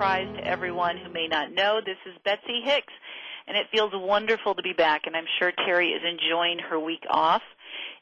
Surprise 0.00 0.34
to 0.34 0.48
everyone 0.48 0.96
who 0.96 1.12
may 1.12 1.28
not 1.28 1.52
know 1.52 1.78
this 1.84 1.98
is 2.06 2.14
Betsy 2.24 2.62
Hicks, 2.64 2.92
and 3.46 3.54
it 3.54 3.66
feels 3.70 3.90
wonderful 3.92 4.54
to 4.54 4.62
be 4.62 4.72
back, 4.72 5.02
and 5.04 5.14
I'm 5.14 5.26
sure 5.38 5.52
Teri 5.52 5.94
is 5.94 6.00
enjoying 6.02 6.58
her 6.58 6.80
week 6.80 7.04
off. 7.10 7.42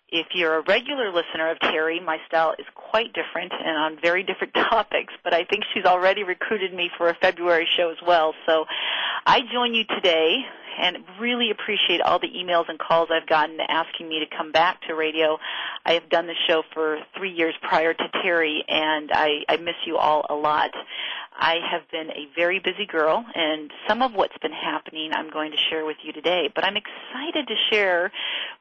If 0.09 0.29
you're 0.33 0.59
a 0.59 0.63
regular 0.63 1.13
listener 1.13 1.51
of 1.51 1.59
Teri, 1.59 2.01
my 2.01 2.19
style 2.29 2.55
is 2.57 2.67
quite 2.77 3.13
different 3.15 3.53
and 3.53 3.77
on 3.77 3.99
very 4.01 4.23
different 4.23 4.55
topics, 4.71 5.13
but 5.25 5.35
I 5.35 5.43
think 5.43 5.65
she's 5.75 5.87
already 5.87 6.23
recruited 6.23 6.73
me 6.73 6.89
for 6.97 7.09
a 7.09 7.15
February 7.21 7.67
show 7.77 7.91
as 7.91 7.99
well. 8.07 8.33
So 8.47 8.67
I 9.27 9.41
join 9.53 9.75
you 9.75 9.83
today 9.83 10.43
and 10.79 10.99
really 11.21 11.51
appreciate 11.51 12.01
all 12.01 12.19
the 12.19 12.29
emails 12.29 12.69
and 12.69 12.79
calls 12.79 13.09
I've 13.13 13.29
gotten 13.29 13.59
asking 13.61 14.09
me 14.09 14.21
to 14.21 14.37
come 14.37 14.53
back 14.53 14.81
to 14.83 14.95
radio. 14.95 15.39
I 15.85 15.93
have 15.95 16.09
done 16.09 16.27
the 16.27 16.35
show 16.47 16.63
for 16.73 16.99
three 17.17 17.33
years 17.33 17.55
prior 17.63 17.95
to 17.95 18.05
Teri, 18.25 18.61
and 18.69 19.11
I, 19.13 19.45
I 19.49 19.57
miss 19.57 19.75
you 19.87 19.97
all 19.97 20.25
a 20.29 20.35
lot. 20.35 20.71
I 21.41 21.59
have 21.71 21.83
been 21.93 22.11
a 22.11 22.27
very 22.35 22.59
busy 22.59 22.85
girl, 22.85 23.25
and 23.35 23.71
some 23.87 24.03
of 24.03 24.13
what's 24.13 24.37
been 24.39 24.53
happening 24.53 25.13
I'm 25.13 25.31
going 25.31 25.53
to 25.53 25.57
share 25.71 25.85
with 25.85 25.97
you 26.03 26.13
today. 26.13 26.51
But 26.53 26.65
I'm 26.65 26.77
excited 26.77 27.47
to 27.47 27.55
share 27.71 28.11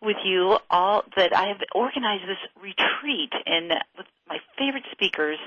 with 0.01 0.17
you 0.23 0.59
all 0.69 1.03
that 1.15 1.35
I 1.35 1.47
have 1.47 1.57
organized 1.73 2.23
this 2.27 2.37
retreat 2.61 3.33
in 3.47 3.69
with 3.97 4.05
my 4.29 4.37
favorite 4.59 4.83
speakers. 4.91 5.39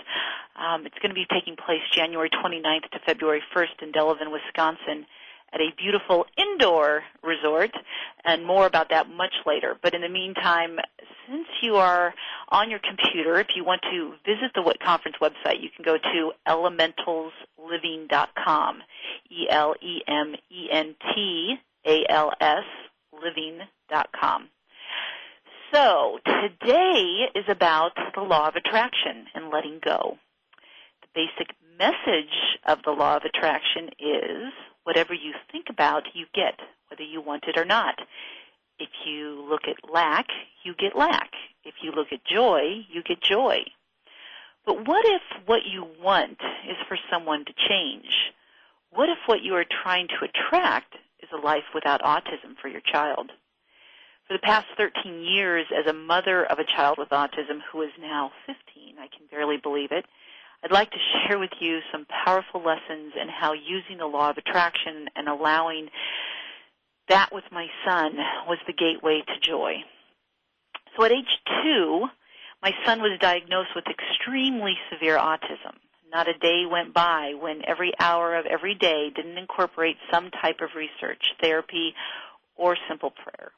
Um, 0.57 0.87
it's 0.87 0.99
going 0.99 1.11
to 1.11 1.15
be 1.15 1.27
taking 1.33 1.55
place 1.55 1.81
January 1.93 2.31
29th 2.31 2.91
to 2.93 2.99
February 3.07 3.43
1st 3.55 3.83
in 3.83 3.93
Delavan, 3.93 4.33
Wisconsin 4.33 5.07
at 5.53 5.61
a 5.61 5.75
beautiful 5.77 6.25
indoor 6.37 7.03
resort, 7.23 7.73
and 8.25 8.47
more 8.47 8.67
about 8.67 8.89
that 8.91 9.09
much 9.09 9.35
later. 9.47 9.77
But 9.83 9.95
in 9.95 10.03
the 10.03 10.09
meantime, 10.09 10.79
since 11.29 11.49
you 11.63 11.77
are 11.77 12.13
on 12.49 12.71
your 12.71 12.81
computer, 12.81 13.39
if 13.41 13.57
you 13.57 13.65
want 13.65 13.83
to 13.91 14.15
visit 14.25 14.53
the 14.55 14.63
WIT 14.63 14.79
conference 14.81 15.17
website, 15.21 15.61
you 15.61 15.71
can 15.75 15.85
go 15.85 15.99
to 15.99 16.33
elementalsliving.com, 16.47 18.83
E-L-E-M-E-N-T-A-L-S 19.31 20.07
living.com. 23.23 24.49
So 25.73 26.19
today 26.25 27.29
is 27.35 27.45
about 27.49 27.93
the 28.15 28.23
law 28.23 28.49
of 28.49 28.57
attraction 28.57 29.27
and 29.35 29.51
letting 29.51 29.79
go. 29.85 30.19
The 31.03 31.09
basic 31.15 31.55
message 31.79 32.59
of 32.67 32.83
the 32.85 32.91
law 32.91 33.17
of 33.17 33.25
attraction 33.25 33.91
is 33.99 34.53
whatever 34.85 35.15
you 35.15 35.33
think 35.53 35.67
about, 35.69 36.05
you 36.15 36.27
get, 36.35 36.59
whether 36.89 37.03
you 37.03 37.21
want 37.21 37.45
it 37.47 37.59
or 37.59 37.65
not. 37.65 37.97
If 38.79 38.89
you 39.07 39.47
look 39.49 39.63
at 39.69 39.93
lack, 39.93 40.27
you 40.65 40.75
get 40.75 40.97
lack. 40.97 41.31
If 41.65 41.75
you 41.83 41.93
look 41.93 42.09
at 42.13 42.25
joy, 42.25 42.87
you 42.91 43.03
get 43.03 43.21
joy. 43.21 43.59
But 44.65 44.87
what 44.87 45.05
if 45.07 45.23
what 45.47 45.61
you 45.67 45.87
want 46.03 46.39
is 46.69 46.77
for 46.89 46.99
someone 47.11 47.45
to 47.45 47.53
change? 47.69 48.33
What 48.91 49.09
if 49.09 49.19
what 49.27 49.43
you 49.43 49.55
are 49.55 49.65
trying 49.83 50.09
to 50.09 50.25
attract 50.25 50.95
is 51.23 51.29
a 51.33 51.45
life 51.45 51.65
without 51.75 52.03
autism 52.03 52.57
for 52.61 52.69
your 52.69 52.81
child? 52.81 53.31
For 54.27 54.35
the 54.35 54.43
past 54.43 54.67
13 54.77 55.23
years, 55.23 55.67
as 55.77 55.87
a 55.87 55.93
mother 55.93 56.45
of 56.45 56.59
a 56.59 56.65
child 56.65 56.99
with 56.99 57.09
autism 57.09 57.61
who 57.73 57.83
is 57.83 57.91
now 58.01 58.31
15, 58.47 58.95
I 58.99 59.09
can 59.09 59.27
barely 59.31 59.57
believe 59.57 59.93
it, 59.93 60.07
I'd 60.63 60.73
like 60.73 60.91
to 60.91 60.99
share 61.27 61.39
with 61.39 61.53
you 61.59 61.81
some 61.91 62.07
powerful 62.25 62.63
lessons 62.63 63.15
in 63.21 63.29
how 63.29 63.55
using 63.55 63.97
the 63.99 64.07
law 64.07 64.31
of 64.31 64.37
attraction 64.37 65.07
and 65.17 65.27
allowing 65.27 65.89
that 67.09 67.31
with 67.33 67.45
my 67.51 67.67
son 67.87 68.13
was 68.47 68.59
the 68.67 68.75
gateway 68.75 69.23
to 69.27 69.49
joy. 69.49 69.77
So 70.97 71.05
at 71.05 71.13
age 71.13 71.41
two, 71.63 72.07
my 72.63 72.73
son 72.85 73.01
was 73.01 73.19
diagnosed 73.21 73.71
with 73.75 73.85
extremely 73.89 74.75
severe 74.93 75.17
autism. 75.17 75.81
Not 76.13 76.29
a 76.29 76.39
day 76.39 76.65
went 76.71 76.93
by 76.93 77.35
when 77.41 77.63
every 77.67 77.93
hour 77.99 78.37
of 78.37 78.45
every 78.45 78.75
day 78.75 79.11
didn't 79.15 79.39
incorporate 79.39 79.97
some 80.13 80.31
type 80.43 80.61
of 80.61 80.71
research, 80.77 81.23
therapy, 81.41 81.95
or 82.57 82.77
simple 82.89 83.13
prayer. 83.13 83.53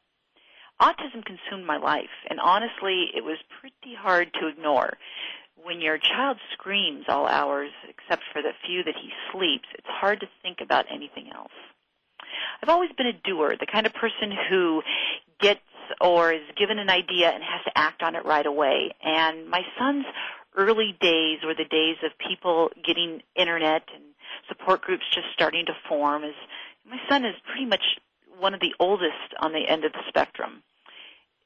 Autism 0.80 1.24
consumed 1.24 1.66
my 1.66 1.78
life, 1.78 2.14
and 2.28 2.38
honestly, 2.40 3.06
it 3.14 3.24
was 3.24 3.38
pretty 3.60 3.96
hard 3.96 4.32
to 4.34 4.48
ignore 4.48 4.96
when 5.64 5.80
your 5.80 5.98
child 5.98 6.38
screams 6.52 7.04
all 7.08 7.26
hours, 7.26 7.70
except 7.88 8.22
for 8.32 8.42
the 8.42 8.52
few 8.66 8.82
that 8.84 8.94
he 9.00 9.10
sleeps, 9.32 9.68
it's 9.74 9.86
hard 9.86 10.20
to 10.20 10.26
think 10.42 10.58
about 10.60 10.86
anything 10.92 11.30
else. 11.34 11.52
I've 12.62 12.68
always 12.68 12.90
been 12.96 13.06
a 13.06 13.12
doer, 13.12 13.54
the 13.58 13.66
kind 13.66 13.86
of 13.86 13.94
person 13.94 14.32
who 14.48 14.82
gets 15.40 15.60
or 16.00 16.32
is 16.32 16.42
given 16.56 16.78
an 16.78 16.90
idea 16.90 17.30
and 17.30 17.42
has 17.42 17.64
to 17.64 17.76
act 17.76 18.02
on 18.02 18.16
it 18.16 18.24
right 18.24 18.46
away. 18.46 18.92
And 19.02 19.48
my 19.48 19.62
son's 19.78 20.06
early 20.56 20.96
days 21.00 21.38
were 21.44 21.54
the 21.54 21.64
days 21.64 21.96
of 22.04 22.12
people 22.18 22.70
getting 22.84 23.20
internet 23.34 23.82
and 23.94 24.04
support 24.48 24.82
groups 24.82 25.04
just 25.12 25.26
starting 25.34 25.66
to 25.66 25.72
form. 25.88 26.22
My 26.88 26.98
son 27.08 27.24
is 27.24 27.34
pretty 27.46 27.66
much 27.66 27.82
one 28.38 28.54
of 28.54 28.60
the 28.60 28.74
oldest 28.78 29.34
on 29.40 29.52
the 29.52 29.68
end 29.68 29.84
of 29.84 29.92
the 29.92 30.02
spectrum 30.08 30.62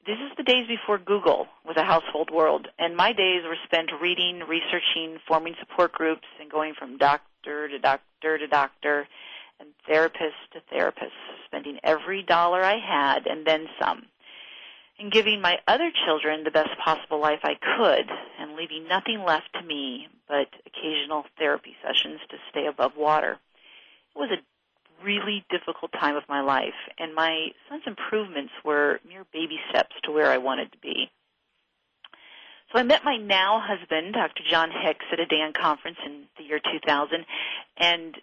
this 0.07 0.17
is 0.19 0.31
the 0.37 0.43
days 0.43 0.65
before 0.67 0.97
Google 0.97 1.47
was 1.65 1.75
a 1.75 1.83
household 1.83 2.31
world, 2.31 2.69
and 2.79 2.95
my 2.95 3.11
days 3.11 3.43
were 3.43 3.57
spent 3.65 3.89
reading, 4.01 4.39
researching, 4.47 5.19
forming 5.27 5.53
support 5.59 5.91
groups, 5.91 6.23
and 6.39 6.49
going 6.49 6.73
from 6.79 6.97
doctor 6.97 7.67
to 7.67 7.77
doctor 7.77 8.37
to 8.37 8.47
doctor 8.47 9.05
and 9.59 9.69
therapist 9.85 10.37
to 10.53 10.61
therapist, 10.69 11.11
spending 11.45 11.79
every 11.83 12.23
dollar 12.23 12.63
I 12.63 12.77
had 12.77 13.27
and 13.27 13.45
then 13.45 13.67
some, 13.81 14.03
and 14.97 15.11
giving 15.11 15.41
my 15.41 15.57
other 15.67 15.91
children 16.05 16.45
the 16.45 16.51
best 16.51 16.69
possible 16.83 17.19
life 17.19 17.41
I 17.43 17.55
could, 17.55 18.09
and 18.39 18.55
leaving 18.55 18.87
nothing 18.87 19.23
left 19.25 19.51
to 19.55 19.61
me 19.61 20.07
but 20.29 20.47
occasional 20.65 21.25
therapy 21.37 21.75
sessions 21.85 22.21
to 22.29 22.37
stay 22.49 22.65
above 22.65 22.95
water. 22.95 23.37
It 24.15 24.19
was 24.19 24.31
a 24.31 24.41
really 25.03 25.45
difficult 25.49 25.91
time 25.93 26.15
of 26.15 26.23
my 26.27 26.41
life, 26.41 26.77
and 26.97 27.13
my 27.13 27.49
son's 27.69 27.83
improvements 27.85 28.53
were 28.63 28.99
mere 29.07 29.25
baby 29.31 29.59
steps 29.69 29.95
to 30.03 30.11
where 30.11 30.31
I 30.31 30.37
wanted 30.37 30.71
to 30.71 30.77
be. 30.79 31.09
So 32.71 32.79
I 32.79 32.83
met 32.83 33.05
my 33.05 33.15
now 33.15 33.61
husband, 33.63 34.13
Dr. 34.13 34.43
John 34.49 34.69
Hicks, 34.71 35.05
at 35.11 35.19
a 35.19 35.25
DAN 35.25 35.53
conference 35.53 35.97
in 36.05 36.23
the 36.37 36.43
year 36.43 36.59
2000, 36.59 37.25
and 37.77 38.15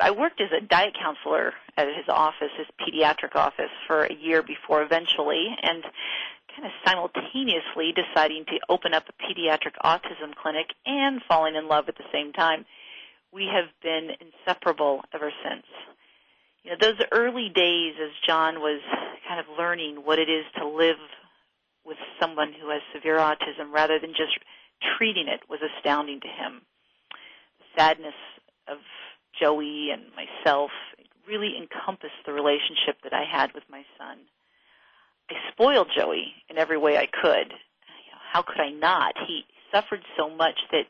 I 0.00 0.10
worked 0.10 0.40
as 0.40 0.48
a 0.56 0.64
diet 0.64 0.96
counselor 1.00 1.52
at 1.76 1.88
his 1.88 2.08
office, 2.08 2.50
his 2.56 2.66
pediatric 2.80 3.36
office, 3.36 3.70
for 3.86 4.04
a 4.04 4.14
year 4.14 4.42
before 4.42 4.82
eventually, 4.82 5.54
and 5.62 5.84
kind 6.54 6.66
of 6.66 6.72
simultaneously 6.86 7.92
deciding 7.92 8.44
to 8.46 8.58
open 8.68 8.94
up 8.94 9.04
a 9.08 9.22
pediatric 9.22 9.74
autism 9.84 10.34
clinic 10.34 10.68
and 10.86 11.20
falling 11.28 11.56
in 11.56 11.68
love 11.68 11.88
at 11.88 11.96
the 11.96 12.04
same 12.12 12.32
time. 12.32 12.64
We 13.32 13.50
have 13.52 13.66
been 13.82 14.10
inseparable 14.20 15.02
ever 15.12 15.32
since 15.42 15.66
you 16.64 16.70
know, 16.70 16.76
those 16.80 17.00
early 17.12 17.50
days 17.54 17.94
as 18.02 18.10
John 18.26 18.60
was 18.60 18.80
kind 19.28 19.38
of 19.38 19.46
learning 19.58 19.96
what 20.04 20.18
it 20.18 20.28
is 20.28 20.44
to 20.58 20.66
live 20.66 20.96
with 21.84 21.98
someone 22.18 22.52
who 22.52 22.70
has 22.70 22.80
severe 22.94 23.18
autism 23.18 23.72
rather 23.72 23.98
than 23.98 24.10
just 24.10 24.32
treating 24.96 25.28
it 25.28 25.40
was 25.48 25.60
astounding 25.76 26.20
to 26.20 26.28
him. 26.28 26.62
The 27.58 27.80
sadness 27.80 28.14
of 28.66 28.78
Joey 29.38 29.90
and 29.92 30.04
myself 30.16 30.70
really 31.28 31.54
encompassed 31.56 32.24
the 32.26 32.32
relationship 32.32 32.96
that 33.02 33.12
I 33.12 33.24
had 33.24 33.52
with 33.54 33.64
my 33.70 33.84
son. 33.98 34.18
I 35.30 35.34
spoiled 35.52 35.88
Joey 35.94 36.32
in 36.48 36.58
every 36.58 36.76
way 36.76 36.96
I 36.96 37.06
could. 37.06 37.48
You 37.52 38.10
know, 38.12 38.22
how 38.32 38.42
could 38.42 38.60
I 38.60 38.70
not? 38.70 39.14
He 39.26 39.44
suffered 39.72 40.00
so 40.16 40.28
much 40.30 40.58
that 40.70 40.84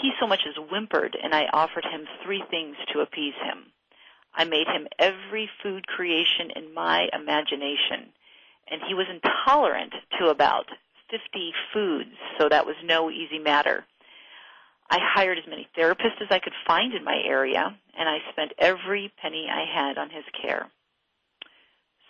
he 0.00 0.12
so 0.20 0.26
much 0.26 0.40
as 0.48 0.54
whimpered, 0.70 1.16
and 1.22 1.34
I 1.34 1.46
offered 1.52 1.84
him 1.84 2.06
three 2.24 2.42
things 2.50 2.76
to 2.92 3.00
appease 3.00 3.34
him. 3.42 3.72
I 4.38 4.44
made 4.44 4.68
him 4.68 4.86
every 5.00 5.50
food 5.62 5.88
creation 5.88 6.52
in 6.54 6.72
my 6.72 7.08
imagination. 7.12 8.12
And 8.70 8.80
he 8.86 8.94
was 8.94 9.06
intolerant 9.10 9.92
to 10.18 10.28
about 10.28 10.66
50 11.10 11.52
foods, 11.72 12.14
so 12.38 12.48
that 12.48 12.64
was 12.64 12.76
no 12.84 13.10
easy 13.10 13.40
matter. 13.40 13.84
I 14.90 14.98
hired 15.02 15.38
as 15.38 15.44
many 15.48 15.66
therapists 15.76 16.22
as 16.22 16.28
I 16.30 16.38
could 16.38 16.52
find 16.66 16.94
in 16.94 17.02
my 17.02 17.20
area, 17.24 17.76
and 17.98 18.08
I 18.08 18.18
spent 18.30 18.52
every 18.58 19.12
penny 19.20 19.48
I 19.50 19.64
had 19.64 19.98
on 19.98 20.08
his 20.08 20.24
care. 20.40 20.68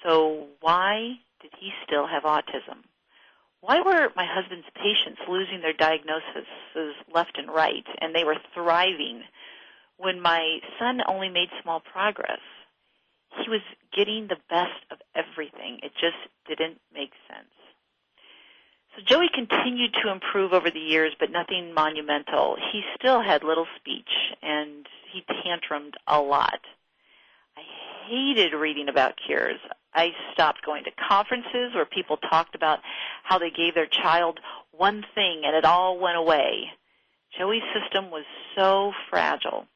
So 0.04 0.48
why 0.60 1.14
did 1.40 1.52
he 1.58 1.70
still 1.86 2.06
have 2.06 2.24
autism? 2.24 2.84
Why 3.62 3.80
were 3.80 4.12
my 4.14 4.26
husband's 4.28 4.66
patients 4.74 5.20
losing 5.28 5.60
their 5.60 5.72
diagnoses 5.72 6.46
left 7.12 7.38
and 7.38 7.48
right 7.50 7.86
and 8.00 8.14
they 8.14 8.22
were 8.22 8.36
thriving 8.54 9.22
when 9.98 10.20
my 10.20 10.58
son 10.78 11.00
only 11.06 11.28
made 11.28 11.48
small 11.62 11.80
progress? 11.80 12.40
He 13.44 13.50
was 13.50 13.60
getting 13.94 14.26
the 14.26 14.38
best 14.48 14.78
of 14.90 14.98
everything. 15.14 15.80
It 15.82 15.92
just 16.00 16.16
didn't 16.48 16.78
make 16.92 17.12
sense. 17.28 17.50
So 18.96 19.02
Joey 19.04 19.28
continued 19.32 19.94
to 20.02 20.10
improve 20.10 20.52
over 20.52 20.70
the 20.70 20.80
years, 20.80 21.14
but 21.20 21.30
nothing 21.30 21.72
monumental. 21.72 22.56
He 22.72 22.82
still 22.98 23.22
had 23.22 23.44
little 23.44 23.66
speech 23.76 24.10
and 24.42 24.86
he 25.12 25.22
tantrumed 25.22 25.94
a 26.06 26.20
lot. 26.20 26.60
I 27.56 27.62
hated 28.08 28.54
reading 28.54 28.88
about 28.88 29.18
cures. 29.24 29.60
I 29.94 30.10
stopped 30.32 30.64
going 30.64 30.84
to 30.84 30.90
conferences 31.08 31.74
where 31.74 31.84
people 31.84 32.16
talked 32.16 32.54
about 32.54 32.80
how 33.22 33.38
they 33.38 33.50
gave 33.50 33.74
their 33.74 33.86
child 33.86 34.40
one 34.72 35.04
thing 35.14 35.42
and 35.44 35.54
it 35.54 35.64
all 35.64 35.98
went 35.98 36.16
away. 36.16 36.70
Joey's 37.38 37.62
system 37.74 38.10
was 38.10 38.24
so 38.56 38.92
fragile. 39.10 39.66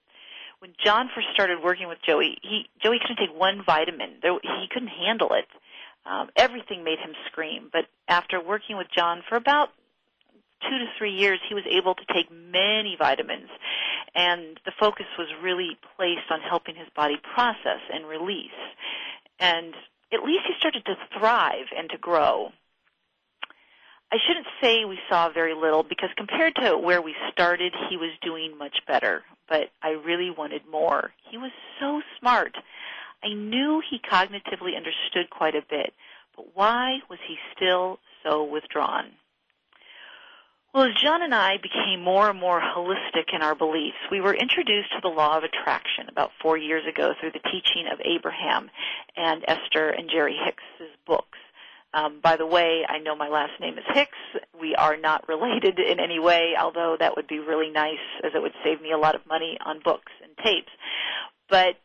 When 0.63 0.75
John 0.79 1.11
first 1.13 1.27
started 1.35 1.59
working 1.61 1.89
with 1.89 1.99
Joey, 2.07 2.39
he 2.41 2.67
Joey 2.81 3.01
couldn't 3.01 3.17
take 3.17 3.37
one 3.37 3.65
vitamin. 3.67 4.21
There, 4.23 4.39
he 4.41 4.69
couldn't 4.71 4.95
handle 4.95 5.33
it. 5.33 5.47
Um, 6.07 6.31
everything 6.37 6.85
made 6.85 7.01
him 7.01 7.17
scream. 7.27 7.69
But 7.73 7.87
after 8.07 8.41
working 8.41 8.77
with 8.77 8.87
John 8.95 9.25
for 9.29 9.35
about 9.35 9.71
two 10.63 10.79
to 10.79 10.85
three 10.97 11.15
years, 11.15 11.41
he 11.49 11.57
was 11.57 11.65
able 11.69 11.97
to 11.97 12.05
take 12.15 12.31
many 12.31 12.95
vitamins, 12.97 13.51
and 14.15 14.61
the 14.65 14.71
focus 14.79 15.07
was 15.19 15.27
really 15.43 15.77
placed 15.97 16.31
on 16.31 16.41
helping 16.41 16.77
his 16.77 16.87
body 16.95 17.17
process 17.35 17.81
and 17.93 18.07
release. 18.07 18.51
And 19.41 19.75
at 20.13 20.23
least 20.23 20.45
he 20.47 20.55
started 20.61 20.85
to 20.85 20.95
thrive 21.19 21.75
and 21.77 21.91
to 21.91 21.99
grow. 21.99 22.53
I 24.13 24.19
shouldn't 24.27 24.47
say 24.61 24.85
we 24.85 24.99
saw 25.09 25.31
very 25.31 25.55
little 25.55 25.83
because 25.83 26.11
compared 26.19 26.55
to 26.57 26.77
where 26.77 27.01
we 27.01 27.15
started, 27.33 27.73
he 27.89 27.97
was 27.97 28.11
doing 28.21 28.59
much 28.59 28.77
better. 28.87 29.23
But 29.49 29.71
I 29.83 29.91
really 29.91 30.31
wanted 30.31 30.63
more. 30.71 31.13
He 31.31 31.39
was 31.39 31.51
so 31.81 32.03
smart. 32.21 32.55
I 33.25 33.33
knew 33.33 33.83
he 33.89 33.99
cognitively 33.99 34.77
understood 34.77 35.31
quite 35.31 35.55
a 35.55 35.63
bit, 35.69 35.95
but 36.37 36.55
why 36.55 36.99
was 37.09 37.21
he 37.27 37.37
still 37.57 38.01
so 38.23 38.45
withdrawn? 38.45 39.13
Well, 40.75 40.85
as 40.85 40.95
John 41.03 41.23
and 41.23 41.35
I 41.35 41.59
became 41.59 42.03
more 42.03 42.29
and 42.31 42.39
more 42.39 42.61
holistic 42.61 43.35
in 43.35 43.43
our 43.43 43.55
beliefs, 43.55 43.99
we 44.11 44.21
were 44.21 44.35
introduced 44.35 44.91
to 44.93 45.01
the 45.03 45.09
law 45.09 45.37
of 45.37 45.45
attraction 45.45 46.09
about 46.09 46.33
four 46.41 46.57
years 46.57 46.85
ago 46.87 47.13
through 47.19 47.33
the 47.33 47.51
teaching 47.51 47.87
of 47.93 48.01
Abraham 48.05 48.71
and 49.17 49.45
Esther 49.47 49.91
and 49.91 50.11
Jerry 50.11 50.37
Hicks's 50.43 50.95
books. 51.07 51.39
Um, 51.95 52.21
by 52.23 52.37
the 52.37 52.47
way, 52.47 52.83
I 52.89 52.99
know 52.99 53.15
my 53.15 53.29
last 53.29 53.53
name 53.61 53.77
is 53.77 53.85
Hicks. 53.93 54.17
We 54.59 54.75
are 54.75 54.97
not 54.97 55.29
related 55.29 55.79
in 55.79 56.01
any 56.01 56.19
way, 56.19 56.55
although 56.59 56.97
that 56.99 57.17
would 57.17 57.27
be 57.27 57.39
really 57.39 57.71
nice 57.71 58.03
as 58.25 58.33
it 58.35 58.41
would 58.41 58.55
save 58.65 58.81
me 58.81 58.93
a 58.93 58.99
lot 58.99 59.15
of 59.15 59.27
money 59.27 59.59
on 59.65 59.81
books 59.85 60.13
and 60.23 60.33
tapes. 60.45 60.73
But 61.49 61.77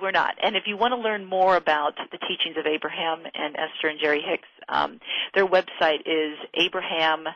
we're 0.00 0.12
not. 0.12 0.36
And 0.42 0.56
if 0.56 0.64
you 0.66 0.76
want 0.76 0.92
to 0.92 1.00
learn 1.00 1.24
more 1.24 1.56
about 1.56 1.94
the 2.10 2.18
teachings 2.18 2.56
of 2.56 2.66
Abraham 2.66 3.24
and 3.34 3.56
Esther 3.56 3.88
and 3.88 4.00
Jerry 4.00 4.22
Hicks, 4.26 4.48
um, 4.68 5.00
their 5.34 5.46
website 5.46 6.00
is 6.06 6.38
Abraham 6.54 7.26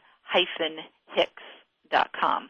hicks.com. 1.14 2.48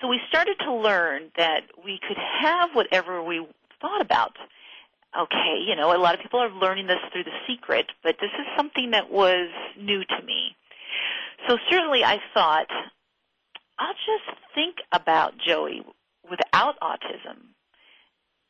So 0.00 0.08
we 0.08 0.20
started 0.28 0.56
to 0.60 0.74
learn 0.74 1.30
that 1.36 1.62
we 1.84 2.00
could 2.06 2.18
have 2.42 2.70
whatever 2.74 3.22
we 3.22 3.46
thought 3.80 4.00
about. 4.00 4.36
Okay, 5.16 5.62
you 5.64 5.76
know, 5.76 5.96
a 5.96 5.98
lot 5.98 6.14
of 6.14 6.20
people 6.20 6.40
are 6.40 6.50
learning 6.50 6.88
this 6.88 6.98
through 7.12 7.24
the 7.24 7.38
secret, 7.46 7.86
but 8.02 8.16
this 8.20 8.30
is 8.38 8.46
something 8.56 8.90
that 8.90 9.10
was 9.10 9.48
new 9.78 10.04
to 10.04 10.22
me. 10.24 10.56
So 11.48 11.56
certainly 11.70 12.02
I 12.02 12.18
thought, 12.32 12.66
I'll 13.78 13.94
just 13.94 14.38
think 14.54 14.76
about 14.90 15.34
Joey 15.38 15.82
without 16.28 16.80
autism, 16.80 17.54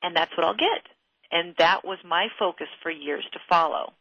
and 0.02 0.16
that's 0.16 0.34
what 0.36 0.46
I'll 0.46 0.56
get. 0.56 0.82
And 1.30 1.54
that 1.58 1.84
was 1.84 1.98
my 2.04 2.28
focus 2.38 2.68
for 2.82 2.90
years 2.90 3.24
to 3.32 3.40
follow. 3.48 3.92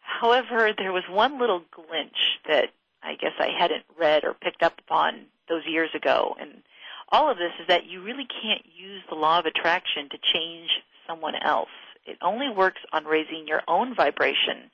However, 0.00 0.70
there 0.76 0.92
was 0.92 1.04
one 1.08 1.38
little 1.38 1.60
glitch 1.60 2.38
that 2.48 2.70
I 3.02 3.14
guess 3.14 3.32
I 3.38 3.50
hadn't 3.56 3.84
read 3.98 4.24
or 4.24 4.34
picked 4.34 4.62
up 4.62 4.78
upon 4.78 5.26
those 5.48 5.62
years 5.66 5.90
ago. 5.94 6.34
And 6.40 6.62
all 7.10 7.30
of 7.30 7.36
this 7.36 7.52
is 7.60 7.68
that 7.68 7.86
you 7.86 8.02
really 8.02 8.26
can't 8.42 8.64
use 8.74 9.02
the 9.08 9.14
law 9.14 9.38
of 9.38 9.46
attraction 9.46 10.08
to 10.10 10.18
change 10.32 10.70
someone 11.06 11.34
else. 11.36 11.68
It 12.06 12.18
only 12.22 12.48
works 12.50 12.80
on 12.92 13.04
raising 13.04 13.46
your 13.46 13.62
own 13.66 13.94
vibration 13.94 14.70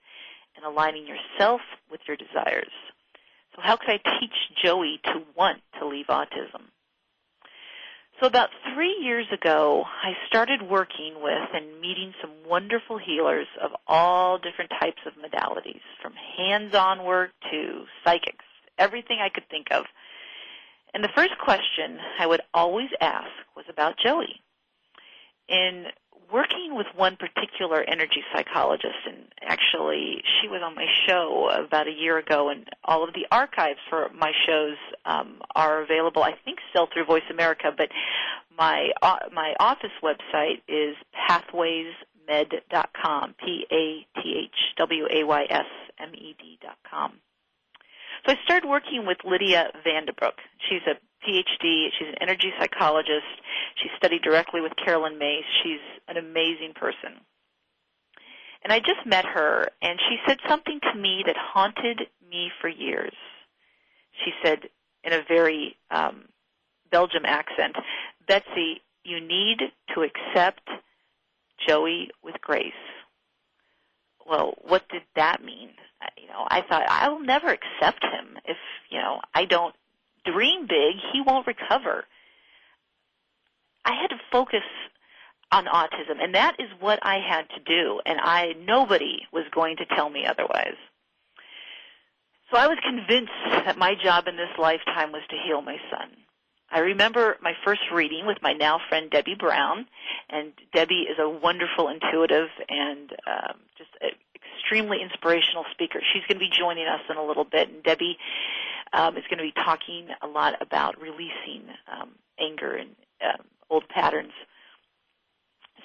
and 0.56 0.64
aligning 0.64 1.06
yourself 1.06 1.60
with 1.90 2.00
your 2.06 2.16
desires. 2.16 2.72
So 3.54 3.62
how 3.62 3.76
could 3.76 3.90
I 3.90 4.18
teach 4.20 4.34
Joey 4.62 5.00
to 5.04 5.22
want 5.36 5.60
to 5.78 5.86
leave 5.86 6.06
autism? 6.06 6.70
So 8.20 8.26
about 8.26 8.50
three 8.74 8.98
years 9.00 9.26
ago, 9.32 9.84
I 10.02 10.12
started 10.26 10.60
working 10.60 11.22
with 11.22 11.48
and 11.54 11.80
meeting 11.80 12.12
some 12.20 12.30
wonderful 12.46 12.98
healers 12.98 13.46
of 13.62 13.70
all 13.86 14.38
different 14.38 14.70
types 14.78 15.00
of 15.06 15.14
modalities, 15.14 15.80
from 16.02 16.12
hands-on 16.36 17.04
work 17.04 17.30
to 17.50 17.84
psychics, 18.04 18.44
everything 18.76 19.20
I 19.22 19.30
could 19.30 19.48
think 19.48 19.68
of. 19.70 19.86
And 20.92 21.02
the 21.02 21.08
first 21.14 21.38
question 21.42 21.98
I 22.18 22.26
would 22.26 22.42
always 22.52 22.90
ask 23.00 23.30
was 23.56 23.64
about 23.70 23.94
Joey. 24.04 24.42
In 25.48 25.86
working 26.32 26.76
with 26.76 26.86
one 26.96 27.16
particular 27.16 27.82
energy 27.82 28.22
psychologist, 28.34 28.96
and 29.06 29.26
actually 29.42 30.22
she 30.40 30.48
was 30.48 30.62
on 30.64 30.74
my 30.74 30.86
show 31.06 31.50
about 31.50 31.86
a 31.88 31.92
year 31.92 32.16
ago, 32.18 32.48
and 32.50 32.68
all 32.84 33.04
of 33.04 33.14
the 33.14 33.26
archives 33.30 33.78
for 33.88 34.10
my 34.16 34.32
shows 34.46 34.76
um, 35.04 35.40
are 35.54 35.82
available. 35.82 36.22
I 36.22 36.32
think 36.44 36.58
still 36.70 36.88
through 36.92 37.04
Voice 37.04 37.22
America, 37.30 37.72
but 37.76 37.90
my 38.56 38.90
uh, 39.02 39.18
my 39.32 39.54
office 39.60 39.90
website 40.02 40.62
is 40.68 40.96
pathwaysmed.com, 41.28 43.34
p 43.44 43.66
a 43.70 44.06
t 44.20 44.38
h 44.44 44.74
w 44.76 45.06
a 45.10 45.24
y 45.24 45.46
s 45.48 45.66
m 45.98 46.14
e 46.14 46.34
d.com. 46.38 47.12
So 48.26 48.32
I 48.32 48.36
started 48.44 48.68
working 48.68 49.06
with 49.06 49.18
Lydia 49.24 49.70
Vanderbroek. 49.86 50.36
She's 50.68 50.82
a 50.86 50.96
PhD. 51.26 51.88
She's 51.98 52.08
an 52.08 52.20
energy 52.20 52.52
psychologist. 52.58 53.26
She 53.76 53.88
studied 53.96 54.22
directly 54.22 54.60
with 54.60 54.72
Carolyn 54.82 55.18
Myss. 55.18 55.44
She's 55.62 55.80
an 56.08 56.16
amazing 56.16 56.72
person. 56.74 57.20
And 58.62 58.72
I 58.72 58.78
just 58.78 59.06
met 59.06 59.24
her, 59.24 59.68
and 59.80 59.98
she 60.08 60.16
said 60.26 60.38
something 60.46 60.80
to 60.92 60.98
me 60.98 61.22
that 61.26 61.36
haunted 61.38 62.02
me 62.28 62.50
for 62.60 62.68
years. 62.68 63.14
She 64.24 64.32
said 64.44 64.68
in 65.02 65.14
a 65.14 65.22
very 65.26 65.76
um, 65.90 66.24
Belgium 66.90 67.24
accent, 67.24 67.76
Betsy, 68.28 68.82
you 69.02 69.18
need 69.20 69.60
to 69.94 70.02
accept 70.02 70.68
Joey 71.66 72.10
with 72.22 72.34
grace. 72.42 72.72
Well, 74.28 74.54
what 74.60 74.86
did 74.90 75.02
that 75.16 75.42
mean? 75.42 75.70
Know, 76.30 76.46
I 76.48 76.62
thought 76.62 76.84
I'll 76.88 77.20
never 77.20 77.48
accept 77.48 78.04
him 78.04 78.38
if, 78.44 78.56
you 78.88 78.98
know, 78.98 79.20
I 79.34 79.44
don't 79.44 79.74
dream 80.24 80.62
big, 80.62 80.96
he 81.12 81.20
won't 81.20 81.46
recover. 81.46 82.04
I 83.84 83.92
had 84.00 84.08
to 84.08 84.20
focus 84.30 84.62
on 85.50 85.66
autism, 85.66 86.22
and 86.22 86.34
that 86.34 86.56
is 86.60 86.68
what 86.78 87.00
I 87.02 87.18
had 87.18 87.48
to 87.50 87.60
do, 87.64 88.00
and 88.06 88.20
I 88.20 88.54
nobody 88.64 89.26
was 89.32 89.44
going 89.52 89.76
to 89.78 89.86
tell 89.86 90.08
me 90.08 90.24
otherwise. 90.26 90.76
So 92.50 92.58
I 92.58 92.68
was 92.68 92.78
convinced 92.88 93.32
that 93.64 93.78
my 93.78 93.94
job 94.00 94.26
in 94.28 94.36
this 94.36 94.56
lifetime 94.58 95.12
was 95.12 95.22
to 95.30 95.36
heal 95.44 95.62
my 95.62 95.76
son. 95.90 96.10
I 96.70 96.80
remember 96.80 97.36
my 97.42 97.54
first 97.64 97.80
reading 97.92 98.26
with 98.26 98.38
my 98.42 98.52
now 98.52 98.80
friend 98.88 99.10
Debbie 99.10 99.34
Brown, 99.38 99.86
and 100.28 100.52
Debbie 100.72 101.06
is 101.10 101.18
a 101.18 101.28
wonderful 101.28 101.88
intuitive 101.88 102.48
and 102.68 103.10
um, 103.26 103.56
just 103.76 103.90
an 104.00 104.10
extremely 104.70 105.02
inspirational 105.02 105.64
speaker. 105.72 106.00
She's 106.12 106.22
going 106.28 106.38
to 106.38 106.46
be 106.46 106.50
joining 106.56 106.86
us 106.86 107.00
in 107.10 107.16
a 107.16 107.24
little 107.24 107.44
bit, 107.44 107.68
and 107.68 107.82
Debbie 107.82 108.16
um, 108.92 109.16
is 109.16 109.24
going 109.28 109.38
to 109.38 109.44
be 109.44 109.52
talking 109.52 110.06
a 110.22 110.28
lot 110.28 110.54
about 110.60 111.00
releasing 111.00 111.64
um, 111.90 112.10
anger 112.38 112.76
and 112.76 112.90
um, 113.24 113.46
old 113.68 113.88
patterns. 113.88 114.32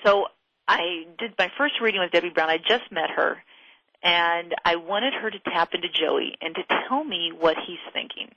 So 0.06 0.26
I 0.68 1.06
did 1.18 1.34
my 1.40 1.52
first 1.58 1.82
reading 1.82 2.00
with 2.00 2.12
Debbie 2.12 2.30
Brown. 2.30 2.50
I 2.50 2.58
just 2.58 2.92
met 2.92 3.10
her, 3.10 3.38
and 4.04 4.54
I 4.64 4.76
wanted 4.76 5.14
her 5.16 5.32
to 5.32 5.40
tap 5.40 5.74
into 5.74 5.90
Joey 5.90 6.36
and 6.40 6.54
to 6.54 6.64
tell 6.88 7.04
me 7.04 7.32
what 7.38 7.58
he's 7.66 7.80
thinking. 7.92 8.30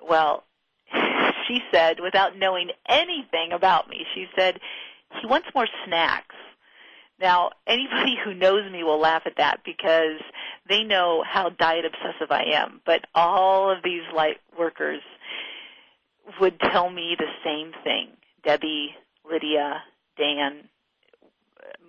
Well, 0.00 0.44
she 1.46 1.62
said, 1.70 1.98
without 2.00 2.38
knowing 2.38 2.70
anything 2.88 3.52
about 3.52 3.90
me, 3.90 4.06
she 4.14 4.26
said, 4.34 4.58
he 5.20 5.26
wants 5.26 5.48
more 5.54 5.68
snacks. 5.84 6.34
Now, 7.20 7.50
anybody 7.66 8.16
who 8.24 8.34
knows 8.34 8.70
me 8.70 8.82
will 8.82 9.00
laugh 9.00 9.22
at 9.26 9.36
that 9.38 9.60
because 9.64 10.20
they 10.68 10.82
know 10.82 11.24
how 11.26 11.50
diet 11.50 11.84
obsessive 11.84 12.30
I 12.30 12.44
am. 12.54 12.80
But 12.84 13.06
all 13.14 13.70
of 13.70 13.82
these 13.82 14.02
light 14.14 14.38
workers 14.58 15.00
would 16.40 16.58
tell 16.60 16.90
me 16.90 17.16
the 17.18 17.30
same 17.44 17.72
thing. 17.84 18.08
Debbie, 18.44 18.94
Lydia, 19.30 19.82
Dan, 20.18 20.68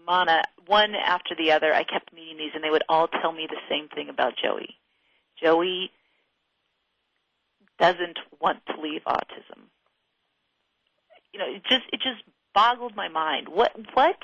Mana, 0.06 0.44
one 0.66 0.96
after 0.96 1.36
the 1.36 1.52
other, 1.52 1.74
I 1.74 1.84
kept 1.84 2.14
meeting 2.14 2.38
these, 2.38 2.52
and 2.56 2.64
they 2.64 2.70
would 2.70 2.84
all 2.88 3.08
tell 3.08 3.32
me 3.32 3.48
the 3.50 3.60
same 3.70 3.90
thing 3.90 4.10
about 4.10 4.34
Joey. 4.42 4.78
Joey 5.42 5.92
doesn't 7.78 8.18
want 8.40 8.60
to 8.68 8.82
leave 8.82 9.02
autism. 9.06 9.68
You 11.34 11.40
know, 11.40 11.46
it 11.48 11.64
just 11.70 11.84
it 11.92 12.00
just 12.02 12.24
boggled 12.58 12.96
my 12.96 13.08
mind. 13.08 13.48
What 13.50 13.72
what? 13.94 14.18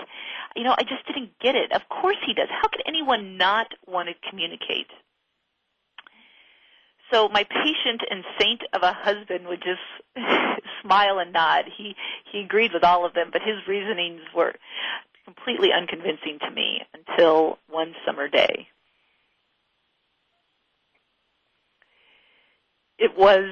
You 0.56 0.64
know, 0.64 0.74
I 0.76 0.82
just 0.82 1.06
didn't 1.06 1.38
get 1.40 1.54
it. 1.56 1.72
Of 1.72 1.82
course 1.90 2.18
he 2.26 2.34
does. 2.34 2.48
How 2.50 2.68
could 2.68 2.82
anyone 2.88 3.38
not 3.38 3.68
want 3.86 4.10
to 4.10 4.16
communicate? 4.28 4.88
So 7.12 7.30
my 7.30 7.44
patient 7.44 8.02
and 8.10 8.24
saint 8.40 8.62
of 8.74 8.82
a 8.82 8.92
husband 8.92 9.46
would 9.48 9.62
just 9.62 9.86
smile 10.82 11.20
and 11.20 11.32
nod. 11.32 11.66
He 11.78 11.96
he 12.32 12.40
agreed 12.40 12.74
with 12.74 12.84
all 12.84 13.06
of 13.06 13.14
them, 13.14 13.30
but 13.32 13.44
his 13.44 13.68
reasonings 13.68 14.22
were 14.36 14.56
completely 15.26 15.70
unconvincing 15.72 16.40
to 16.40 16.50
me 16.50 16.82
until 16.96 17.60
one 17.70 17.94
summer 18.04 18.28
day. 18.28 18.68
It 22.98 23.16
was 23.16 23.46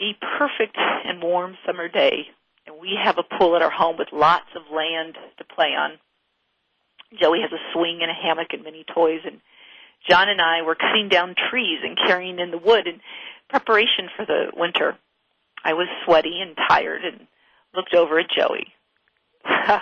a 0.00 0.16
perfect 0.38 0.76
and 0.78 1.20
warm 1.20 1.56
summer 1.66 1.88
day, 1.88 2.28
and 2.68 2.80
we 2.80 2.98
have 3.02 3.16
a 3.18 3.38
pool 3.38 3.56
at 3.56 3.62
our 3.62 3.70
home 3.70 3.96
with 3.98 4.08
lots 4.12 4.48
of 4.54 4.62
land 4.74 5.16
to 5.38 5.44
play 5.44 5.68
on. 5.68 5.92
Joey 7.18 7.40
has 7.40 7.50
a 7.50 7.72
swing 7.72 8.00
and 8.02 8.10
a 8.10 8.14
hammock 8.14 8.48
and 8.52 8.62
many 8.62 8.84
toys, 8.94 9.20
and 9.24 9.40
John 10.08 10.28
and 10.28 10.40
I 10.40 10.62
were 10.62 10.74
cutting 10.74 11.08
down 11.08 11.34
trees 11.50 11.80
and 11.82 11.96
carrying 11.96 12.38
in 12.38 12.50
the 12.50 12.58
wood 12.58 12.86
in 12.86 13.00
preparation 13.48 14.10
for 14.14 14.26
the 14.26 14.50
winter. 14.54 14.96
I 15.64 15.72
was 15.72 15.88
sweaty 16.04 16.40
and 16.42 16.56
tired 16.68 17.04
and 17.04 17.26
looked 17.74 17.94
over 17.94 18.18
at 18.18 18.30
Joey. 18.30 18.66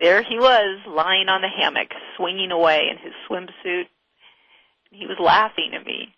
there 0.00 0.22
he 0.22 0.36
was, 0.36 0.80
lying 0.88 1.28
on 1.28 1.40
the 1.40 1.48
hammock, 1.48 1.88
swinging 2.16 2.50
away 2.50 2.88
in 2.90 2.98
his 2.98 3.14
swimsuit. 3.28 3.84
He 4.90 5.06
was 5.06 5.18
laughing 5.20 5.72
at 5.74 5.86
me. 5.86 6.14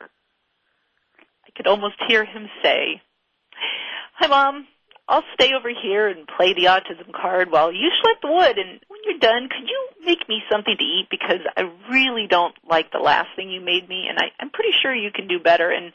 I 0.00 1.50
could 1.56 1.68
almost 1.68 1.96
hear 2.08 2.24
him 2.24 2.48
say, 2.62 3.00
Hi, 4.14 4.26
Mom. 4.26 4.66
I'll 5.08 5.24
stay 5.34 5.54
over 5.54 5.68
here 5.68 6.06
and 6.06 6.28
play 6.36 6.54
the 6.54 6.66
autism 6.66 7.12
card 7.12 7.50
while 7.50 7.72
you 7.72 7.90
select 8.00 8.22
the 8.22 8.30
wood. 8.30 8.58
And 8.58 8.80
when 8.86 9.00
you're 9.04 9.18
done, 9.18 9.48
could 9.48 9.68
you 9.68 9.88
make 10.06 10.28
me 10.28 10.40
something 10.50 10.76
to 10.78 10.84
eat? 10.84 11.08
Because 11.10 11.40
I 11.56 11.62
really 11.90 12.28
don't 12.28 12.54
like 12.68 12.92
the 12.92 12.98
last 12.98 13.28
thing 13.34 13.50
you 13.50 13.60
made 13.60 13.88
me, 13.88 14.06
and 14.08 14.18
I, 14.18 14.26
I'm 14.38 14.50
pretty 14.50 14.70
sure 14.80 14.94
you 14.94 15.10
can 15.12 15.26
do 15.26 15.40
better. 15.40 15.70
And 15.70 15.92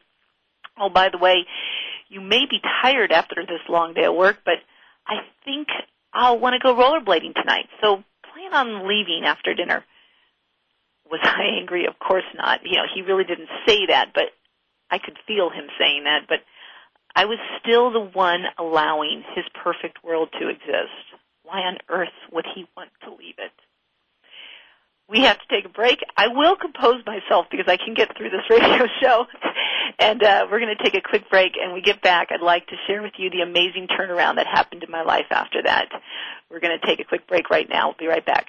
oh, 0.78 0.90
by 0.90 1.08
the 1.10 1.18
way, 1.18 1.46
you 2.10 2.20
may 2.20 2.46
be 2.50 2.60
tired 2.82 3.14
after 3.14 3.36
this 3.48 3.62
long 3.70 3.94
day 3.94 4.04
at 4.04 4.16
work, 4.16 4.40
but 4.44 4.56
I 5.08 5.22
think 5.46 5.70
I'll 6.14 6.38
want 6.38 6.54
to 6.54 6.60
go 6.60 6.76
rollerblading 6.76 7.36
tonight. 7.36 7.68
So 7.82 8.04
plan 8.34 8.54
on 8.54 8.88
leaving 8.88 9.24
after 9.26 9.54
dinner. 9.54 9.86
Was 11.10 11.22
I 11.24 11.58
angry? 11.60 11.86
Of 11.86 12.00
course 12.00 12.26
not. 12.36 12.62
You 12.66 12.78
know, 12.78 12.86
he 12.94 13.02
really 13.02 13.24
didn't 13.24 13.50
say 13.66 13.86
that, 13.88 14.12
but 14.14 14.26
I 14.92 14.98
could 14.98 15.18
feel 15.26 15.50
him 15.50 15.68
saying 15.80 16.04
that. 16.04 16.28
But 16.28 16.40
I 17.16 17.26
was 17.26 17.38
still 17.62 17.92
the 17.92 18.02
one 18.02 18.44
allowing 18.58 19.24
his 19.36 19.46
perfect 19.64 20.04
world 20.04 20.30
to 20.40 20.50
exist. 20.50 20.92
Why 21.44 21.62
on 21.62 21.78
earth 21.90 22.10
would 22.32 22.46
he 22.54 22.68
want 22.76 22.90
to 23.04 23.12
leave 23.12 23.36
it? 23.38 23.52
We 25.08 25.22
have 25.22 25.38
to 25.38 25.48
take 25.48 25.66
a 25.66 25.70
break. 25.70 26.00
I 26.18 26.28
will 26.28 26.56
compose 26.56 27.06
myself 27.06 27.46
because 27.52 27.68
I 27.68 27.78
can 27.78 27.94
get 27.94 28.18
through 28.18 28.32
this 28.32 28.42
radio 28.50 28.86
show. 29.02 29.26
and 30.00 30.22
uh, 30.24 30.48
we're 30.52 30.60
going 30.60 30.76
to 30.76 30.84
take 30.84 30.96
a 30.96 31.08
quick 31.08 31.30
break. 31.30 31.54
And 31.62 31.74
we 31.74 31.82
get 31.82 32.02
back, 32.02 32.30
I'd 32.32 32.42
like 32.42 32.68
to 32.68 32.76
share 32.88 33.02
with 33.02 33.14
you 33.18 33.30
the 33.30 33.42
amazing 33.42 33.88
turnaround 33.88 34.36
that 34.36 34.48
happened 34.48 34.84
in 34.84 34.92
my 34.92 35.04
life 35.04 35.28
after 35.30 35.62
that. 35.64 35.90
We're 36.50 36.60
going 36.60 36.78
to 36.80 36.86
take 36.86 37.00
a 37.00 37.04
quick 37.04 37.28
break 37.28 37.50
right 37.50 37.70
now. 37.70 37.88
We'll 37.88 37.98
be 38.00 38.08
right 38.08 38.26
back. 38.26 38.48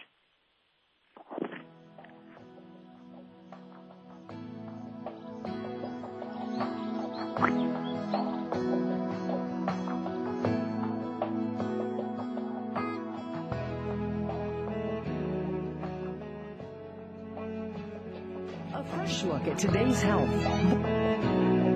Fresh 18.84 19.22
look 19.24 19.46
at 19.46 19.58
today's 19.58 20.02
health. 20.02 21.75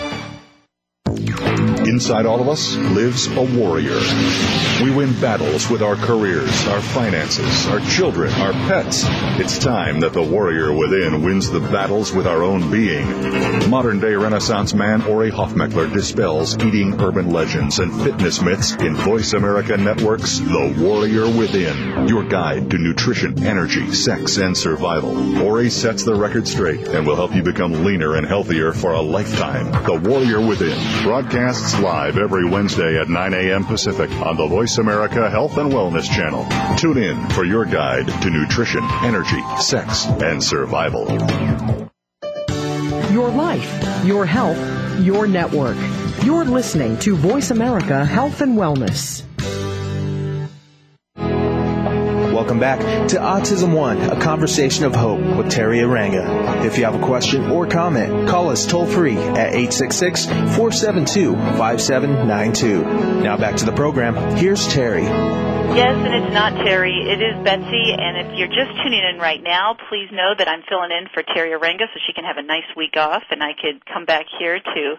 Inside 2.01 2.25
all 2.25 2.41
of 2.41 2.49
us 2.49 2.75
lives 2.75 3.27
a 3.27 3.43
warrior. 3.43 3.99
We 4.83 4.89
win 4.89 5.13
battles 5.21 5.69
with 5.69 5.83
our 5.83 5.95
careers, 5.95 6.67
our 6.69 6.81
finances, 6.81 7.67
our 7.67 7.79
children, 7.81 8.33
our 8.41 8.53
pets. 8.53 9.03
It's 9.39 9.59
time 9.59 9.99
that 9.99 10.11
the 10.11 10.23
warrior 10.23 10.73
within 10.73 11.21
wins 11.21 11.51
the 11.51 11.59
battles 11.59 12.11
with 12.11 12.25
our 12.25 12.41
own 12.41 12.71
being. 12.71 13.05
Modern 13.69 13.99
day 13.99 14.15
Renaissance 14.15 14.73
man 14.73 15.03
Ori 15.03 15.29
Hofmekler 15.29 15.93
dispels 15.93 16.57
eating 16.57 16.99
urban 16.99 17.29
legends 17.29 17.77
and 17.77 17.93
fitness 18.01 18.41
myths 18.41 18.73
in 18.77 18.95
Voice 18.95 19.33
America 19.33 19.77
Network's 19.77 20.39
The 20.39 20.75
Warrior 20.79 21.29
Within, 21.37 22.07
your 22.07 22.23
guide 22.23 22.71
to 22.71 22.79
nutrition, 22.79 23.45
energy, 23.45 23.91
sex, 23.93 24.37
and 24.37 24.57
survival. 24.57 25.43
Ori 25.43 25.69
sets 25.69 26.03
the 26.03 26.15
record 26.15 26.47
straight 26.47 26.87
and 26.87 27.05
will 27.05 27.15
help 27.15 27.35
you 27.35 27.43
become 27.43 27.85
leaner 27.85 28.15
and 28.15 28.25
healthier 28.25 28.73
for 28.73 28.93
a 28.93 29.01
lifetime. 29.01 29.71
The 29.85 30.09
Warrior 30.09 30.41
Within 30.41 31.03
broadcasts 31.03 31.77
live 31.77 31.90
every 31.91 32.45
Wednesday 32.45 32.97
at 32.99 33.09
9 33.09 33.33
a.m. 33.33 33.65
Pacific 33.65 34.09
on 34.25 34.37
the 34.37 34.47
Voice 34.47 34.77
America 34.77 35.29
Health 35.29 35.57
and 35.57 35.71
Wellness 35.71 36.09
Channel. 36.09 36.47
Tune 36.77 36.97
in 36.97 37.29
for 37.29 37.43
your 37.43 37.65
guide 37.65 38.07
to 38.21 38.29
nutrition, 38.29 38.83
energy, 39.03 39.41
sex, 39.59 40.05
and 40.05 40.41
survival. 40.41 41.05
Your 43.11 43.29
life, 43.29 44.05
your 44.05 44.25
health, 44.25 44.57
your 44.99 45.27
network. 45.27 45.77
You're 46.23 46.45
listening 46.45 46.97
to 46.99 47.15
Voice 47.15 47.51
America 47.51 48.05
Health 48.05 48.41
and 48.41 48.57
Wellness. 48.57 49.23
Welcome 52.51 52.59
back 52.59 53.07
to 53.07 53.15
Autism 53.15 53.73
One, 53.73 53.97
a 54.01 54.19
conversation 54.19 54.83
of 54.83 54.93
hope 54.93 55.21
with 55.21 55.45
Teri 55.45 55.79
Arranga. 55.87 56.65
If 56.65 56.77
you 56.77 56.83
have 56.83 56.95
a 56.95 56.99
question 56.99 57.49
or 57.49 57.65
comment, 57.65 58.27
call 58.27 58.49
us 58.49 58.65
toll 58.65 58.85
free 58.85 59.15
at 59.15 59.55
866 59.55 60.25
472 60.25 61.31
5792. 61.55 63.23
Now 63.23 63.37
back 63.37 63.55
to 63.55 63.63
the 63.63 63.71
program. 63.71 64.35
Here's 64.35 64.67
Teri. 64.67 65.03
Yes, 65.05 65.95
and 65.95 66.13
it's 66.13 66.33
not 66.33 66.51
Teri. 66.67 67.07
It 67.07 67.23
is 67.23 67.41
Betsy. 67.45 67.95
And 67.95 68.17
if 68.19 68.37
you're 68.37 68.51
just 68.51 68.75
tuning 68.83 68.99
in 68.99 69.17
right 69.17 69.41
now, 69.41 69.77
please 69.87 70.11
know 70.11 70.33
that 70.37 70.49
I'm 70.49 70.63
filling 70.67 70.91
in 70.91 71.07
for 71.13 71.23
Teri 71.23 71.57
Arranga 71.57 71.87
so 71.87 71.99
she 72.05 72.11
can 72.11 72.25
have 72.25 72.35
a 72.35 72.43
nice 72.43 72.67
week 72.75 72.97
off 72.97 73.23
and 73.31 73.41
I 73.41 73.53
could 73.53 73.85
come 73.85 74.03
back 74.03 74.25
here 74.37 74.59
to 74.59 74.95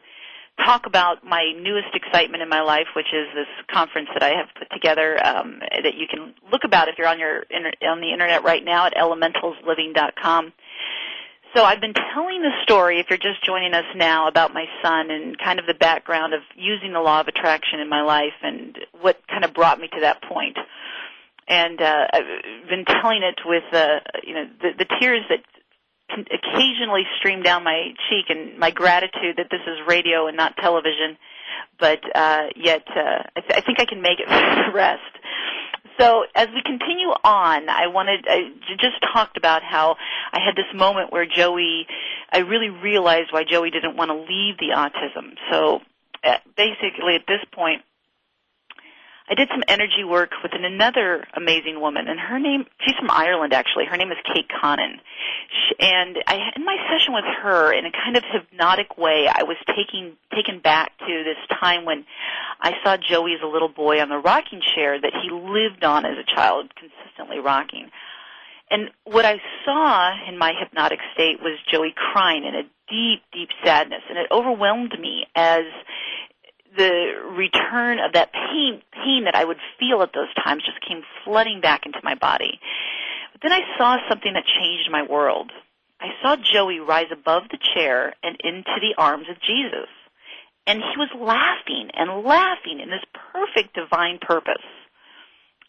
talk 0.58 0.86
about 0.86 1.24
my 1.24 1.52
newest 1.60 1.94
excitement 1.94 2.42
in 2.42 2.48
my 2.48 2.62
life, 2.62 2.86
which 2.94 3.12
is 3.12 3.26
this 3.34 3.48
conference 3.72 4.08
that 4.12 4.22
I 4.22 4.30
have 4.30 4.48
put 4.58 4.70
together 4.70 5.18
um, 5.24 5.60
that 5.60 5.94
you 5.94 6.06
can 6.08 6.34
look 6.50 6.62
about 6.64 6.88
if 6.88 6.96
you're 6.98 7.08
on 7.08 7.18
your 7.18 7.44
on 7.82 8.00
the 8.00 8.12
internet 8.12 8.44
right 8.44 8.64
now 8.64 8.86
at 8.86 8.94
elementalsliving.com. 8.94 10.52
So 11.54 11.64
I've 11.64 11.80
been 11.82 11.92
telling 11.92 12.40
the 12.40 12.52
story, 12.62 12.98
if 12.98 13.06
you're 13.10 13.18
just 13.18 13.44
joining 13.44 13.74
us 13.74 13.84
now, 13.94 14.26
about 14.26 14.54
my 14.54 14.64
son 14.82 15.10
and 15.10 15.38
kind 15.38 15.58
of 15.58 15.66
the 15.66 15.74
background 15.74 16.32
of 16.32 16.40
using 16.56 16.94
the 16.94 17.00
law 17.00 17.20
of 17.20 17.28
attraction 17.28 17.78
in 17.78 17.90
my 17.90 18.00
life 18.02 18.32
and 18.42 18.78
what 19.02 19.20
kind 19.28 19.44
of 19.44 19.52
brought 19.52 19.78
me 19.78 19.88
to 19.88 20.00
that 20.00 20.22
point. 20.22 20.56
And 21.46 21.82
uh, 21.82 22.06
I've 22.10 22.68
been 22.70 22.86
telling 22.86 23.22
it 23.22 23.38
with, 23.44 23.64
uh, 23.70 24.00
you 24.22 24.32
know, 24.32 24.46
the, 24.62 24.70
the 24.78 24.86
tears 24.98 25.24
that 25.28 25.40
occasionally 26.18 27.04
stream 27.18 27.42
down 27.42 27.64
my 27.64 27.94
cheek 28.08 28.26
and 28.28 28.58
my 28.58 28.70
gratitude 28.70 29.36
that 29.36 29.48
this 29.50 29.60
is 29.66 29.78
radio 29.86 30.26
and 30.26 30.36
not 30.36 30.56
television. 30.56 31.16
But 31.78 32.00
uh, 32.14 32.46
yet, 32.56 32.82
uh, 32.94 33.22
I, 33.36 33.40
th- 33.40 33.52
I 33.54 33.60
think 33.60 33.80
I 33.80 33.84
can 33.84 34.02
make 34.02 34.18
it 34.20 34.26
for 34.28 34.70
the 34.70 34.74
rest. 34.74 35.00
So 35.98 36.24
as 36.34 36.48
we 36.48 36.62
continue 36.64 37.08
on, 37.08 37.68
I 37.68 37.86
wanted 37.86 38.24
I 38.28 38.50
just 38.80 38.96
talked 39.12 39.36
about 39.36 39.62
how 39.62 39.96
I 40.32 40.40
had 40.40 40.56
this 40.56 40.66
moment 40.74 41.12
where 41.12 41.26
Joey, 41.26 41.86
I 42.32 42.38
really 42.38 42.70
realized 42.70 43.32
why 43.32 43.44
Joey 43.44 43.70
didn't 43.70 43.96
want 43.96 44.10
to 44.10 44.14
leave 44.14 44.58
the 44.58 44.74
autism. 44.74 45.34
So 45.50 45.80
uh, 46.24 46.36
basically, 46.56 47.14
at 47.16 47.26
this 47.26 47.44
point, 47.52 47.82
I 49.30 49.34
did 49.34 49.48
some 49.50 49.62
energy 49.68 50.04
work 50.04 50.30
with 50.42 50.52
another 50.52 51.24
amazing 51.34 51.80
woman, 51.80 52.08
and 52.08 52.18
her 52.18 52.38
name, 52.38 52.66
she's 52.84 52.96
from 52.96 53.10
Ireland 53.10 53.52
actually. 53.52 53.86
Her 53.86 53.96
name 53.96 54.10
is 54.10 54.18
Kate. 54.34 54.50
She, 54.52 55.74
and 55.80 56.18
I, 56.26 56.38
in 56.56 56.64
my 56.64 56.76
session 56.90 57.14
with 57.14 57.24
her, 57.42 57.72
in 57.72 57.86
a 57.86 57.92
kind 57.92 58.16
of 58.16 58.24
hypnotic 58.30 58.98
way, 58.98 59.28
I 59.28 59.44
was 59.44 59.56
taking, 59.66 60.16
taken 60.34 60.60
back 60.60 60.96
to 60.98 61.24
this 61.24 61.58
time 61.60 61.84
when 61.84 62.04
I 62.60 62.74
saw 62.84 62.96
Joey 62.96 63.34
as 63.34 63.40
a 63.42 63.46
little 63.46 63.68
boy 63.68 64.00
on 64.00 64.08
the 64.08 64.18
rocking 64.18 64.60
chair 64.74 65.00
that 65.00 65.12
he 65.22 65.30
lived 65.30 65.84
on 65.84 66.04
as 66.04 66.18
a 66.18 66.34
child, 66.34 66.72
consistently 66.74 67.38
rocking. 67.38 67.90
And 68.70 68.90
what 69.04 69.24
I 69.24 69.40
saw 69.64 70.10
in 70.28 70.38
my 70.38 70.52
hypnotic 70.58 71.00
state 71.12 71.42
was 71.42 71.58
Joey 71.70 71.94
crying 71.94 72.44
in 72.44 72.54
a 72.54 72.62
deep, 72.88 73.22
deep 73.32 73.50
sadness, 73.64 74.02
and 74.08 74.18
it 74.18 74.26
overwhelmed 74.30 74.98
me 74.98 75.26
as 75.34 75.64
the 76.76 77.12
return 77.36 77.98
of 77.98 78.12
that 78.14 78.32
pain 78.32 78.82
pain 78.92 79.24
that 79.24 79.34
I 79.34 79.44
would 79.44 79.58
feel 79.78 80.02
at 80.02 80.12
those 80.14 80.32
times 80.42 80.64
just 80.64 80.80
came 80.86 81.02
flooding 81.24 81.60
back 81.60 81.86
into 81.86 82.00
my 82.02 82.14
body. 82.14 82.60
But 83.32 83.42
then 83.42 83.52
I 83.52 83.60
saw 83.76 83.96
something 84.08 84.32
that 84.32 84.44
changed 84.44 84.90
my 84.90 85.02
world. 85.02 85.50
I 86.00 86.08
saw 86.22 86.36
Joey 86.36 86.80
rise 86.80 87.12
above 87.12 87.44
the 87.50 87.58
chair 87.74 88.14
and 88.22 88.36
into 88.42 88.74
the 88.80 88.94
arms 88.98 89.26
of 89.30 89.40
Jesus. 89.40 89.88
And 90.66 90.78
he 90.78 90.96
was 90.96 91.10
laughing 91.18 91.90
and 91.94 92.24
laughing 92.24 92.80
in 92.80 92.88
this 92.88 93.04
perfect 93.32 93.74
divine 93.74 94.18
purpose. 94.20 94.62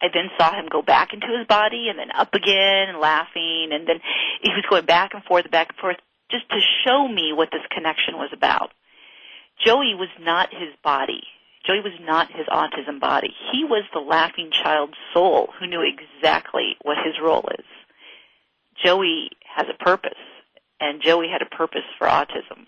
I 0.02 0.06
then 0.12 0.30
saw 0.38 0.52
him 0.52 0.66
go 0.70 0.82
back 0.82 1.12
into 1.12 1.26
his 1.26 1.46
body 1.46 1.88
and 1.88 1.98
then 1.98 2.10
up 2.14 2.34
again 2.34 2.88
and 2.88 2.98
laughing 2.98 3.70
and 3.72 3.86
then 3.86 4.00
he 4.42 4.50
was 4.50 4.64
going 4.68 4.86
back 4.86 5.14
and 5.14 5.24
forth, 5.24 5.50
back 5.50 5.70
and 5.70 5.78
forth 5.78 5.96
just 6.30 6.48
to 6.50 6.58
show 6.84 7.06
me 7.08 7.32
what 7.32 7.50
this 7.50 7.62
connection 7.70 8.14
was 8.16 8.30
about. 8.32 8.72
Joey 9.64 9.94
was 9.94 10.08
not 10.20 10.50
his 10.50 10.74
body. 10.82 11.22
Joey 11.66 11.80
was 11.80 11.98
not 12.00 12.30
his 12.30 12.46
autism 12.46 13.00
body. 13.00 13.34
He 13.52 13.64
was 13.64 13.84
the 13.92 14.00
laughing 14.00 14.50
child's 14.50 14.96
soul 15.12 15.48
who 15.58 15.66
knew 15.66 15.82
exactly 15.82 16.76
what 16.82 16.98
his 17.04 17.14
role 17.22 17.48
is. 17.58 17.64
Joey 18.82 19.30
has 19.56 19.66
a 19.68 19.84
purpose, 19.84 20.18
and 20.80 21.00
Joey 21.00 21.28
had 21.28 21.40
a 21.40 21.56
purpose 21.56 21.86
for 21.98 22.06
autism. 22.06 22.66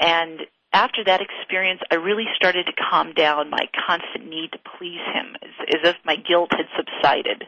And 0.00 0.40
after 0.72 1.04
that 1.04 1.20
experience, 1.20 1.80
I 1.90 1.94
really 1.94 2.26
started 2.34 2.66
to 2.66 2.72
calm 2.72 3.12
down 3.12 3.50
my 3.50 3.68
constant 3.86 4.28
need 4.28 4.52
to 4.52 4.58
please 4.78 5.00
him, 5.14 5.36
as, 5.42 5.50
as 5.68 5.90
if 5.90 5.96
my 6.04 6.16
guilt 6.16 6.50
had 6.52 6.66
subsided 6.76 7.44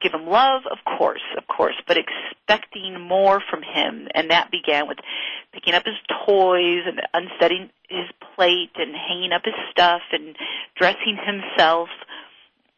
give 0.00 0.12
him 0.12 0.26
love, 0.26 0.62
of 0.70 0.78
course, 0.98 1.22
of 1.36 1.46
course, 1.46 1.74
but 1.86 1.96
expecting 1.96 3.00
more 3.00 3.42
from 3.50 3.62
him. 3.62 4.08
And 4.14 4.30
that 4.30 4.50
began 4.50 4.88
with 4.88 4.98
picking 5.52 5.74
up 5.74 5.84
his 5.84 5.96
toys 6.26 6.82
and 6.86 7.00
unsetting 7.12 7.70
his 7.88 8.06
plate 8.34 8.72
and 8.76 8.94
hanging 8.94 9.32
up 9.32 9.42
his 9.44 9.54
stuff 9.70 10.02
and 10.12 10.36
dressing 10.76 11.18
himself 11.24 11.88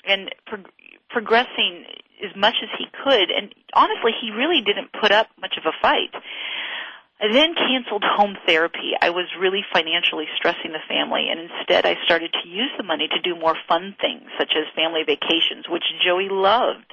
and 0.04 0.34
pro- 0.46 0.64
progressing 1.10 1.84
as 2.24 2.34
much 2.36 2.54
as 2.62 2.68
he 2.78 2.86
could. 3.04 3.30
And 3.30 3.54
honestly, 3.74 4.12
he 4.20 4.30
really 4.30 4.62
didn't 4.62 4.92
put 5.00 5.12
up 5.12 5.28
much 5.40 5.56
of 5.58 5.64
a 5.66 5.76
fight. 5.82 6.14
I 7.22 7.30
then 7.32 7.54
canceled 7.54 8.02
home 8.02 8.36
therapy. 8.48 8.98
I 9.00 9.10
was 9.10 9.26
really 9.38 9.62
financially 9.72 10.26
stressing 10.36 10.72
the 10.72 10.82
family, 10.88 11.28
and 11.30 11.38
instead 11.38 11.86
I 11.86 11.94
started 12.04 12.34
to 12.42 12.48
use 12.48 12.70
the 12.76 12.82
money 12.82 13.06
to 13.06 13.20
do 13.20 13.38
more 13.38 13.54
fun 13.68 13.94
things, 14.00 14.26
such 14.36 14.54
as 14.56 14.64
family 14.74 15.02
vacations, 15.06 15.68
which 15.68 15.84
Joey 16.04 16.28
loved. 16.28 16.92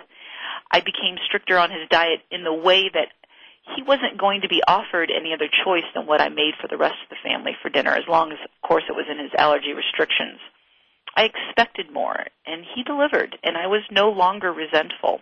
I 0.71 0.79
became 0.79 1.17
stricter 1.25 1.57
on 1.57 1.71
his 1.71 1.89
diet 1.89 2.21
in 2.31 2.43
the 2.43 2.53
way 2.53 2.89
that 2.93 3.09
he 3.75 3.83
wasn't 3.83 4.17
going 4.17 4.41
to 4.41 4.47
be 4.47 4.63
offered 4.67 5.11
any 5.11 5.33
other 5.33 5.49
choice 5.65 5.85
than 5.93 6.07
what 6.07 6.21
I 6.21 6.29
made 6.29 6.53
for 6.59 6.67
the 6.67 6.77
rest 6.77 6.97
of 7.03 7.09
the 7.09 7.29
family 7.29 7.55
for 7.61 7.69
dinner, 7.69 7.91
as 7.91 8.07
long 8.07 8.31
as, 8.31 8.39
of 8.43 8.67
course, 8.67 8.83
it 8.89 8.95
was 8.95 9.05
in 9.09 9.19
his 9.19 9.31
allergy 9.37 9.73
restrictions. 9.73 10.39
I 11.15 11.23
expected 11.23 11.91
more, 11.91 12.25
and 12.45 12.63
he 12.75 12.83
delivered, 12.83 13.37
and 13.43 13.57
I 13.57 13.67
was 13.67 13.81
no 13.91 14.09
longer 14.09 14.51
resentful. 14.53 15.21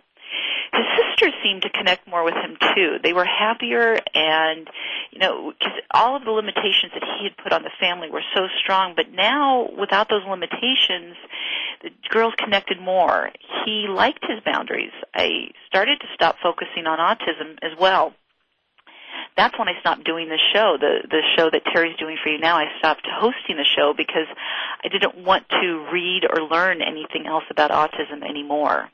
His 0.72 0.84
sisters 0.96 1.34
seemed 1.42 1.62
to 1.62 1.70
connect 1.70 2.06
more 2.06 2.24
with 2.24 2.34
him 2.34 2.56
too. 2.74 2.98
They 3.02 3.12
were 3.12 3.24
happier, 3.24 3.98
and 4.14 4.68
you 5.10 5.18
know, 5.18 5.52
because 5.58 5.74
all 5.92 6.16
of 6.16 6.24
the 6.24 6.30
limitations 6.30 6.92
that 6.94 7.02
he 7.02 7.24
had 7.24 7.36
put 7.36 7.52
on 7.52 7.62
the 7.62 7.70
family 7.80 8.10
were 8.10 8.24
so 8.34 8.48
strong. 8.62 8.94
But 8.94 9.12
now, 9.12 9.68
without 9.78 10.08
those 10.08 10.22
limitations, 10.28 11.16
the 11.82 11.90
girls 12.10 12.34
connected 12.38 12.80
more. 12.80 13.30
He 13.64 13.86
liked 13.88 14.24
his 14.28 14.40
boundaries. 14.44 14.92
I 15.14 15.50
started 15.66 16.00
to 16.00 16.06
stop 16.14 16.36
focusing 16.42 16.86
on 16.86 16.98
autism 16.98 17.58
as 17.62 17.78
well. 17.78 18.14
That's 19.36 19.56
when 19.56 19.68
I 19.68 19.78
stopped 19.80 20.04
doing 20.04 20.28
the 20.28 20.38
show, 20.52 20.76
the 20.80 21.06
the 21.08 21.22
show 21.36 21.48
that 21.50 21.64
Teri's 21.64 21.96
doing 21.98 22.16
for 22.22 22.28
you 22.28 22.38
now. 22.38 22.56
I 22.56 22.66
stopped 22.78 23.06
hosting 23.08 23.56
the 23.56 23.64
show 23.64 23.94
because 23.96 24.26
I 24.84 24.88
didn't 24.88 25.24
want 25.24 25.48
to 25.48 25.86
read 25.92 26.22
or 26.28 26.42
learn 26.42 26.82
anything 26.82 27.26
else 27.26 27.44
about 27.48 27.70
autism 27.70 28.28
anymore. 28.28 28.90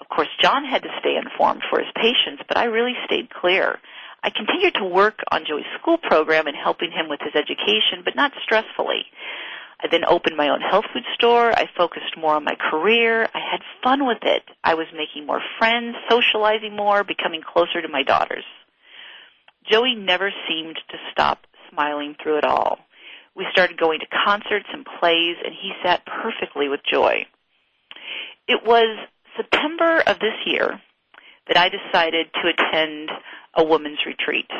Of 0.00 0.08
course, 0.08 0.28
John 0.40 0.64
had 0.64 0.82
to 0.82 0.88
stay 1.00 1.16
informed 1.16 1.62
for 1.68 1.78
his 1.78 1.92
patients, 1.94 2.42
but 2.48 2.56
I 2.56 2.64
really 2.64 2.94
stayed 3.04 3.30
clear. 3.30 3.78
I 4.22 4.30
continued 4.30 4.74
to 4.74 4.84
work 4.84 5.20
on 5.30 5.44
Joey's 5.46 5.64
school 5.80 5.98
program 5.98 6.46
and 6.46 6.56
helping 6.56 6.90
him 6.90 7.08
with 7.08 7.20
his 7.20 7.34
education, 7.34 8.02
but 8.04 8.16
not 8.16 8.32
stressfully. 8.44 9.04
I 9.82 9.88
then 9.90 10.04
opened 10.04 10.36
my 10.36 10.50
own 10.50 10.60
health 10.60 10.84
food 10.92 11.04
store. 11.14 11.52
I 11.52 11.68
focused 11.74 12.16
more 12.16 12.34
on 12.34 12.44
my 12.44 12.54
career. 12.70 13.28
I 13.34 13.40
had 13.50 13.60
fun 13.82 14.06
with 14.06 14.22
it. 14.22 14.42
I 14.62 14.74
was 14.74 14.86
making 14.94 15.26
more 15.26 15.40
friends, 15.58 15.96
socializing 16.10 16.76
more, 16.76 17.02
becoming 17.02 17.40
closer 17.40 17.80
to 17.80 17.88
my 17.88 18.02
daughters. 18.02 18.44
Joey 19.70 19.94
never 19.94 20.32
seemed 20.48 20.76
to 20.90 20.96
stop 21.12 21.46
smiling 21.70 22.14
through 22.22 22.38
it 22.38 22.44
all. 22.44 22.78
We 23.34 23.46
started 23.52 23.78
going 23.78 24.00
to 24.00 24.06
concerts 24.24 24.66
and 24.70 24.84
plays, 24.84 25.36
and 25.42 25.54
he 25.54 25.72
sat 25.82 26.04
perfectly 26.04 26.68
with 26.68 26.80
joy. 26.84 27.26
It 28.46 28.64
was 28.66 28.98
September 29.36 30.00
of 30.06 30.18
this 30.18 30.34
year 30.46 30.80
that 31.48 31.56
I 31.56 31.68
decided 31.68 32.26
to 32.34 32.48
attend 32.48 33.10
a 33.54 33.64
women's 33.64 33.98
retreat, 34.06 34.50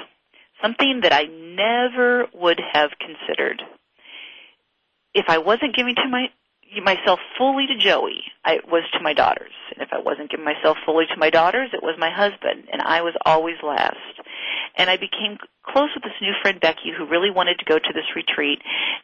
something 0.63 1.01
that 1.03 1.13
I 1.13 1.25
never 1.25 2.27
would 2.35 2.61
have 2.73 2.91
considered. 2.99 3.63
If 5.15 5.27
I 5.29 5.39
wasn't 5.39 5.77
giving 5.77 5.95
to 5.97 6.09
my 6.09 6.27
myself 6.85 7.19
fully 7.37 7.67
to 7.67 7.77
Joey, 7.77 8.23
I 8.45 8.59
was 8.71 8.85
to 8.93 9.03
my 9.03 9.13
daughters. 9.13 9.51
And 9.75 9.83
if 9.83 9.89
I 9.93 9.99
wasn't 9.99 10.31
giving 10.31 10.45
myself 10.45 10.77
fully 10.87 11.07
to 11.07 11.19
my 11.19 11.31
daughters, 11.31 11.71
it 11.73 11.83
was 11.83 11.97
my 11.99 12.11
husband, 12.11 12.69
and 12.73 12.81
I 12.81 13.03
was 13.03 13.15
always 13.27 13.57
last. 13.63 13.97
And 14.77 14.89
I 14.89 14.97
became 14.97 15.39
close 15.67 15.91
with 15.95 16.05
this 16.05 16.15
new 16.23 16.33
friend 16.43 16.61
Becky 16.61 16.95
who 16.97 17.07
really 17.07 17.31
wanted 17.31 17.59
to 17.59 17.65
go 17.65 17.79
to 17.79 17.93
this 17.93 18.15
retreat, 18.15 18.61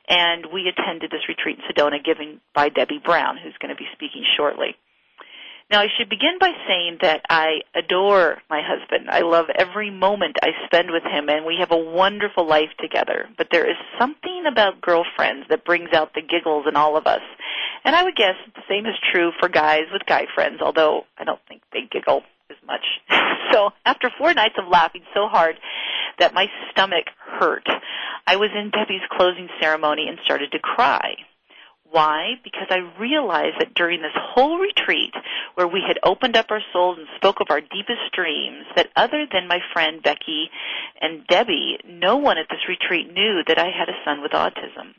and 0.09 0.47
we 0.53 0.71
attended 0.71 1.11
this 1.11 1.27
retreat 1.29 1.59
in 1.59 1.65
Sedona 1.67 2.03
given 2.05 2.41
by 2.55 2.69
Debbie 2.69 3.03
Brown, 3.05 3.37
who's 3.37 3.59
going 3.61 3.75
to 3.75 3.79
be 3.79 3.91
speaking 3.95 4.25
shortly. 4.37 4.77
Now, 5.69 5.81
I 5.81 5.89
should 5.99 6.09
begin 6.09 6.39
by 6.39 6.53
saying 6.69 6.99
that 7.03 7.23
I 7.29 7.63
adore 7.75 8.39
my 8.49 8.63
husband. 8.65 9.11
I 9.11 9.23
love 9.23 9.47
every 9.53 9.91
moment 9.91 10.37
I 10.41 10.51
spend 10.65 10.93
with 10.93 11.03
him, 11.03 11.29
and 11.29 11.45
we 11.45 11.57
have 11.59 11.73
a 11.73 11.77
wonderful 11.77 12.47
life 12.47 12.71
together. 12.79 13.29
But 13.37 13.49
there 13.51 13.69
is 13.69 13.77
something 13.99 14.45
about 14.47 14.81
girlfriends 14.81 15.49
that 15.49 15.65
brings 15.65 15.93
out 15.93 16.15
the 16.15 16.23
giggles 16.23 16.67
in 16.69 16.77
all 16.77 16.97
of 16.97 17.09
us. 17.09 17.23
And 17.85 17.97
I 17.97 18.05
would 18.05 18.15
guess 18.15 18.37
the 18.55 18.63
same 18.69 18.87
is 18.87 18.95
true 19.13 19.33
for 19.41 19.49
guys 19.49 19.87
with 19.93 20.07
guy 20.07 20.27
friends, 20.37 20.61
although 20.61 21.05
I 21.19 21.25
don't 21.25 21.41
think 21.49 21.63
they 21.73 21.89
giggle 21.91 22.23
as 22.49 22.57
much. 22.65 22.85
so 23.53 23.71
after 23.85 24.09
four 24.17 24.33
nights 24.35 24.55
of 24.59 24.69
laughing 24.69 25.03
so 25.15 25.27
hard 25.27 25.57
that 26.21 26.33
my 26.33 26.47
stomach 26.71 27.07
hurt, 27.19 27.67
I 28.25 28.37
was 28.37 28.51
in 28.55 28.71
Debbie's 28.71 29.03
closing 29.11 29.49
ceremony 29.61 30.07
and 30.09 30.19
started 30.25 30.53
to 30.53 30.61
cry 30.61 31.17
Why? 31.97 32.35
Because 32.45 32.67
I 32.69 33.01
realized 33.01 33.57
that 33.59 33.73
during 33.73 34.03
this 34.03 34.13
whole 34.15 34.59
retreat, 34.59 35.15
where 35.55 35.67
we 35.67 35.81
had 35.81 35.97
opened 36.03 36.37
up 36.37 36.51
our 36.51 36.61
souls 36.71 36.99
and 36.99 37.07
spoke 37.17 37.41
of 37.41 37.47
our 37.49 37.63
deepest 37.63 38.13
dreams, 38.13 38.67
that 38.77 38.91
other 38.95 39.25
than 39.33 39.49
my 39.49 39.61
friend 39.73 40.03
Becky 40.03 40.51
and 41.01 41.27
Debbie, 41.27 41.79
no 41.89 42.19
one 42.19 42.37
at 42.37 42.49
this 42.51 42.69
retreat 42.69 43.11
knew 43.15 43.41
that 43.49 43.59
I 43.59 43.71
had 43.73 43.89
a 43.89 43.97
son 44.05 44.21
with 44.21 44.33
autism. 44.33 44.93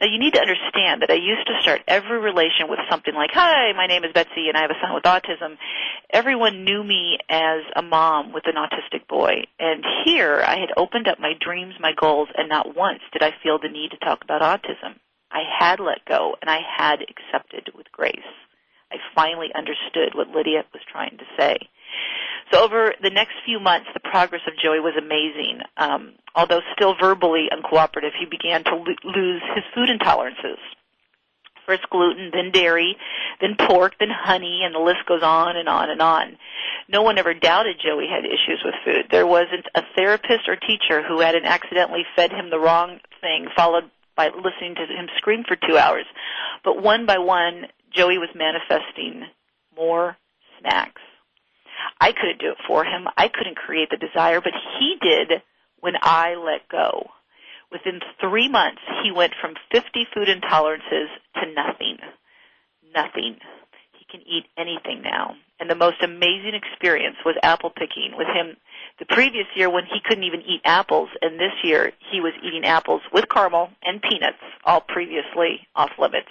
Now 0.00 0.08
you 0.10 0.18
need 0.18 0.34
to 0.34 0.40
understand 0.40 1.02
that 1.02 1.12
I 1.12 1.14
used 1.14 1.46
to 1.46 1.62
start 1.62 1.82
every 1.86 2.18
relation 2.18 2.66
with 2.68 2.80
something 2.90 3.14
like, 3.14 3.30
hi, 3.32 3.70
my 3.76 3.86
name 3.86 4.02
is 4.02 4.12
Betsy 4.12 4.48
and 4.48 4.56
I 4.56 4.62
have 4.62 4.72
a 4.72 4.80
son 4.82 4.94
with 4.94 5.04
autism. 5.04 5.58
Everyone 6.10 6.64
knew 6.64 6.82
me 6.82 7.18
as 7.30 7.62
a 7.76 7.82
mom 7.82 8.32
with 8.32 8.48
an 8.48 8.56
autistic 8.58 9.06
boy. 9.06 9.44
And 9.60 9.84
here 10.04 10.42
I 10.44 10.58
had 10.58 10.74
opened 10.76 11.06
up 11.06 11.20
my 11.20 11.34
dreams, 11.38 11.74
my 11.78 11.92
goals, 11.92 12.30
and 12.36 12.48
not 12.48 12.74
once 12.74 12.98
did 13.12 13.22
I 13.22 13.30
feel 13.44 13.60
the 13.60 13.68
need 13.68 13.92
to 13.92 14.04
talk 14.04 14.24
about 14.24 14.42
autism. 14.42 14.98
I 15.30 15.42
had 15.58 15.80
let 15.80 16.04
go 16.08 16.36
and 16.40 16.50
I 16.50 16.60
had 16.76 17.00
accepted 17.02 17.70
with 17.74 17.90
grace. 17.92 18.18
I 18.90 18.96
finally 19.14 19.48
understood 19.54 20.14
what 20.14 20.28
Lydia 20.28 20.64
was 20.72 20.82
trying 20.90 21.18
to 21.18 21.24
say. 21.36 21.58
So 22.52 22.62
over 22.62 22.94
the 23.02 23.10
next 23.10 23.34
few 23.44 23.58
months, 23.58 23.88
the 23.92 24.00
progress 24.00 24.42
of 24.46 24.54
Joey 24.62 24.78
was 24.78 24.94
amazing. 24.96 25.60
Um, 25.76 26.12
although 26.34 26.60
still 26.74 26.94
verbally 27.00 27.48
uncooperative, 27.52 28.12
he 28.18 28.26
began 28.26 28.62
to 28.64 28.76
lo- 28.76 29.02
lose 29.04 29.42
his 29.54 29.64
food 29.74 29.88
intolerances. 29.88 30.58
First 31.66 31.90
gluten, 31.90 32.30
then 32.32 32.52
dairy, 32.52 32.96
then 33.40 33.56
pork, 33.58 33.94
then 33.98 34.10
honey, 34.10 34.62
and 34.64 34.72
the 34.72 34.78
list 34.78 35.04
goes 35.08 35.22
on 35.24 35.56
and 35.56 35.68
on 35.68 35.90
and 35.90 36.00
on. 36.00 36.38
No 36.88 37.02
one 37.02 37.18
ever 37.18 37.34
doubted 37.34 37.80
Joey 37.84 38.06
had 38.06 38.24
issues 38.24 38.62
with 38.64 38.74
food. 38.84 39.06
There 39.10 39.26
wasn't 39.26 39.66
a 39.74 39.82
therapist 39.96 40.46
or 40.46 40.54
teacher 40.54 41.02
who 41.02 41.18
hadn't 41.18 41.44
accidentally 41.44 42.04
fed 42.14 42.30
him 42.30 42.50
the 42.50 42.60
wrong 42.60 43.00
thing, 43.20 43.48
followed 43.56 43.90
by 44.16 44.28
listening 44.28 44.74
to 44.76 44.82
him 44.82 45.08
scream 45.16 45.44
for 45.46 45.56
two 45.56 45.76
hours. 45.76 46.06
But 46.64 46.82
one 46.82 47.06
by 47.06 47.18
one, 47.18 47.66
Joey 47.94 48.18
was 48.18 48.30
manifesting 48.34 49.24
more 49.76 50.16
snacks. 50.60 51.02
I 52.00 52.12
couldn't 52.12 52.40
do 52.40 52.50
it 52.50 52.58
for 52.66 52.84
him. 52.84 53.06
I 53.16 53.28
couldn't 53.28 53.56
create 53.56 53.90
the 53.90 53.96
desire, 53.96 54.40
but 54.40 54.52
he 54.78 54.96
did 55.00 55.42
when 55.80 55.94
I 56.00 56.34
let 56.34 56.68
go. 56.68 57.10
Within 57.70 58.00
three 58.20 58.48
months, 58.48 58.80
he 59.02 59.10
went 59.10 59.34
from 59.40 59.54
50 59.72 60.06
food 60.14 60.28
intolerances 60.28 61.08
to 61.34 61.52
nothing. 61.54 61.98
Nothing. 62.94 63.38
He 63.98 64.06
can 64.10 64.20
eat 64.26 64.46
anything 64.56 65.02
now. 65.02 65.34
And 65.58 65.68
the 65.68 65.74
most 65.74 66.02
amazing 66.02 66.54
experience 66.54 67.16
was 67.24 67.36
apple 67.42 67.70
picking 67.70 68.12
with 68.16 68.28
him 68.28 68.56
the 68.98 69.06
previous 69.06 69.46
year 69.54 69.68
when 69.68 69.84
he 69.84 70.00
couldn't 70.04 70.24
even 70.24 70.40
eat 70.42 70.62
apples, 70.64 71.08
and 71.20 71.38
this 71.38 71.52
year 71.62 71.92
he 72.10 72.20
was 72.20 72.32
eating 72.42 72.64
apples 72.64 73.02
with 73.12 73.28
caramel 73.28 73.70
and 73.84 74.00
peanuts, 74.00 74.38
all 74.64 74.80
previously 74.80 75.66
off 75.74 75.90
limits. 75.98 76.30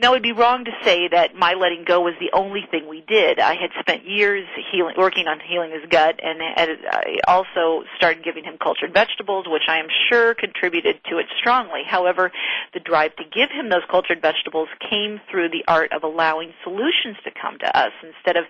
Now, 0.00 0.12
it 0.12 0.16
would 0.16 0.22
be 0.22 0.30
wrong 0.30 0.64
to 0.64 0.70
say 0.84 1.08
that 1.08 1.34
my 1.34 1.54
letting 1.54 1.82
go 1.84 2.02
was 2.02 2.14
the 2.20 2.30
only 2.32 2.62
thing 2.70 2.86
we 2.86 3.00
did. 3.00 3.40
I 3.40 3.56
had 3.56 3.70
spent 3.80 4.06
years 4.06 4.46
healing, 4.70 4.94
working 4.96 5.26
on 5.26 5.40
healing 5.40 5.72
his 5.72 5.90
gut, 5.90 6.20
and 6.22 6.38
I 6.40 7.16
also 7.26 7.82
started 7.96 8.22
giving 8.22 8.44
him 8.44 8.58
cultured 8.62 8.94
vegetables, 8.94 9.46
which 9.48 9.66
I 9.66 9.78
am 9.78 9.88
sure 10.08 10.34
contributed 10.34 11.00
to 11.10 11.18
it 11.18 11.26
strongly. 11.40 11.82
However, 11.84 12.30
the 12.74 12.78
drive 12.78 13.16
to 13.16 13.24
give 13.24 13.50
him 13.50 13.70
those 13.70 13.82
cultured 13.90 14.22
vegetables 14.22 14.68
came 14.88 15.20
through 15.28 15.48
the 15.48 15.64
art 15.66 15.90
of 15.92 16.04
allowing 16.04 16.52
solutions 16.62 17.16
to 17.24 17.32
come 17.32 17.58
to 17.58 17.76
us 17.76 17.90
instead 18.00 18.36
of 18.36 18.44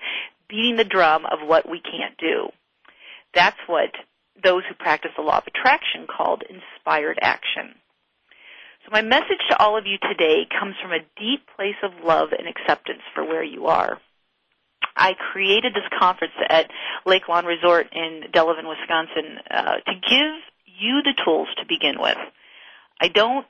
beating 0.49 0.77
the 0.77 0.85
drum 0.85 1.25
of 1.27 1.47
what 1.47 1.69
we 1.69 1.81
can't 1.81 2.17
do. 2.19 2.49
That's 3.35 3.59
what 3.67 3.91
those 4.43 4.63
who 4.69 4.75
practice 4.75 5.11
the 5.17 5.23
law 5.23 5.39
of 5.39 5.45
attraction 5.47 6.07
called 6.07 6.43
inspired 6.49 7.19
action. 7.21 7.75
So 8.85 8.91
my 8.93 9.03
message 9.03 9.43
to 9.51 9.59
all 9.59 9.77
of 9.77 9.87
you 9.87 9.99
today 9.99 10.47
comes 10.59 10.75
from 10.81 10.93
a 10.93 11.05
deep 11.21 11.47
place 11.57 11.77
of 11.83 12.05
love 12.05 12.29
and 12.37 12.49
acceptance 12.49 13.03
for 13.15 13.25
where 13.25 13.45
you 13.45 13.67
are. 13.67 13.99
I 14.97 15.15
created 15.33 15.75
this 15.75 15.99
conference 15.99 16.33
at 16.49 16.71
Lake 17.07 17.29
Lawn 17.29 17.45
Resort 17.45 17.89
in 17.93 18.23
Delavan, 18.33 18.69
Wisconsin, 18.69 19.39
uh, 19.51 19.77
to 19.87 19.95
give 20.09 20.35
you 20.65 21.03
the 21.03 21.15
tools 21.25 21.49
to 21.59 21.67
begin 21.69 22.01
with. 22.01 22.17
I 23.01 23.09
don't 23.09 23.47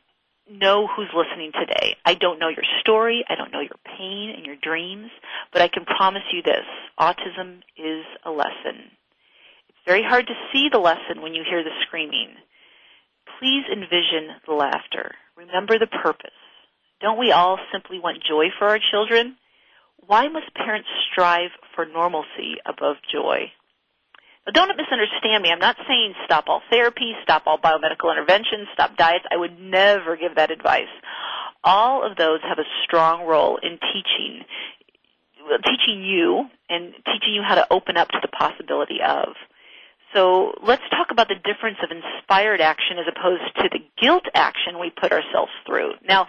know 0.50 0.86
who's 0.86 1.10
listening 1.14 1.52
today. 1.52 1.96
I 2.04 2.14
don't 2.14 2.38
know 2.38 2.48
your 2.48 2.64
story. 2.80 3.24
I 3.28 3.34
don't 3.34 3.52
know 3.52 3.60
your 3.60 3.78
pain 3.84 4.32
and 4.36 4.46
your 4.46 4.56
dreams, 4.56 5.10
but 5.52 5.62
I 5.62 5.68
can 5.68 5.84
promise 5.84 6.22
you 6.32 6.42
this. 6.42 6.64
Autism 6.98 7.60
is 7.76 8.04
a 8.24 8.30
lesson. 8.30 8.90
It's 9.68 9.84
very 9.86 10.02
hard 10.02 10.26
to 10.26 10.34
see 10.52 10.68
the 10.70 10.78
lesson 10.78 11.22
when 11.22 11.34
you 11.34 11.44
hear 11.48 11.62
the 11.62 11.70
screaming. 11.86 12.34
Please 13.38 13.64
envision 13.70 14.34
the 14.46 14.54
laughter. 14.54 15.14
Remember 15.36 15.78
the 15.78 15.86
purpose. 15.86 16.30
Don't 17.00 17.18
we 17.18 17.30
all 17.30 17.58
simply 17.72 17.98
want 17.98 18.24
joy 18.28 18.46
for 18.58 18.68
our 18.68 18.80
children? 18.90 19.36
Why 20.06 20.28
must 20.28 20.54
parents 20.54 20.88
strive 21.12 21.50
for 21.74 21.86
normalcy 21.86 22.56
above 22.66 22.96
joy? 23.12 23.52
Don't 24.52 24.76
misunderstand 24.76 25.42
me. 25.42 25.50
I'm 25.50 25.58
not 25.58 25.76
saying 25.86 26.14
stop 26.24 26.44
all 26.48 26.62
therapy, 26.70 27.12
stop 27.22 27.42
all 27.46 27.58
biomedical 27.58 28.10
interventions, 28.10 28.68
stop 28.72 28.96
diets. 28.96 29.24
I 29.30 29.36
would 29.36 29.60
never 29.60 30.16
give 30.16 30.36
that 30.36 30.50
advice. 30.50 30.92
All 31.64 32.08
of 32.08 32.16
those 32.16 32.40
have 32.48 32.58
a 32.58 32.68
strong 32.84 33.26
role 33.26 33.58
in 33.62 33.78
teaching 33.92 34.44
teaching 35.64 36.04
you 36.04 36.44
and 36.68 36.92
teaching 37.06 37.32
you 37.32 37.42
how 37.42 37.54
to 37.54 37.66
open 37.70 37.96
up 37.96 38.08
to 38.08 38.18
the 38.20 38.28
possibility 38.28 38.98
of. 39.06 39.28
So 40.14 40.54
let's 40.62 40.82
talk 40.90 41.08
about 41.10 41.28
the 41.28 41.34
difference 41.34 41.78
of 41.82 41.90
inspired 41.90 42.60
action 42.60 42.98
as 42.98 43.04
opposed 43.08 43.42
to 43.58 43.68
the 43.70 43.80
guilt 44.00 44.24
action 44.34 44.78
we 44.80 44.90
put 44.90 45.12
ourselves 45.12 45.52
through. 45.66 45.92
Now, 46.06 46.26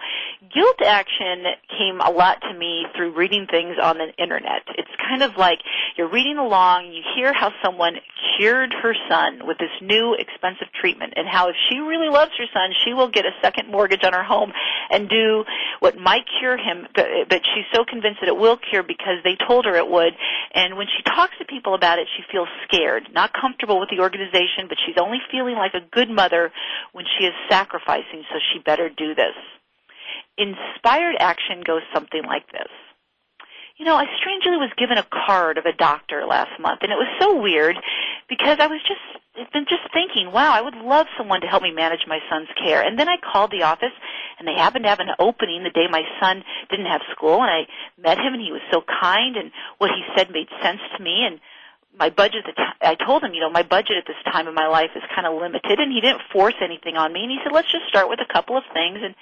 guilt 0.52 0.80
action 0.84 1.44
came 1.78 2.00
a 2.00 2.10
lot 2.10 2.40
to 2.42 2.58
me 2.58 2.86
through 2.96 3.14
reading 3.14 3.46
things 3.50 3.76
on 3.80 3.98
the 3.98 4.10
internet. 4.22 4.62
It's 4.76 4.90
kind 4.98 5.22
of 5.22 5.36
like 5.36 5.60
you're 5.96 6.10
reading 6.10 6.38
along, 6.38 6.92
you 6.92 7.02
hear 7.16 7.32
how 7.32 7.52
someone 7.64 7.96
cured 8.36 8.74
her 8.82 8.94
son 9.08 9.46
with 9.46 9.58
this 9.58 9.70
new 9.80 10.14
expensive 10.14 10.68
treatment 10.80 11.14
and 11.16 11.28
how 11.28 11.48
if 11.48 11.56
she 11.68 11.78
really 11.78 12.08
loves 12.08 12.32
her 12.38 12.46
son, 12.52 12.72
she 12.84 12.92
will 12.92 13.08
get 13.08 13.24
a 13.24 13.32
second 13.42 13.70
mortgage 13.70 14.04
on 14.04 14.12
her 14.12 14.24
home 14.24 14.52
and 14.90 15.08
do 15.08 15.44
what 15.80 15.96
might 15.96 16.24
cure 16.40 16.56
him, 16.56 16.86
but, 16.94 17.06
but 17.28 17.40
she's 17.54 17.66
so 17.72 17.84
convinced 17.84 18.20
that 18.20 18.28
it 18.28 18.36
will 18.36 18.56
cure 18.56 18.82
because 18.82 19.22
they 19.24 19.36
told 19.46 19.64
her 19.64 19.76
it 19.76 19.88
would. 19.88 20.14
And 20.52 20.76
when 20.76 20.86
she 20.86 21.02
talks 21.02 21.32
to 21.38 21.44
people 21.44 21.74
about 21.74 21.98
it, 21.98 22.08
she 22.16 22.22
feels 22.30 22.48
scared, 22.66 23.08
not 23.12 23.32
comfortable 23.32 23.60
comfortable 23.60 23.80
with 23.80 23.90
the 23.90 24.00
organization, 24.02 24.68
but 24.68 24.78
she's 24.86 24.96
only 25.00 25.18
feeling 25.30 25.56
like 25.56 25.74
a 25.74 25.80
good 25.92 26.10
mother 26.10 26.52
when 26.92 27.04
she 27.18 27.24
is 27.24 27.34
sacrificing, 27.48 28.24
so 28.30 28.38
she 28.52 28.58
better 28.60 28.88
do 28.88 29.14
this. 29.14 29.34
Inspired 30.40 31.16
action 31.20 31.60
goes 31.66 31.82
something 31.92 32.22
like 32.24 32.50
this. 32.50 32.72
You 33.76 33.84
know, 33.84 33.96
I 33.96 34.06
strangely 34.20 34.56
was 34.56 34.72
given 34.76 34.96
a 34.96 35.06
card 35.26 35.56
of 35.58 35.64
a 35.64 35.72
doctor 35.72 36.24
last 36.26 36.58
month, 36.60 36.80
and 36.82 36.92
it 36.92 36.96
was 36.96 37.08
so 37.20 37.40
weird 37.40 37.76
because 38.28 38.58
I 38.60 38.66
was 38.66 38.80
just 38.80 39.52
been 39.52 39.64
just 39.64 39.84
thinking, 39.92 40.32
wow, 40.32 40.52
I 40.52 40.60
would 40.60 40.74
love 40.76 41.06
someone 41.16 41.40
to 41.40 41.46
help 41.46 41.62
me 41.62 41.72
manage 41.72 42.04
my 42.06 42.20
son's 42.28 42.48
care. 42.62 42.82
And 42.82 42.98
then 42.98 43.08
I 43.08 43.16
called 43.16 43.50
the 43.50 43.64
office, 43.64 43.92
and 44.38 44.48
they 44.48 44.52
happened 44.52 44.84
to 44.84 44.90
have 44.90 45.00
an 45.00 45.16
opening 45.18 45.62
the 45.62 45.70
day 45.70 45.88
my 45.90 46.02
son 46.20 46.44
didn't 46.68 46.92
have 46.92 47.00
school, 47.12 47.40
and 47.40 47.50
I 47.50 47.66
met 47.96 48.18
him, 48.18 48.34
and 48.34 48.42
he 48.42 48.52
was 48.52 48.64
so 48.70 48.82
kind, 48.82 49.36
and 49.36 49.50
what 49.78 49.90
he 49.90 50.02
said 50.16 50.30
made 50.30 50.48
sense 50.62 50.80
to 50.96 51.02
me, 51.02 51.24
and 51.24 51.40
my 51.98 52.08
budget 52.08 52.44
the 52.46 52.96
told 53.04 53.24
him, 53.24 53.34
you 53.34 53.40
know, 53.40 53.50
my 53.50 53.62
budget 53.62 53.96
at 53.96 54.06
this 54.06 54.32
time 54.32 54.46
in 54.46 54.54
my 54.54 54.68
life 54.68 54.90
is 54.94 55.02
kind 55.14 55.26
of 55.26 55.40
limited 55.40 55.80
and 55.80 55.92
he 55.92 56.00
didn't 56.00 56.22
force 56.32 56.54
anything 56.62 56.96
on 56.96 57.12
me 57.12 57.22
and 57.22 57.30
he 57.30 57.38
said, 57.42 57.52
"Let's 57.52 57.70
just 57.70 57.88
start 57.88 58.08
with 58.08 58.20
a 58.20 58.32
couple 58.32 58.56
of 58.56 58.64
things." 58.72 59.00
And 59.02 59.14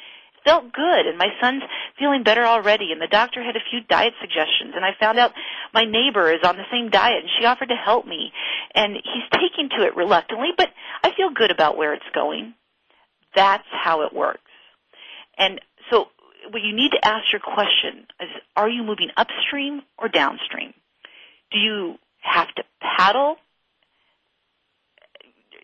felt 0.45 0.73
good 0.73 1.07
and 1.07 1.19
my 1.19 1.29
son's 1.41 1.63
feeling 1.99 2.23
better 2.23 2.45
already 2.45 2.93
and 2.93 3.01
the 3.01 3.07
doctor 3.07 3.43
had 3.43 3.57
a 3.57 3.65
few 3.71 3.81
diet 3.89 4.15
suggestions 4.21 4.75
and 4.75 4.85
I 4.85 4.91
found 4.99 5.19
out 5.19 5.33
my 5.75 5.85
neighbor 5.85 6.31
is 6.33 6.41
on 6.45 6.57
the 6.57 6.65
same 6.71 6.91
diet 6.91 7.23
and 7.23 7.31
she 7.39 7.45
offered 7.45 7.69
to 7.69 7.77
help 7.77 8.07
me 8.07 8.33
and 8.75 8.95
he's 8.95 9.29
taking 9.33 9.69
to 9.77 9.85
it 9.85 9.97
reluctantly, 9.97 10.51
but 10.57 10.69
I 11.03 11.13
feel 11.17 11.31
good 11.31 11.51
about 11.51 11.77
where 11.77 11.95
it's 11.95 12.05
going. 12.15 12.55
That's 13.35 13.67
how 13.71 14.03
it 14.03 14.13
works. 14.13 14.41
And 15.37 15.61
so 15.91 16.07
what 16.51 16.63
you 16.63 16.75
need 16.75 16.93
to 16.93 17.05
ask 17.05 17.33
your 17.33 17.41
question 17.41 18.07
is 18.21 18.29
are 18.57 18.69
you 18.69 18.83
moving 18.83 19.11
upstream 19.17 19.83
or 19.99 20.09
downstream? 20.09 20.75
Do 21.53 21.59
you 21.59 21.97
have 22.21 22.53
to 22.55 22.65
paddle? 22.81 23.37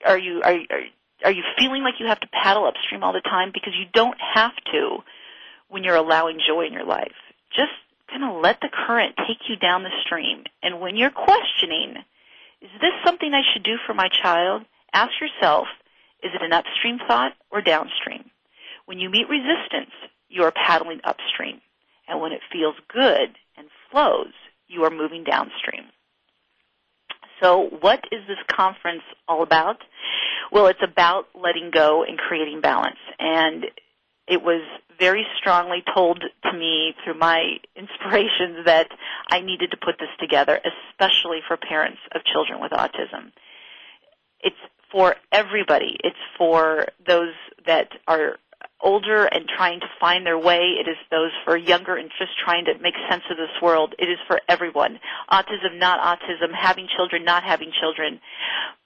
Are 0.05 0.19
you 0.19 0.43
are 0.43 0.53
you, 0.53 0.67
are 0.71 0.81
you 1.25 1.43
feeling 1.59 1.83
like 1.83 1.95
you 2.01 2.07
have 2.07 2.21
to 2.21 2.29
paddle 2.29 2.67
upstream 2.67 3.03
all 3.03 3.13
the 3.13 3.21
time 3.21 3.51
because 3.53 3.73
you 3.79 3.87
don't 3.93 4.19
have 4.35 4.55
to 4.73 4.99
when 5.69 5.85
you're 5.85 5.97
allowing 5.97 6.39
joy 6.47 6.67
in 6.67 6.73
your 6.73 6.85
life. 6.85 7.15
Just 7.51 7.73
kind 8.11 8.25
of 8.25 8.43
let 8.43 8.61
the 8.61 8.69
current 8.69 9.17
take 9.17 9.49
you 9.49 9.57
down 9.57 9.83
the 9.83 9.91
stream. 10.05 10.45
And 10.63 10.81
when 10.81 10.97
you're 10.97 11.11
questioning, 11.11 11.97
is 12.61 12.71
this 12.81 12.93
something 13.05 13.33
I 13.33 13.43
should 13.53 13.63
do 13.63 13.77
for 13.87 13.95
my 13.95 14.09
child? 14.09 14.65
Ask 14.93 15.13
yourself, 15.21 15.67
is 16.23 16.31
it 16.35 16.43
an 16.43 16.53
upstream 16.53 16.99
thought 17.07 17.33
or 17.51 17.61
downstream? 17.61 18.31
When 18.87 18.99
you 18.99 19.11
meet 19.11 19.29
resistance, 19.29 19.93
you 20.29 20.43
are 20.43 20.53
paddling 20.53 21.01
upstream. 21.05 21.61
And 22.07 22.21
when 22.21 22.33
it 22.33 22.41
feels 22.53 22.75
good 22.93 23.37
and 23.57 23.69
flows, 23.91 24.33
you 24.69 24.85
are 24.85 24.91
moving 24.91 25.25
downstream. 25.25 25.85
So 27.45 27.69
what 27.81 28.01
is 28.11 28.21
this 28.27 28.39
conference 28.51 29.03
all 29.29 29.43
about? 29.43 29.77
Well, 30.51 30.67
it's 30.67 30.83
about 30.83 31.27
letting 31.35 31.71
go 31.71 32.03
and 32.03 32.17
creating 32.17 32.63
balance. 32.63 32.97
And 33.19 33.67
it 34.27 34.43
was 34.43 34.63
very 34.99 35.27
strongly 35.37 35.83
told 35.95 36.21
to 36.21 36.53
me 36.55 36.95
through 37.05 37.19
my 37.19 37.57
inspirations 37.77 38.65
that 38.65 38.89
I 39.31 39.41
needed 39.41 39.73
to 39.73 39.77
put 39.77 39.97
this 39.99 40.09
together, 40.19 40.59
especially 40.59 41.41
for 41.47 41.59
parents 41.59 41.99
of 42.15 42.23
children 42.25 42.63
with 42.63 42.73
autism. 42.73 43.33
It's 44.41 44.57
for 44.91 45.17
everybody. 45.31 45.99
It's 46.03 46.17
for 46.39 46.87
those 47.07 47.35
that 47.67 47.89
are 48.09 48.37
older 48.85 49.25
and 49.25 49.49
trying 49.49 49.81
to 49.81 49.87
find 49.99 50.27
their 50.27 50.39
way. 50.39 50.77
It 50.79 50.87
is 50.89 50.97
those 51.11 51.33
for 51.45 51.57
younger 51.57 51.97
and 51.97 52.09
just 52.19 52.39
trying 52.45 52.67
to 52.67 52.79
make 52.79 52.95
sense 53.11 53.25
of 53.31 53.37
this 53.37 53.51
world. 53.61 53.97
It 53.99 54.09
is 54.09 54.19
for 54.29 54.41
everyone. 54.49 55.01
Autism, 55.33 55.79
not 55.79 55.99
autism, 56.01 56.55
having 56.55 56.87
children, 56.95 57.25
not 57.25 57.43
having 57.43 57.73
children. 57.81 58.21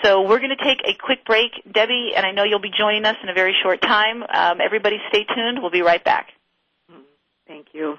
So 0.02 0.22
we're 0.22 0.38
going 0.38 0.56
to 0.56 0.64
take 0.64 0.78
a 0.84 0.94
quick 0.94 1.24
break, 1.26 1.52
Debbie, 1.70 2.12
and 2.16 2.24
I 2.24 2.32
know 2.32 2.42
you'll 2.44 2.58
be 2.58 2.72
joining 2.76 3.04
us 3.04 3.16
in 3.22 3.28
a 3.28 3.34
very 3.34 3.54
short 3.62 3.82
time. 3.82 4.22
Um, 4.22 4.60
everybody 4.60 4.98
stay 5.08 5.24
tuned. 5.24 5.60
We'll 5.60 5.70
be 5.70 5.82
right 5.82 6.02
back. 6.02 6.28
Thank 7.46 7.68
you. 7.72 7.98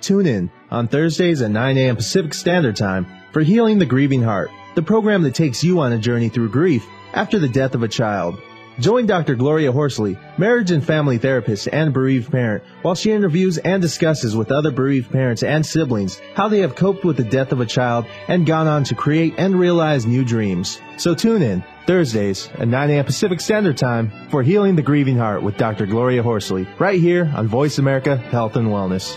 Tune 0.00 0.26
in 0.26 0.50
on 0.70 0.88
Thursdays 0.88 1.42
at 1.42 1.50
9 1.50 1.76
a.m. 1.76 1.96
Pacific 1.96 2.34
Standard 2.34 2.76
Time 2.76 3.06
for 3.32 3.42
Healing 3.42 3.78
the 3.78 3.86
Grieving 3.86 4.22
Heart, 4.22 4.50
the 4.74 4.82
program 4.82 5.22
that 5.22 5.34
takes 5.34 5.62
you 5.62 5.80
on 5.80 5.92
a 5.92 5.98
journey 5.98 6.28
through 6.28 6.48
grief 6.48 6.86
after 7.12 7.38
the 7.38 7.48
death 7.48 7.74
of 7.74 7.82
a 7.82 7.88
child. 7.88 8.40
Join 8.80 9.06
Dr. 9.06 9.34
Gloria 9.34 9.72
Horsley, 9.72 10.16
marriage 10.38 10.70
and 10.70 10.84
family 10.84 11.18
therapist 11.18 11.68
and 11.72 11.92
bereaved 11.92 12.30
parent, 12.30 12.62
while 12.82 12.94
she 12.94 13.10
interviews 13.10 13.58
and 13.58 13.82
discusses 13.82 14.36
with 14.36 14.52
other 14.52 14.70
bereaved 14.70 15.10
parents 15.10 15.42
and 15.42 15.66
siblings 15.66 16.20
how 16.34 16.46
they 16.46 16.60
have 16.60 16.76
coped 16.76 17.04
with 17.04 17.16
the 17.16 17.24
death 17.24 17.50
of 17.50 17.60
a 17.60 17.66
child 17.66 18.06
and 18.28 18.46
gone 18.46 18.68
on 18.68 18.84
to 18.84 18.94
create 18.94 19.34
and 19.36 19.58
realize 19.58 20.06
new 20.06 20.24
dreams. 20.24 20.80
So 20.96 21.12
tune 21.12 21.42
in 21.42 21.64
Thursdays 21.88 22.48
at 22.54 22.68
9 22.68 22.90
a.m. 22.90 23.04
Pacific 23.04 23.40
Standard 23.40 23.76
Time 23.78 24.12
for 24.30 24.44
Healing 24.44 24.76
the 24.76 24.82
Grieving 24.82 25.16
Heart 25.16 25.42
with 25.42 25.56
Dr. 25.56 25.86
Gloria 25.86 26.22
Horsley, 26.22 26.68
right 26.78 27.00
here 27.00 27.28
on 27.34 27.48
Voice 27.48 27.78
America 27.78 28.16
Health 28.16 28.54
and 28.54 28.68
Wellness. 28.68 29.16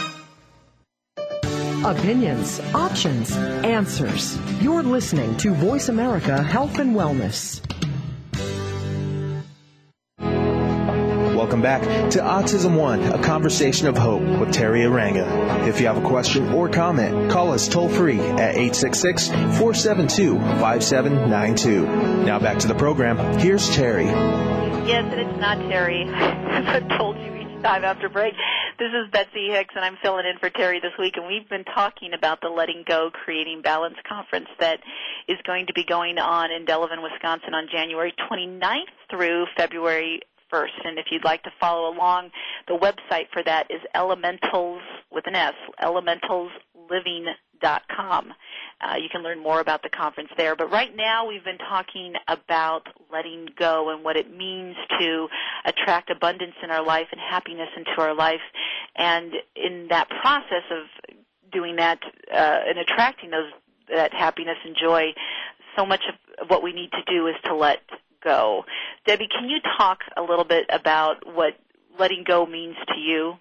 Opinions, 1.91 2.61
options, 2.73 3.35
answers. 3.35 4.37
You're 4.61 4.81
listening 4.81 5.35
to 5.37 5.53
Voice 5.53 5.89
America 5.89 6.41
Health 6.41 6.79
and 6.79 6.95
Wellness. 6.95 7.59
Welcome 11.35 11.61
back 11.61 11.81
to 12.11 12.19
Autism 12.19 12.77
One, 12.77 13.03
a 13.03 13.21
conversation 13.21 13.87
of 13.87 13.97
hope 13.97 14.21
with 14.21 14.55
Teri 14.55 14.85
Arranga. 14.85 15.67
If 15.67 15.81
you 15.81 15.87
have 15.87 15.97
a 15.97 16.07
question 16.07 16.53
or 16.53 16.69
comment, 16.69 17.29
call 17.29 17.51
us 17.51 17.67
toll 17.67 17.89
free 17.89 18.21
at 18.21 18.55
866 18.55 19.27
472 19.27 20.39
5792. 20.39 22.23
Now 22.23 22.39
back 22.39 22.57
to 22.59 22.69
the 22.69 22.75
program. 22.75 23.17
Here's 23.37 23.69
Teri. 23.71 24.05
Yes, 24.87 25.03
and 25.11 25.19
it's 25.19 25.41
not 25.41 25.57
Teri. 25.57 26.07
As 26.51 26.65
I've 26.67 26.97
told 26.97 27.17
you 27.17 27.35
each 27.35 27.61
time 27.61 27.83
after 27.83 28.07
break, 28.07 28.33
this 28.81 28.91
is 28.97 29.05
Betsy 29.11 29.49
Hicks, 29.51 29.75
and 29.75 29.85
I'm 29.85 29.97
filling 30.01 30.25
in 30.25 30.39
for 30.39 30.49
Teri 30.49 30.81
this 30.81 30.93
week. 30.97 31.15
And 31.15 31.27
we've 31.27 31.47
been 31.47 31.65
talking 31.65 32.13
about 32.13 32.41
the 32.41 32.49
Letting 32.49 32.83
Go 32.87 33.11
Creating 33.13 33.61
Balance 33.61 33.97
conference 34.09 34.47
that 34.59 34.79
is 35.27 35.37
going 35.45 35.67
to 35.67 35.73
be 35.73 35.83
going 35.83 36.17
on 36.17 36.51
in 36.51 36.65
Delavan, 36.65 37.03
Wisconsin 37.03 37.53
on 37.53 37.67
January 37.71 38.11
29th 38.27 38.89
through 39.11 39.45
February 39.55 40.21
1st. 40.51 40.85
And 40.85 40.97
if 40.97 41.05
you'd 41.11 41.23
like 41.23 41.43
to 41.43 41.51
follow 41.59 41.93
along, 41.93 42.31
the 42.67 42.73
website 42.73 43.29
for 43.31 43.43
that 43.43 43.67
is 43.69 43.81
elementals 43.93 44.81
with 45.11 45.27
an 45.27 45.35
S, 45.35 45.53
elementalsliving.com. 45.79 48.33
Uh, 48.81 48.95
you 48.95 49.09
can 49.09 49.21
learn 49.21 49.41
more 49.41 49.59
about 49.59 49.83
the 49.83 49.89
conference 49.89 50.29
there. 50.37 50.55
But 50.55 50.71
right 50.71 50.95
now 50.95 51.27
we've 51.27 51.43
been 51.43 51.57
talking 51.57 52.13
about 52.27 52.87
letting 53.11 53.47
go 53.57 53.89
and 53.89 54.03
what 54.03 54.17
it 54.17 54.35
means 54.35 54.75
to 54.99 55.27
attract 55.65 56.09
abundance 56.09 56.55
in 56.63 56.71
our 56.71 56.83
life 56.83 57.07
and 57.11 57.21
happiness 57.21 57.69
into 57.77 57.91
our 57.97 58.15
life. 58.15 58.41
And 58.95 59.33
in 59.55 59.87
that 59.89 60.09
process 60.09 60.63
of 60.71 61.15
doing 61.51 61.75
that 61.75 61.99
uh, 62.33 62.59
and 62.67 62.79
attracting 62.79 63.29
those 63.29 63.51
that 63.93 64.13
happiness 64.13 64.57
and 64.63 64.75
joy, 64.81 65.13
so 65.75 65.85
much 65.85 66.01
of 66.41 66.49
what 66.49 66.63
we 66.63 66.73
need 66.73 66.91
to 66.91 67.03
do 67.13 67.27
is 67.27 67.35
to 67.45 67.55
let 67.55 67.79
go. 68.23 68.63
Debbie, 69.05 69.27
can 69.27 69.49
you 69.49 69.57
talk 69.77 69.99
a 70.15 70.21
little 70.21 70.45
bit 70.45 70.65
about 70.69 71.25
what 71.25 71.57
letting 71.99 72.23
go 72.25 72.45
means 72.45 72.75
to 72.87 72.99
you? 72.99 73.33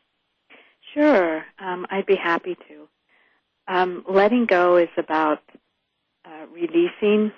Sure, 0.95 1.45
um, 1.61 1.87
I'd 1.89 2.07
be 2.07 2.17
happy 2.17 2.57
to. 2.69 2.89
Um, 3.71 4.05
letting 4.09 4.47
go 4.47 4.79
is 4.79 4.89
about 4.99 5.39
uh, 6.25 6.47
releasing. 6.53 7.31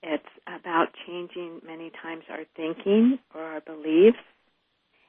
It's 0.00 0.28
about 0.46 0.90
changing 1.08 1.60
many 1.66 1.90
times 2.00 2.22
our 2.30 2.44
thinking 2.54 3.18
or 3.34 3.42
our 3.42 3.60
beliefs, 3.60 4.18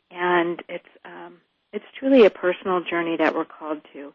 and 0.09 0.63
it's 0.67 0.89
um, 1.05 1.35
it's 1.73 1.85
truly 1.99 2.25
a 2.25 2.31
personal 2.31 2.83
journey 2.83 3.17
that 3.17 3.35
we're 3.35 3.45
called 3.45 3.81
to. 3.93 4.13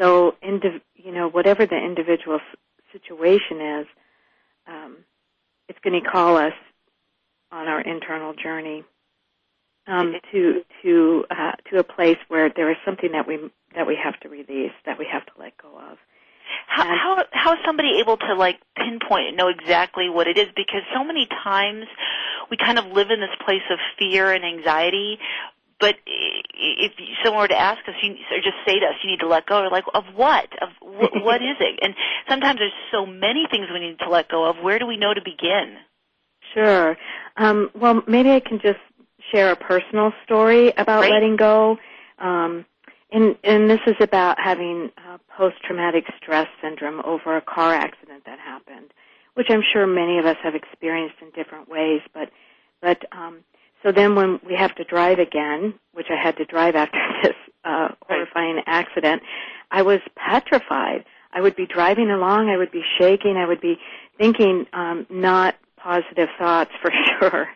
So, 0.00 0.36
indiv- 0.44 0.80
you 0.94 1.10
know, 1.10 1.28
whatever 1.28 1.66
the 1.66 1.76
individual 1.76 2.38
situation 2.92 3.80
is, 3.80 3.86
um, 4.68 4.96
it's 5.68 5.78
going 5.82 6.00
to 6.00 6.08
call 6.08 6.36
us 6.36 6.52
on 7.50 7.66
our 7.66 7.80
internal 7.80 8.32
journey 8.32 8.84
um, 9.88 10.14
to 10.32 10.62
to 10.82 11.24
uh, 11.30 11.52
to 11.70 11.78
a 11.78 11.84
place 11.84 12.18
where 12.28 12.50
there 12.54 12.70
is 12.70 12.76
something 12.84 13.12
that 13.12 13.26
we 13.26 13.38
that 13.74 13.86
we 13.86 13.98
have 14.02 14.18
to 14.20 14.28
release, 14.28 14.72
that 14.86 14.98
we 14.98 15.06
have 15.10 15.24
to 15.26 15.32
let 15.38 15.56
go 15.60 15.68
of. 15.78 15.98
How, 16.66 16.84
how 16.84 17.24
how 17.32 17.52
is 17.54 17.58
somebody 17.64 17.98
able 18.00 18.16
to 18.18 18.34
like 18.34 18.60
pinpoint 18.76 19.28
and 19.28 19.36
know 19.36 19.48
exactly 19.48 20.08
what 20.08 20.26
it 20.26 20.38
is? 20.38 20.48
Because 20.54 20.82
so 20.94 21.02
many 21.02 21.26
times 21.26 21.86
we 22.50 22.56
kind 22.56 22.78
of 22.78 22.86
live 22.86 23.10
in 23.10 23.20
this 23.20 23.34
place 23.44 23.64
of 23.70 23.78
fear 23.98 24.32
and 24.32 24.44
anxiety. 24.44 25.18
But 25.80 25.94
if 26.04 26.92
someone 27.24 27.42
were 27.42 27.48
to 27.48 27.58
ask 27.58 27.78
us, 27.86 27.94
you, 28.02 28.10
or 28.32 28.38
just 28.42 28.56
say 28.66 28.80
to 28.80 28.86
us, 28.86 28.94
you 29.04 29.10
need 29.10 29.20
to 29.20 29.28
let 29.28 29.46
go, 29.46 29.62
or 29.62 29.70
like, 29.70 29.84
of 29.94 30.04
what? 30.16 30.48
Of 30.60 30.70
wh- 30.80 31.22
what 31.24 31.40
is 31.40 31.56
it? 31.60 31.78
And 31.80 31.94
sometimes 32.28 32.58
there's 32.58 32.72
so 32.90 33.06
many 33.06 33.46
things 33.48 33.66
we 33.72 33.78
need 33.78 33.98
to 34.00 34.10
let 34.10 34.28
go 34.28 34.44
of. 34.44 34.56
Where 34.60 34.80
do 34.80 34.86
we 34.86 34.96
know 34.96 35.14
to 35.14 35.20
begin? 35.24 35.76
Sure. 36.52 36.96
Um, 37.36 37.70
well, 37.74 38.02
maybe 38.08 38.30
I 38.32 38.40
can 38.40 38.58
just 38.58 38.80
share 39.32 39.52
a 39.52 39.56
personal 39.56 40.12
story 40.24 40.72
about 40.76 41.00
Great. 41.00 41.12
letting 41.12 41.36
go. 41.36 41.78
Um, 42.18 42.64
and, 43.10 43.36
and 43.44 43.70
this 43.70 43.80
is 43.86 43.96
about 44.00 44.38
having 44.42 44.90
uh, 44.98 45.18
post-traumatic 45.36 46.04
stress 46.20 46.46
syndrome 46.62 47.00
over 47.04 47.36
a 47.36 47.40
car 47.40 47.74
accident 47.74 48.24
that 48.26 48.38
happened, 48.38 48.92
which 49.34 49.46
I'm 49.50 49.62
sure 49.72 49.86
many 49.86 50.18
of 50.18 50.26
us 50.26 50.36
have 50.42 50.54
experienced 50.54 51.16
in 51.22 51.30
different 51.30 51.68
ways. 51.68 52.00
But, 52.12 52.30
but 52.82 53.04
um, 53.12 53.38
so 53.82 53.92
then 53.92 54.14
when 54.14 54.40
we 54.46 54.54
have 54.56 54.74
to 54.76 54.84
drive 54.84 55.18
again, 55.18 55.74
which 55.92 56.08
I 56.10 56.22
had 56.22 56.36
to 56.36 56.44
drive 56.44 56.74
after 56.74 56.98
this 57.22 57.36
uh, 57.64 57.88
horrifying 58.06 58.60
accident, 58.66 59.22
I 59.70 59.82
was 59.82 60.00
petrified. 60.16 61.04
I 61.32 61.40
would 61.40 61.56
be 61.56 61.66
driving 61.66 62.10
along, 62.10 62.48
I 62.48 62.56
would 62.56 62.72
be 62.72 62.82
shaking, 62.98 63.36
I 63.36 63.46
would 63.46 63.60
be 63.60 63.78
thinking 64.16 64.66
um, 64.72 65.06
not 65.10 65.56
positive 65.76 66.28
thoughts 66.38 66.70
for 66.82 66.90
sure. 67.20 67.48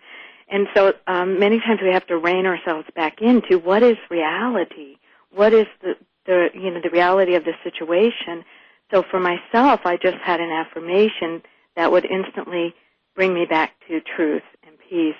And 0.52 0.68
so 0.74 0.92
um, 1.06 1.40
many 1.40 1.58
times 1.60 1.80
we 1.82 1.92
have 1.92 2.06
to 2.08 2.18
rein 2.18 2.44
ourselves 2.44 2.86
back 2.94 3.22
into 3.22 3.58
what 3.58 3.82
is 3.82 3.96
reality, 4.10 4.98
what 5.34 5.54
is 5.54 5.66
the, 5.80 5.94
the 6.26 6.48
you 6.52 6.70
know 6.70 6.80
the 6.82 6.90
reality 6.90 7.34
of 7.34 7.44
the 7.44 7.54
situation. 7.64 8.44
So 8.92 9.02
for 9.10 9.18
myself, 9.18 9.80
I 9.86 9.96
just 9.96 10.18
had 10.18 10.40
an 10.40 10.50
affirmation 10.50 11.42
that 11.74 11.90
would 11.90 12.04
instantly 12.04 12.74
bring 13.16 13.32
me 13.32 13.46
back 13.46 13.72
to 13.88 14.00
truth 14.14 14.42
and 14.66 14.76
peace, 14.90 15.14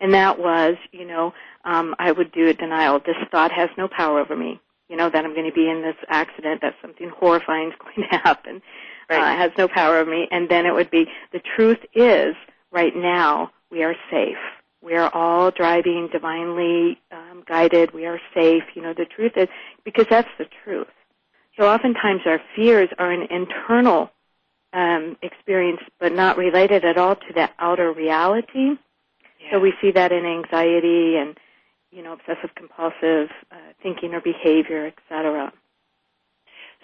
and 0.00 0.14
that 0.14 0.38
was, 0.38 0.76
you 0.92 1.04
know, 1.04 1.34
um, 1.64 1.96
I 1.98 2.12
would 2.12 2.30
do 2.30 2.46
a 2.46 2.54
denial. 2.54 3.00
This 3.00 3.16
thought 3.32 3.50
has 3.50 3.68
no 3.76 3.88
power 3.88 4.20
over 4.20 4.36
me. 4.36 4.60
You 4.88 4.96
know 4.96 5.10
that 5.10 5.24
I'm 5.24 5.34
going 5.34 5.50
to 5.50 5.52
be 5.52 5.68
in 5.68 5.82
this 5.82 5.96
accident, 6.08 6.60
that 6.60 6.76
something 6.80 7.10
horrifying 7.18 7.70
is 7.70 7.74
going 7.82 8.08
to 8.08 8.18
happen. 8.18 8.62
Right. 9.10 9.34
Uh, 9.34 9.36
has 9.36 9.50
no 9.58 9.66
power 9.66 9.96
over 9.96 10.08
me, 10.08 10.28
and 10.30 10.48
then 10.48 10.64
it 10.64 10.72
would 10.72 10.92
be 10.92 11.06
the 11.32 11.40
truth 11.56 11.78
is 11.92 12.36
right 12.70 12.94
now 12.94 13.50
we 13.72 13.82
are 13.82 13.96
safe 14.12 14.38
we 14.82 14.94
are 14.94 15.12
all 15.14 15.50
driving 15.50 16.08
divinely 16.12 16.98
um, 17.10 17.42
guided. 17.46 17.92
We 17.92 18.06
are 18.06 18.20
safe. 18.34 18.64
You 18.74 18.82
know, 18.82 18.94
the 18.94 19.06
truth 19.06 19.32
is, 19.36 19.48
because 19.84 20.06
that's 20.08 20.28
the 20.38 20.46
truth. 20.64 20.88
So 21.58 21.66
oftentimes 21.66 22.22
our 22.26 22.40
fears 22.54 22.90
are 22.98 23.10
an 23.10 23.26
internal 23.30 24.10
um, 24.72 25.16
experience, 25.22 25.80
but 25.98 26.12
not 26.12 26.36
related 26.36 26.84
at 26.84 26.98
all 26.98 27.16
to 27.16 27.32
the 27.34 27.48
outer 27.58 27.92
reality. 27.92 28.76
Yeah. 29.40 29.52
So 29.52 29.60
we 29.60 29.72
see 29.80 29.90
that 29.92 30.12
in 30.12 30.26
anxiety 30.26 31.16
and, 31.16 31.38
you 31.90 32.02
know, 32.02 32.12
obsessive 32.12 32.54
compulsive 32.54 33.30
uh, 33.50 33.72
thinking 33.82 34.12
or 34.12 34.20
behavior, 34.20 34.86
etc. 34.86 35.52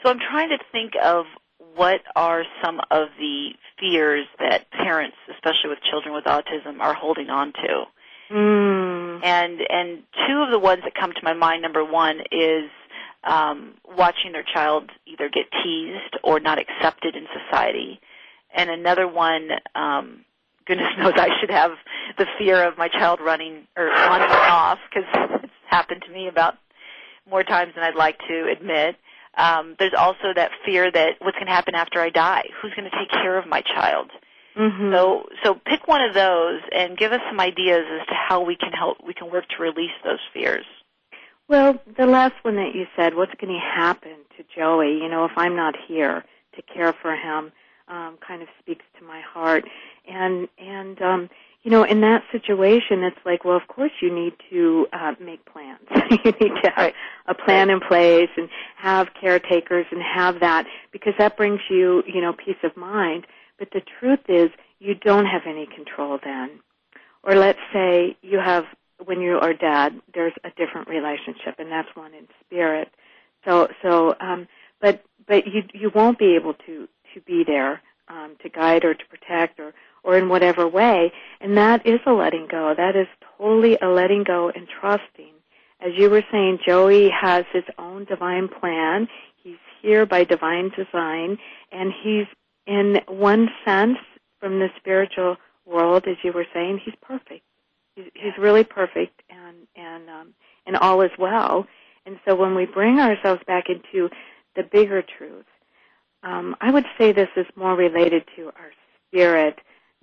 So 0.03 0.11
I'm 0.11 0.19
trying 0.19 0.49
to 0.49 0.59
think 0.73 0.93
of 1.03 1.27
what 1.75 2.01
are 2.15 2.45
some 2.65 2.81
of 2.91 3.09
the 3.19 3.51
fears 3.79 4.27
that 4.39 4.71
parents, 4.71 5.17
especially 5.31 5.71
with 5.71 5.79
children 5.91 6.15
with 6.15 6.25
autism, 6.25 6.81
are 6.81 6.95
holding 6.95 7.31
on 7.31 7.53
to. 7.53 7.85
Mm. 8.31 9.25
And 9.25 9.61
and 9.69 10.03
two 10.27 10.43
of 10.43 10.51
the 10.51 10.59
ones 10.59 10.83
that 10.85 10.95
come 10.95 11.13
to 11.13 11.21
my 11.23 11.35
mind, 11.35 11.63
number 11.63 11.85
one 11.85 12.21
is 12.31 12.71
um, 13.25 13.75
watching 13.85 14.33
their 14.33 14.45
child 14.45 14.91
either 15.07 15.29
get 15.29 15.45
teased 15.63 16.17
or 16.25 16.41
not 16.41 16.59
accepted 16.59 17.15
in 17.15 17.27
society, 17.45 18.01
and 18.55 18.71
another 18.71 19.07
one, 19.07 19.49
um, 19.75 20.25
goodness 20.67 20.89
knows 20.99 21.13
I 21.17 21.29
should 21.41 21.51
have 21.51 21.73
the 22.19 22.27
fear 22.39 22.67
of 22.67 22.79
my 22.79 22.89
child 22.89 23.21
running 23.21 23.67
or 23.77 23.87
running 23.87 24.31
off 24.31 24.79
because 24.89 25.09
it's 25.43 25.53
happened 25.69 26.03
to 26.07 26.13
me 26.13 26.29
about 26.29 26.55
more 27.31 27.45
times 27.45 27.73
than 27.75 27.85
I'd 27.85 27.95
like 27.95 28.19
to 28.29 28.49
admit. 28.51 28.97
Um, 29.37 29.77
there's 29.79 29.95
also 29.97 30.35
that 30.35 30.51
fear 30.65 30.91
that 30.91 31.15
what's 31.21 31.37
going 31.37 31.47
to 31.47 31.53
happen 31.53 31.75
after 31.75 32.01
I 32.01 32.11
die? 32.11 32.45
Who's 32.61 32.75
going 32.75 32.91
to 32.91 32.97
take 32.97 33.11
care 33.11 33.39
of 33.39 33.47
my 33.47 33.63
child? 33.63 34.11
Mm-hmm. 34.57 34.93
So, 34.93 35.27
so 35.43 35.55
pick 35.55 35.89
one 35.89 36.03
of 36.03 36.15
those 36.15 36.61
and 36.73 36.99
give 36.99 37.13
us 37.13 37.21
some 37.29 37.41
ideas 37.41 37.85
as 38.01 38.07
to 38.09 38.15
how 38.15 38.43
we 38.43 38.57
can 38.57 38.73
help. 38.73 38.99
We 39.05 39.15
can 39.15 39.31
work 39.31 39.45
to 39.57 39.63
release 39.63 39.93
those 40.05 40.19
fears. 40.35 40.67
Well, 41.49 41.81
the 41.97 42.07
last 42.07 42.35
one 42.43 42.57
that 42.57 42.75
you 42.75 42.87
said, 42.97 43.15
what's 43.15 43.35
going 43.41 43.53
to 43.53 43.61
happen 43.61 44.17
to 44.37 44.45
Joey? 44.55 44.99
You 45.03 45.09
know, 45.09 45.25
if 45.25 45.33
I'm 45.37 45.57
not 45.57 45.75
here 45.89 46.25
to 46.57 46.63
care 46.63 46.93
for 46.93 47.15
him, 47.15 47.53
um, 47.89 48.19
kind 48.27 48.43
of 48.43 48.49
speaks 48.59 48.85
to 48.99 49.05
my 49.05 49.21
heart. 49.21 49.65
And 50.09 50.49
and 50.59 51.01
um, 51.03 51.31
you 51.63 51.71
know, 51.71 51.85
in 51.85 52.01
that 52.01 52.25
situation, 52.33 53.05
it's 53.05 53.19
like, 53.25 53.45
well, 53.45 53.57
of 53.57 53.69
course 53.69 53.93
you 54.01 54.13
need 54.13 54.33
to 54.51 54.87
uh, 54.93 55.15
make 55.21 55.45
plans. 55.47 55.81
you 56.11 56.33
need 56.41 56.55
to 56.63 56.71
have 56.71 56.77
Right. 56.77 56.95
a 57.27 57.35
plan 57.35 57.71
in 57.71 57.81
place 57.81 58.31
and 58.37 58.49
have 58.77 59.09
caretakers 59.21 59.87
and 59.93 60.03
have 60.03 60.41
that 60.41 60.67
because 60.91 61.15
that 61.19 61.37
brings 61.37 61.61
you, 61.71 62.03
you 62.07 62.21
know, 62.21 62.33
peace 62.33 62.57
of 62.65 62.77
mind. 62.77 63.27
But 63.59 63.69
the 63.73 63.83
truth 64.01 64.29
is, 64.29 64.51
you 64.81 64.95
don't 64.97 65.27
have 65.27 65.43
any 65.47 65.67
control 65.67 66.19
then. 66.25 66.61
Or 67.23 67.37
let's 67.37 67.61
say 67.73 68.17
you 68.23 68.41
have, 68.41 68.65
when 69.05 69.21
you 69.21 69.39
are 69.39 69.55
dead, 69.55 70.01
there's 70.13 70.33
a 70.43 70.51
different 70.51 70.89
relationship, 70.89 71.57
and 71.59 71.71
that's 71.71 71.95
one 71.95 72.13
in 72.15 72.27
spirit. 72.45 72.89
So, 73.45 73.69
so, 73.83 74.17
um, 74.21 74.49
but 74.81 75.05
but 75.29 75.47
you 75.47 75.63
you 75.73 75.91
won't 75.95 76.19
be 76.19 76.35
able 76.35 76.55
to 76.67 76.89
to 77.15 77.21
be 77.21 77.45
there 77.47 77.81
um, 78.09 78.37
to 78.43 78.49
guide 78.49 78.85
or 78.85 78.95
to 78.95 79.05
protect 79.07 79.61
or 79.61 79.73
or 80.03 80.17
in 80.17 80.29
whatever 80.29 80.67
way, 80.67 81.13
and 81.41 81.57
that 81.57 81.87
is 81.87 82.01
a 82.07 82.13
letting 82.13 82.49
go. 82.51 82.75
That 82.77 82.97
is 82.97 83.07
totally 83.39 83.79
a 83.81 83.89
letting 83.89 84.25
go 84.25 84.51
and 84.55 84.67
trusting. 84.69 85.33
As 85.81 85.93
you 85.97 86.11
were 86.11 86.25
saying, 86.31 86.59
Joey 86.67 87.11
has 87.11 87.45
his 87.53 87.65
own 87.79 88.05
divine 88.05 88.49
plan. 88.49 89.09
He's 89.43 89.59
here 89.81 90.07
by 90.07 90.25
divine 90.25 90.71
design, 90.77 91.39
and 91.71 91.93
he's 92.03 92.27
in 92.67 93.01
one 93.09 93.49
sense 93.65 93.99
from 94.41 94.59
the 94.59 94.69
spiritual 94.77 95.37
world, 95.67 96.05
as 96.07 96.17
you 96.23 96.33
were 96.33 96.47
saying, 96.53 96.81
he's 96.85 96.95
perfect. 97.01 97.43
He's, 97.95 98.07
he's 98.15 98.39
really 98.39 98.65
perfect, 98.65 99.23
and 99.31 99.43
and 99.77 99.93
and 100.03 100.11
um, 100.11 100.35
and 100.67 100.77
all 100.77 101.03
is 101.03 101.11
well. 101.19 101.67
And 102.07 102.19
so 102.27 102.35
when 102.35 102.55
we 102.55 102.67
bring 102.67 102.99
ourselves 102.99 103.43
back 103.47 103.65
into 103.69 104.09
the 104.57 104.63
bigger 104.63 105.03
truth, 105.03 105.45
um, 106.23 106.57
I 106.61 106.71
would 106.71 106.87
say 106.99 107.13
this 107.13 107.29
is 107.37 107.47
more 107.57 107.75
related 107.77 108.25
to 108.37 108.47
our 108.47 108.73
spirit 109.09 109.59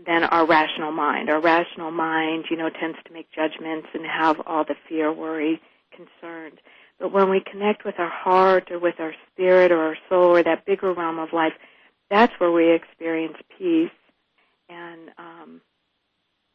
than 0.06 0.24
our 0.24 0.46
rational 0.46 0.92
mind. 0.92 1.30
Our 1.30 1.42
rational 1.42 1.92
mind, 1.92 2.46
you 2.50 2.58
know, 2.58 2.70
tends 2.70 2.98
to 3.06 3.14
make 3.14 3.32
judgments 3.32 3.88
and 3.94 4.06
have 4.06 4.40
all 4.46 4.64
the 4.64 4.76
fear, 4.88 5.12
worry, 5.12 5.62
concern. 5.92 6.54
But 7.00 7.12
when 7.12 7.30
we 7.30 7.42
connect 7.42 7.86
with 7.86 7.96
our 7.98 8.10
heart 8.10 8.72
or 8.72 8.80
with 8.80 9.00
our 9.00 9.14
spirit 9.32 9.72
or 9.72 9.80
our 9.80 9.98
soul 10.10 10.36
or 10.36 10.44
that 10.44 10.66
bigger 10.66 10.94
realm 10.94 11.20
of 11.20 11.34
life, 11.34 11.54
that's 12.10 12.34
where 12.40 12.52
we 12.52 12.74
experience 12.74 13.38
peace. 13.58 13.92
And, 14.70 15.10
um, 15.18 15.62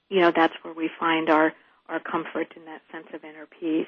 you 0.09 0.20
know, 0.20 0.32
that's 0.34 0.55
where 0.62 0.74
we 0.74 0.90
find 0.99 1.30
our, 1.30 1.53
our 1.88 2.01
comfort 2.01 2.53
in 2.57 2.64
that 2.66 2.82
sense 2.92 3.07
of 3.12 3.24
inner 3.24 3.47
peace. 3.47 3.86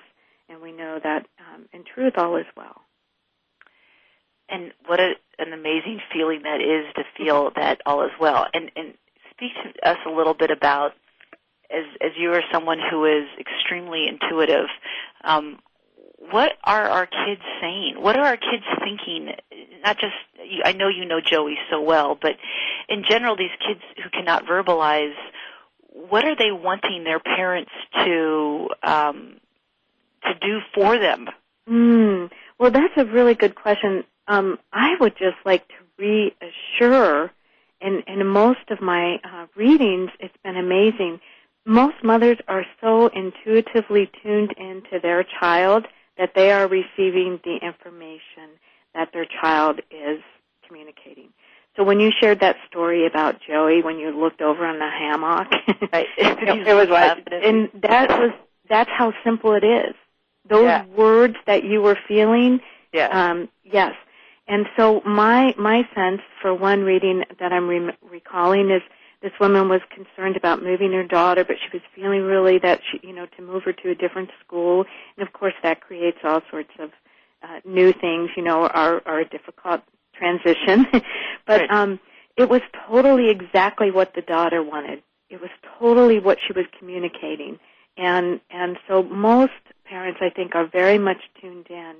And 0.48 0.60
we 0.62 0.72
know 0.72 1.00
that, 1.02 1.26
um, 1.38 1.66
in 1.72 1.84
truth, 1.84 2.14
all 2.16 2.36
is 2.36 2.46
well. 2.56 2.82
And 4.48 4.72
what 4.86 5.00
a, 5.00 5.14
an 5.38 5.52
amazing 5.52 6.00
feeling 6.12 6.42
that 6.44 6.60
is 6.60 6.92
to 6.94 7.02
feel 7.16 7.50
that 7.56 7.80
all 7.84 8.04
is 8.04 8.12
well. 8.20 8.46
And, 8.54 8.70
and 8.76 8.94
speak 9.36 9.52
to 9.62 9.88
us 9.88 9.98
a 10.06 10.10
little 10.10 10.34
bit 10.34 10.50
about, 10.50 10.92
as, 11.70 11.84
as 12.00 12.12
you 12.18 12.32
are 12.32 12.42
someone 12.52 12.78
who 12.90 13.04
is 13.04 13.24
extremely 13.38 14.06
intuitive, 14.08 14.66
um, 15.24 15.58
what 16.30 16.52
are 16.64 16.88
our 16.88 17.06
kids 17.06 17.42
saying? 17.60 17.96
What 17.98 18.16
are 18.16 18.24
our 18.24 18.36
kids 18.36 18.64
thinking? 18.80 19.34
Not 19.84 19.98
just, 19.98 20.14
I 20.64 20.72
know 20.72 20.88
you 20.88 21.04
know 21.04 21.20
Joey 21.20 21.56
so 21.70 21.80
well, 21.80 22.18
but 22.20 22.32
in 22.88 23.04
general, 23.08 23.36
these 23.36 23.50
kids 23.66 23.80
who 24.02 24.10
cannot 24.10 24.44
verbalize, 24.44 25.14
what 25.88 26.24
are 26.24 26.34
they 26.36 26.50
wanting 26.50 27.04
their 27.04 27.20
parents 27.20 27.70
to 28.04 28.68
um, 28.82 29.36
to 30.24 30.34
do 30.40 30.58
for 30.74 30.98
them? 30.98 31.28
Mm, 31.68 32.30
well, 32.58 32.70
that's 32.70 32.94
a 32.96 33.04
really 33.04 33.34
good 33.34 33.54
question. 33.54 34.04
Um, 34.28 34.58
I 34.72 34.94
would 35.00 35.16
just 35.16 35.36
like 35.44 35.66
to 35.68 35.74
reassure, 35.98 37.30
and 37.86 38.02
in 38.20 38.26
most 38.26 38.68
of 38.70 38.80
my 38.80 39.20
uh, 39.22 39.46
readings, 39.54 40.10
it's 40.18 40.36
been 40.42 40.56
amazing. 40.56 41.20
Most 41.64 42.02
mothers 42.02 42.38
are 42.48 42.64
so 42.80 43.08
intuitively 43.08 44.10
tuned 44.22 44.54
into 44.56 44.98
their 45.00 45.24
child 45.40 45.86
that 46.18 46.32
they 46.34 46.50
are 46.50 46.66
receiving 46.66 47.38
the 47.44 47.58
information 47.62 48.58
that 48.94 49.10
their 49.12 49.26
child 49.40 49.80
is 49.90 50.20
communicating. 50.66 51.28
So 51.76 51.84
when 51.84 52.00
you 52.00 52.10
shared 52.20 52.40
that 52.40 52.56
story 52.68 53.06
about 53.06 53.36
Joey, 53.46 53.82
when 53.82 53.98
you 53.98 54.10
looked 54.10 54.40
over 54.40 54.66
on 54.66 54.78
the 54.78 54.90
hammock, 54.90 55.48
right. 55.92 56.06
it 56.16 56.74
was 56.74 56.88
like, 56.88 57.28
and 57.30 57.68
that 57.82 58.08
was 58.10 58.32
that's 58.68 58.90
how 58.90 59.12
simple 59.22 59.52
it 59.52 59.62
is. 59.62 59.94
Those 60.48 60.64
yeah. 60.64 60.86
words 60.86 61.36
that 61.46 61.64
you 61.64 61.82
were 61.82 61.98
feeling, 62.08 62.60
yeah. 62.92 63.08
um, 63.08 63.48
yes. 63.62 63.94
And 64.48 64.66
so 64.76 65.00
my 65.04 65.54
my 65.58 65.88
sense 65.94 66.20
for 66.40 66.54
one 66.54 66.82
reading 66.82 67.24
that 67.40 67.52
I'm 67.52 67.68
re- 67.68 67.96
recalling 68.08 68.70
is 68.70 68.82
this 69.22 69.32
woman 69.40 69.68
was 69.68 69.80
concerned 69.94 70.36
about 70.36 70.62
moving 70.62 70.92
her 70.92 71.02
daughter, 71.02 71.44
but 71.44 71.56
she 71.60 71.76
was 71.76 71.82
feeling 71.94 72.22
really 72.22 72.58
that 72.58 72.80
she, 72.90 73.00
you 73.06 73.14
know, 73.14 73.26
to 73.36 73.42
move 73.42 73.64
her 73.64 73.72
to 73.72 73.90
a 73.90 73.94
different 73.94 74.30
school, 74.44 74.84
and 75.16 75.26
of 75.26 75.32
course 75.32 75.54
that 75.62 75.80
creates 75.80 76.18
all 76.22 76.42
sorts 76.50 76.70
of 76.78 76.90
uh, 77.42 77.60
new 77.64 77.92
things, 77.92 78.30
you 78.36 78.42
know, 78.42 78.66
are 78.68 79.02
are 79.06 79.20
a 79.20 79.28
difficult 79.28 79.80
transition. 80.14 80.86
but 81.46 81.62
right. 81.62 81.70
um, 81.70 81.98
it 82.36 82.48
was 82.48 82.60
totally 82.88 83.30
exactly 83.30 83.90
what 83.90 84.14
the 84.14 84.22
daughter 84.22 84.62
wanted. 84.62 85.02
It 85.28 85.40
was 85.40 85.50
totally 85.78 86.20
what 86.20 86.38
she 86.46 86.52
was 86.52 86.66
communicating, 86.78 87.58
and 87.96 88.40
and 88.50 88.78
so 88.86 89.02
most 89.02 89.52
parents, 89.86 90.20
I 90.22 90.30
think, 90.30 90.54
are 90.54 90.66
very 90.66 90.98
much 90.98 91.22
tuned 91.40 91.66
in, 91.68 91.94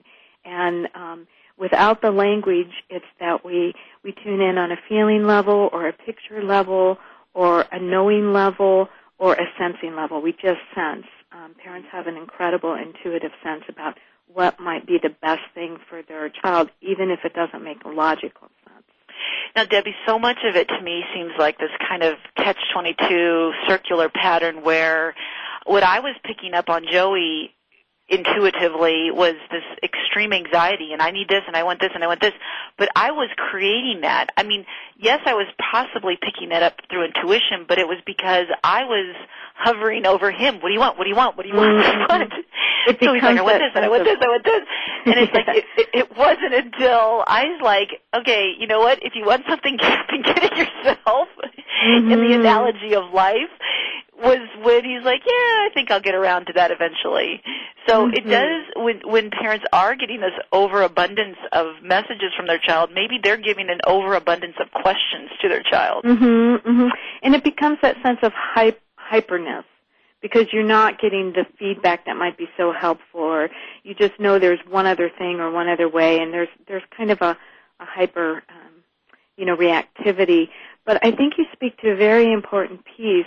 and 0.44 0.88
um, 0.94 1.26
without 1.58 2.02
the 2.02 2.10
language, 2.10 2.72
it's 2.90 3.06
that 3.20 3.44
we, 3.44 3.74
we 4.04 4.12
tune 4.24 4.40
in 4.40 4.58
on 4.58 4.72
a 4.72 4.76
feeling 4.88 5.24
level 5.24 5.70
or 5.72 5.88
a 5.88 5.92
picture 5.92 6.42
level 6.42 6.98
or 7.34 7.66
a 7.72 7.80
knowing 7.80 8.32
level 8.32 8.88
or 9.18 9.34
a 9.34 9.46
sensing 9.58 9.94
level. 9.96 10.20
We 10.20 10.32
just 10.32 10.60
sense. 10.74 11.06
Um, 11.32 11.54
parents 11.62 11.88
have 11.92 12.06
an 12.06 12.16
incredible 12.16 12.74
intuitive 12.74 13.32
sense 13.42 13.64
about 13.68 13.98
what 14.32 14.58
might 14.60 14.86
be 14.86 14.98
the 15.02 15.14
best 15.22 15.42
thing 15.54 15.78
for 15.88 16.02
their 16.02 16.28
child, 16.28 16.70
even 16.80 17.10
if 17.10 17.20
it 17.24 17.34
doesn't 17.34 17.62
make 17.62 17.84
logical 17.84 18.48
sense. 18.64 18.84
Now, 19.54 19.64
Debbie, 19.64 19.94
so 20.06 20.18
much 20.18 20.38
of 20.44 20.56
it 20.56 20.68
to 20.68 20.82
me 20.82 21.02
seems 21.14 21.32
like 21.38 21.58
this 21.58 21.70
kind 21.88 22.02
of 22.02 22.16
catch-22 22.36 23.52
circular 23.66 24.08
pattern 24.10 24.62
where 24.62 25.14
what 25.64 25.82
I 25.82 26.00
was 26.00 26.14
picking 26.24 26.54
up 26.54 26.68
on 26.68 26.84
Joey 26.90 27.54
intuitively 28.08 29.10
was 29.10 29.34
this 29.50 29.64
extreme 29.82 30.32
anxiety 30.32 30.92
and 30.92 31.02
I 31.02 31.10
need 31.10 31.28
this 31.28 31.42
and 31.46 31.56
I 31.56 31.64
want 31.64 31.80
this 31.80 31.90
and 31.94 32.04
I 32.04 32.06
want 32.06 32.20
this. 32.20 32.34
But 32.78 32.88
I 32.94 33.10
was 33.10 33.28
creating 33.36 34.02
that. 34.02 34.30
I 34.36 34.44
mean, 34.44 34.64
yes, 34.96 35.20
I 35.26 35.34
was 35.34 35.46
possibly 35.58 36.16
picking 36.20 36.50
that 36.50 36.62
up 36.62 36.74
through 36.90 37.04
intuition, 37.06 37.66
but 37.66 37.78
it 37.78 37.88
was 37.88 37.98
because 38.06 38.46
I 38.62 38.84
was 38.84 39.16
hovering 39.56 40.06
over 40.06 40.30
him. 40.30 40.60
What 40.60 40.68
do 40.68 40.72
you 40.72 40.80
want? 40.80 40.98
What 40.98 41.04
do 41.04 41.10
you 41.10 41.16
want? 41.16 41.36
What 41.36 41.42
do 41.42 41.48
you 41.48 41.56
want? 41.56 41.76
What 42.06 42.18
do 42.18 42.26
you 42.26 42.28
want? 42.30 42.32
It 42.86 42.98
so 43.02 43.14
he's 43.14 43.22
like, 43.22 43.36
I 43.36 43.42
want 43.42 43.58
this 43.58 43.72
and 43.74 43.84
I 43.84 43.88
want 43.88 44.04
this, 44.04 44.18
I 44.20 44.28
want 44.28 44.44
this. 44.44 44.62
And 45.06 45.14
it's 45.18 45.34
like, 45.34 45.48
it, 45.56 45.64
it, 45.76 45.88
it 45.92 46.16
wasn't 46.16 46.54
until 46.54 47.24
I 47.26 47.44
was 47.50 47.60
like, 47.60 48.00
okay, 48.14 48.52
you 48.56 48.68
know 48.68 48.78
what? 48.78 49.02
If 49.02 49.14
you 49.16 49.26
want 49.26 49.42
something, 49.48 49.76
get 49.78 50.44
it 50.44 50.56
yourself. 50.56 51.28
Mm-hmm. 51.84 52.12
In 52.12 52.20
the 52.20 52.34
analogy 52.34 52.94
of 52.94 53.12
life, 53.12 53.50
was 54.18 54.48
when 54.62 54.84
he's 54.84 55.04
like, 55.04 55.20
yeah, 55.26 55.32
I 55.32 55.68
think 55.74 55.90
I'll 55.90 56.00
get 56.00 56.14
around 56.14 56.46
to 56.46 56.52
that 56.54 56.70
eventually. 56.70 57.42
So 57.86 58.06
mm-hmm. 58.06 58.16
it 58.16 58.30
does 58.30 58.64
when 58.76 59.00
when 59.04 59.30
parents 59.30 59.64
are 59.72 59.94
getting 59.94 60.20
this 60.20 60.32
overabundance 60.52 61.36
of 61.52 61.82
messages 61.82 62.32
from 62.36 62.46
their 62.46 62.58
child, 62.58 62.90
maybe 62.94 63.18
they're 63.22 63.36
giving 63.36 63.68
an 63.68 63.80
overabundance 63.86 64.56
of 64.60 64.70
questions 64.70 65.30
to 65.42 65.48
their 65.48 65.62
child. 65.62 66.04
Mm-hmm, 66.04 66.68
mm-hmm. 66.68 66.88
And 67.22 67.34
it 67.34 67.44
becomes 67.44 67.78
that 67.82 67.96
sense 68.02 68.18
of 68.22 68.32
hype, 68.34 68.80
hyperness 68.98 69.64
because 70.22 70.46
you're 70.52 70.64
not 70.64 71.00
getting 71.00 71.32
the 71.32 71.44
feedback 71.58 72.06
that 72.06 72.16
might 72.16 72.36
be 72.36 72.48
so 72.56 72.72
helpful 72.72 73.20
or 73.20 73.50
you 73.84 73.94
just 73.94 74.18
know 74.18 74.38
there's 74.38 74.58
one 74.68 74.86
other 74.86 75.10
thing 75.18 75.40
or 75.40 75.50
one 75.50 75.68
other 75.68 75.88
way 75.88 76.20
and 76.20 76.32
there's 76.32 76.48
there's 76.66 76.82
kind 76.96 77.10
of 77.10 77.20
a, 77.20 77.36
a 77.80 77.84
hyper 77.84 78.42
um, 78.48 78.72
you 79.36 79.44
know 79.44 79.56
reactivity 79.56 80.48
but 80.84 81.04
I 81.04 81.10
think 81.10 81.34
you 81.36 81.44
speak 81.52 81.76
to 81.78 81.90
a 81.90 81.96
very 81.96 82.32
important 82.32 82.84
piece 82.96 83.26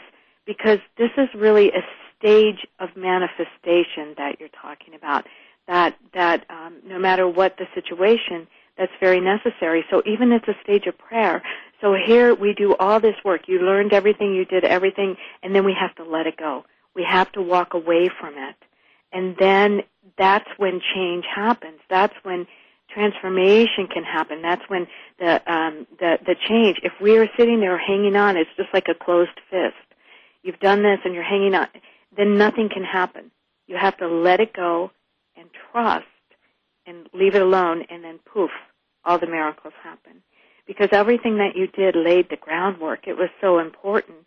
because 0.50 0.80
this 0.97 1.12
is 1.16 1.30
really 1.36 1.68
a 1.70 1.84
stage 2.18 2.66
of 2.80 2.89
manifestation 2.95 4.16
that 4.18 4.39
you're 4.39 4.50
talking 4.60 4.95
about. 4.95 5.28
That 5.68 5.95
that 6.16 6.43
um, 6.50 6.78
no 6.84 6.97
matter 6.97 7.30
what 7.30 7.56
the 7.58 7.68
situation, 7.76 8.47
that's 8.76 8.91
very 9.00 9.22
necessary. 9.22 9.86
So 9.91 10.02
even 10.08 10.32
it's 10.32 10.47
a 10.47 10.56
stage 10.64 10.88
of 10.88 10.97
prayer. 10.97 11.43
So 11.82 11.93
here 11.93 12.34
we 12.34 12.56
do 12.56 12.76
all 12.78 13.00
this 13.00 13.14
work. 13.24 13.41
You 13.47 13.60
learned 13.60 13.93
everything, 13.93 14.34
you 14.34 14.43
did 14.43 14.66
everything, 14.66 15.18
and 15.43 15.56
then 15.56 15.66
we 15.66 15.76
have 15.80 15.93
to 15.97 16.04
let 16.04 16.26
it 16.26 16.36
go. 16.36 16.66
We 16.95 17.06
have 17.08 17.32
to 17.34 17.43
walk 17.43 17.76
away 17.76 18.10
from 18.20 18.34
it, 18.36 18.56
and 19.14 19.36
then 19.38 19.84
that's 20.18 20.50
when 20.58 20.82
change 20.95 21.26
happens. 21.34 21.80
That's 21.91 22.16
when 22.24 22.47
transformation 22.91 23.86
can 23.86 24.04
happen. 24.04 24.41
That's 24.41 24.68
when 24.68 24.88
the 25.20 25.34
um, 25.45 25.86
the 26.00 26.18
the 26.26 26.36
change. 26.47 26.80
If 26.82 26.93
we 27.00 27.20
are 27.20 27.30
sitting 27.38 27.60
there 27.60 27.78
hanging 27.78 28.16
on, 28.16 28.36
it's 28.36 28.50
just 28.58 28.70
like 28.74 28.88
a 28.89 28.95
closed 28.95 29.39
fist 29.52 29.76
you've 30.44 30.60
done 30.60 30.84
this 30.84 31.00
and 31.06 31.14
you're 31.14 31.24
hanging 31.24 31.56
on, 31.56 31.68
then 32.16 32.38
nothing 32.38 32.70
can 32.70 32.84
happen. 32.84 33.32
You 33.68 33.78
have 33.78 33.98
to 33.98 34.08
let 34.08 34.40
it 34.40 34.54
go 34.54 34.92
and 35.38 35.50
trust 35.72 36.06
and 36.86 37.08
leave 37.14 37.36
it 37.36 37.42
alone 37.42 37.84
and 37.90 38.04
then 38.04 38.20
poof, 38.26 38.52
all 39.06 39.20
the 39.20 39.28
miracles 39.28 39.74
happen. 39.84 40.24
Because 40.66 40.90
everything 40.92 41.38
that 41.38 41.56
you 41.56 41.68
did 41.68 41.96
laid 41.96 42.30
the 42.30 42.38
groundwork. 42.38 43.08
It 43.08 43.18
was 43.18 43.30
so 43.42 43.60
important, 43.60 44.18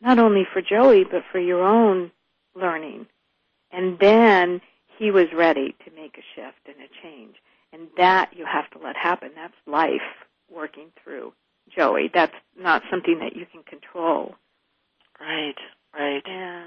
not 0.00 0.18
only 0.18 0.46
for 0.52 0.60
Joey, 0.60 1.04
but 1.04 1.22
for 1.30 1.38
your 1.38 1.62
own 1.62 2.10
learning. 2.54 3.06
And 3.70 3.98
then 4.00 4.60
he 4.98 5.10
was 5.10 5.26
ready 5.34 5.74
to 5.84 5.90
make 5.94 6.18
a 6.18 6.26
shift 6.34 6.58
and 6.66 6.76
a 6.76 7.02
change. 7.02 7.36
And 7.72 7.88
that 7.96 8.30
you 8.36 8.44
have 8.44 8.68
to 8.70 8.78
let 8.84 8.96
happen. 8.96 9.30
That's 9.34 9.54
life 9.66 10.02
working 10.52 10.88
through 11.02 11.32
Joey. 11.74 12.10
That's 12.12 12.34
not 12.58 12.82
something 12.90 13.18
that 13.20 13.36
you 13.36 13.46
can 13.46 13.62
control. 13.62 14.34
Right, 15.22 15.54
right. 15.94 16.22
Yeah. 16.26 16.64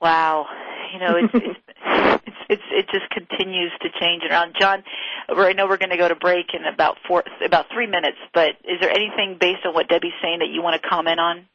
Wow. 0.00 0.46
You 0.92 0.98
know, 0.98 1.16
it's, 1.16 1.34
it's, 1.34 1.60
it's, 2.26 2.36
it's, 2.48 2.62
it 2.72 2.86
just 2.92 3.08
continues 3.10 3.70
to 3.82 3.88
change 4.00 4.24
around. 4.28 4.56
John, 4.58 4.82
I 5.28 5.52
know 5.52 5.68
we're 5.68 5.76
going 5.76 5.90
to 5.90 5.96
go 5.96 6.08
to 6.08 6.16
break 6.16 6.46
in 6.54 6.64
about 6.64 6.96
four, 7.06 7.22
about 7.44 7.66
three 7.72 7.86
minutes, 7.86 8.16
but 8.34 8.50
is 8.64 8.80
there 8.80 8.90
anything 8.90 9.36
based 9.40 9.64
on 9.64 9.74
what 9.74 9.88
Debbie's 9.88 10.12
saying 10.20 10.40
that 10.40 10.48
you 10.48 10.60
want 10.60 10.82
to 10.82 10.88
comment 10.88 11.20
on? 11.20 11.46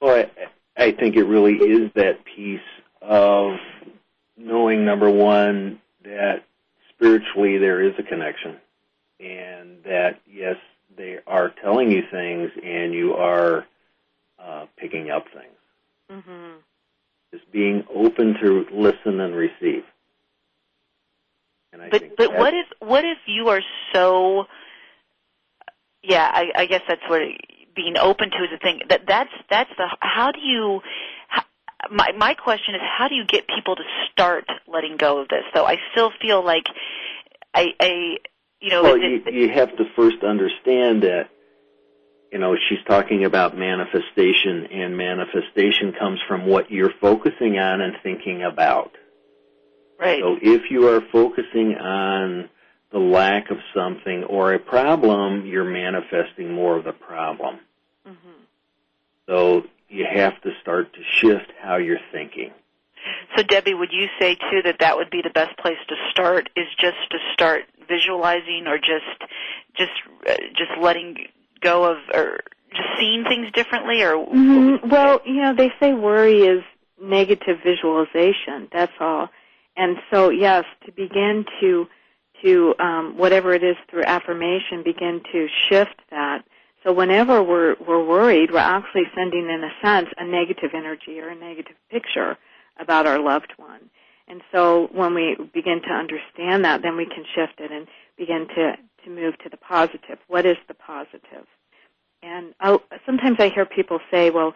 Well, 0.00 0.26
I, 0.76 0.84
I 0.84 0.92
think 0.92 1.14
it 1.14 1.24
really 1.24 1.54
is 1.54 1.92
that 1.94 2.24
piece 2.24 2.60
of 3.00 3.58
knowing, 4.36 4.84
number 4.84 5.08
one, 5.08 5.80
that 6.02 6.42
spiritually 6.94 7.58
there 7.58 7.80
is 7.80 7.94
a 7.98 8.02
connection 8.02 8.56
and 9.20 9.84
that, 9.84 10.20
yes, 10.28 10.56
they 10.96 11.18
are 11.26 11.52
telling 11.62 11.92
you 11.92 12.02
things 12.10 12.50
and 12.64 12.92
you 12.92 13.14
are 13.14 13.64
uh, 14.42 14.66
picking 14.76 15.10
up 15.10 15.24
things. 15.32 15.54
Mm-hmm. 16.10 16.58
Just 17.32 17.50
being 17.52 17.84
open 17.94 18.34
to 18.42 18.66
listen 18.72 19.20
and 19.20 19.34
receive. 19.34 19.84
And 21.72 21.80
I 21.80 21.88
but 21.88 22.00
think 22.00 22.16
but 22.16 22.36
what 22.36 22.52
if 22.52 22.66
what 22.80 23.04
if 23.04 23.18
you 23.26 23.48
are 23.48 23.62
so 23.94 24.44
yeah 26.02 26.30
I, 26.32 26.50
I 26.54 26.66
guess 26.66 26.82
that's 26.86 27.00
what 27.08 27.22
being 27.74 27.96
open 27.96 28.30
to 28.30 28.36
is 28.44 28.50
the 28.52 28.58
thing 28.58 28.80
that 28.90 29.06
that's 29.06 29.30
that's 29.48 29.70
the 29.78 29.86
how 30.00 30.32
do 30.32 30.40
you 30.40 30.82
my 31.90 32.12
my 32.16 32.34
question 32.34 32.74
is 32.74 32.82
how 32.82 33.08
do 33.08 33.14
you 33.14 33.24
get 33.24 33.46
people 33.48 33.74
to 33.76 33.82
start 34.10 34.44
letting 34.66 34.98
go 34.98 35.18
of 35.22 35.28
this 35.28 35.44
though 35.54 35.64
I 35.64 35.76
still 35.92 36.10
feel 36.20 36.44
like 36.44 36.66
I 37.54 37.68
I 37.80 38.16
you 38.60 38.68
know 38.68 38.82
well, 38.82 38.94
it- 38.96 39.32
you, 39.32 39.46
you 39.46 39.48
have 39.48 39.74
to 39.78 39.84
first 39.96 40.22
understand 40.22 41.02
that, 41.04 41.30
you 42.32 42.38
know, 42.38 42.56
she's 42.68 42.82
talking 42.86 43.26
about 43.26 43.56
manifestation, 43.56 44.66
and 44.72 44.96
manifestation 44.96 45.92
comes 45.92 46.18
from 46.26 46.46
what 46.46 46.70
you're 46.70 46.94
focusing 46.98 47.58
on 47.58 47.82
and 47.82 47.94
thinking 48.02 48.42
about. 48.42 48.92
right 50.00 50.20
So 50.22 50.38
if 50.40 50.70
you 50.70 50.88
are 50.88 51.02
focusing 51.12 51.74
on 51.74 52.48
the 52.90 52.98
lack 52.98 53.50
of 53.50 53.58
something 53.74 54.24
or 54.24 54.54
a 54.54 54.58
problem, 54.58 55.44
you're 55.46 55.70
manifesting 55.70 56.52
more 56.52 56.78
of 56.78 56.84
the 56.84 56.92
problem. 56.92 57.60
Mm-hmm. 58.08 58.42
So 59.26 59.64
you 59.90 60.06
have 60.10 60.40
to 60.40 60.52
start 60.62 60.94
to 60.94 61.00
shift 61.20 61.52
how 61.60 61.76
you're 61.76 62.00
thinking. 62.12 62.52
So 63.36 63.42
Debbie, 63.42 63.74
would 63.74 63.92
you 63.92 64.06
say 64.18 64.36
too 64.36 64.62
that 64.64 64.76
that 64.80 64.96
would 64.96 65.10
be 65.10 65.20
the 65.22 65.30
best 65.30 65.58
place 65.58 65.78
to 65.88 65.96
start? 66.10 66.48
Is 66.56 66.68
just 66.80 67.10
to 67.10 67.18
start 67.34 67.64
visualizing, 67.88 68.64
or 68.66 68.78
just 68.78 69.30
just 69.76 69.92
uh, 70.26 70.34
just 70.56 70.70
letting 70.80 71.16
go 71.62 71.84
of, 71.84 71.98
or 72.14 72.40
just 72.70 72.88
seeing 72.98 73.24
things 73.24 73.50
differently, 73.52 74.02
or 74.02 74.16
Mhm. 74.26 74.88
Well, 74.88 75.20
you 75.24 75.42
know, 75.42 75.54
they 75.54 75.72
say 75.80 75.92
worry 75.94 76.42
is 76.42 76.62
negative 77.00 77.58
visualization. 77.62 78.68
That's 78.72 78.92
all. 79.00 79.30
And 79.76 79.98
so, 80.10 80.30
yes, 80.30 80.64
to 80.86 80.92
begin 80.92 81.44
to 81.60 81.88
to 82.42 82.74
um, 82.80 83.16
whatever 83.16 83.54
it 83.54 83.62
is 83.62 83.76
through 83.88 84.02
affirmation, 84.04 84.82
begin 84.82 85.22
to 85.32 85.46
shift 85.68 85.94
that. 86.10 86.44
So 86.82 86.92
whenever 86.92 87.42
we're 87.42 87.76
we're 87.86 88.04
worried, 88.04 88.50
we're 88.50 88.58
actually 88.58 89.04
sending, 89.14 89.48
in 89.48 89.62
a 89.62 89.70
sense, 89.86 90.08
a 90.18 90.24
negative 90.24 90.70
energy 90.74 91.20
or 91.20 91.28
a 91.28 91.34
negative 91.36 91.76
picture 91.90 92.36
about 92.78 93.06
our 93.06 93.18
loved 93.18 93.52
one. 93.56 93.90
And 94.28 94.40
so 94.50 94.88
when 94.92 95.14
we 95.14 95.36
begin 95.52 95.82
to 95.82 95.92
understand 95.92 96.64
that, 96.64 96.82
then 96.82 96.96
we 96.96 97.06
can 97.06 97.24
shift 97.34 97.60
it 97.60 97.70
and 97.70 97.86
begin 98.16 98.48
to 98.56 98.74
to 99.04 99.10
move 99.10 99.38
to 99.38 99.48
the 99.48 99.56
positive. 99.56 100.18
What 100.28 100.46
is 100.46 100.56
the 100.68 100.74
positive? 100.74 101.46
And 102.22 102.54
I'll, 102.60 102.82
sometimes 103.04 103.36
I 103.40 103.48
hear 103.48 103.66
people 103.66 103.98
say, 104.10 104.30
well, 104.30 104.54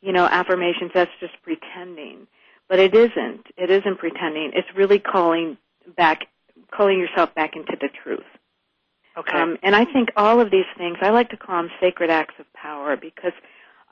you 0.00 0.12
know, 0.12 0.26
affirmations, 0.26 0.90
that's 0.94 1.10
just 1.20 1.34
pretending. 1.42 2.26
But 2.68 2.78
it 2.80 2.94
isn't. 2.94 3.46
It 3.56 3.70
isn't 3.70 3.98
pretending. 3.98 4.52
It's 4.54 4.68
really 4.76 4.98
calling 4.98 5.56
back, 5.96 6.26
calling 6.72 6.98
yourself 6.98 7.34
back 7.34 7.56
into 7.56 7.76
the 7.80 7.88
truth. 8.02 8.24
okay, 9.16 9.38
Um, 9.38 9.58
and 9.62 9.76
I 9.76 9.84
think 9.84 10.10
all 10.16 10.40
of 10.40 10.50
these 10.50 10.64
things, 10.76 10.98
I 11.00 11.10
like 11.10 11.30
to 11.30 11.36
call 11.36 11.62
them 11.62 11.70
sacred 11.80 12.10
acts 12.10 12.34
of 12.38 12.46
power 12.54 12.96
because 12.96 13.32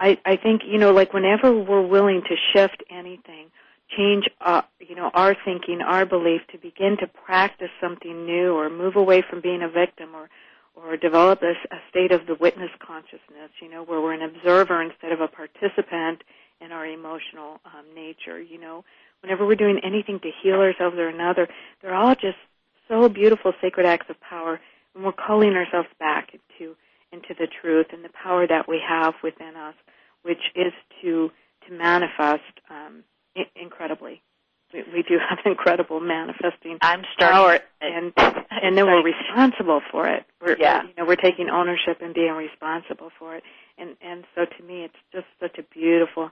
I, 0.01 0.19
I 0.25 0.37
think, 0.37 0.63
you 0.67 0.79
know, 0.79 0.93
like 0.93 1.13
whenever 1.13 1.53
we're 1.53 1.87
willing 1.87 2.23
to 2.29 2.37
shift 2.53 2.83
anything, 2.91 3.51
change, 3.97 4.25
uh, 4.41 4.63
you 4.81 4.95
know, 4.95 5.11
our 5.15 5.37
thinking, 5.45 5.81
our 5.81 6.07
belief 6.07 6.43
to 6.53 6.59
begin 6.59 6.97
to 7.01 7.07
practice 7.07 7.71
something 7.81 8.27
new 8.27 8.55
or 8.55 8.71
move 8.71 8.97
away 8.97 9.23
from 9.29 9.41
being 9.41 9.63
a 9.63 9.69
victim 9.69 10.15
or, 10.15 10.29
or 10.75 10.97
develop 10.97 11.43
a, 11.43 11.53
a 11.75 11.79
state 11.91 12.13
of 12.13 12.27
the 12.27 12.35
witness 12.35 12.71
consciousness, 12.85 13.51
you 13.61 13.71
know, 13.71 13.85
where 13.85 14.01
we're 14.01 14.13
an 14.13 14.23
observer 14.23 14.83
instead 14.83 15.13
of 15.13 15.21
a 15.21 15.29
participant 15.29 16.23
in 16.61 16.73
our 16.73 16.87
emotional 16.87 17.61
um, 17.67 17.85
nature, 17.95 18.41
you 18.41 18.59
know. 18.59 18.85
Whenever 19.21 19.47
we're 19.47 19.55
doing 19.55 19.81
anything 19.85 20.19
to 20.21 20.31
heal 20.43 20.57
ourselves 20.57 20.97
or 20.99 21.09
another, 21.09 21.49
they're 21.81 21.95
all 21.95 22.15
just 22.15 22.39
so 22.89 23.09
beautiful 23.09 23.53
sacred 23.61 23.87
acts 23.87 24.07
of 24.09 24.21
power 24.21 24.61
and 24.95 25.05
we're 25.05 25.13
calling 25.13 25.55
ourselves 25.55 25.89
back 25.99 26.31
into 26.35 26.75
into 27.13 27.35
the 27.39 27.47
truth 27.61 27.87
and 27.93 28.03
the 28.03 28.11
power 28.11 28.47
that 28.47 28.67
we 28.67 28.81
have 28.87 29.13
within 29.23 29.55
us, 29.55 29.75
which 30.23 30.41
is 30.55 30.73
to 31.03 31.31
to 31.67 31.73
manifest 31.75 32.43
um, 32.71 33.05
incredibly. 33.57 34.23
We, 34.73 34.85
we 34.93 35.03
do 35.03 35.19
have 35.19 35.39
incredible 35.47 36.01
manifesting 36.01 36.79
I'm 36.81 37.03
power, 37.19 37.59
starting, 37.59 37.67
and 37.81 38.13
and 38.51 38.77
then 38.77 38.87
we're 38.87 39.03
responsible 39.03 39.81
for 39.91 40.09
it. 40.09 40.25
We're, 40.41 40.57
Yeah. 40.59 40.83
you 40.85 40.91
know, 40.97 41.05
we're 41.05 41.17
taking 41.17 41.51
ownership 41.51 41.99
and 42.01 42.15
being 42.15 42.33
responsible 42.33 43.11
for 43.19 43.37
it, 43.37 43.43
and 43.79 43.97
and 44.01 44.25
so 44.35 44.45
to 44.45 44.63
me, 44.65 44.85
it's 44.85 44.97
just 45.13 45.27
such 45.41 45.59
a 45.59 45.63
beautiful 45.75 46.31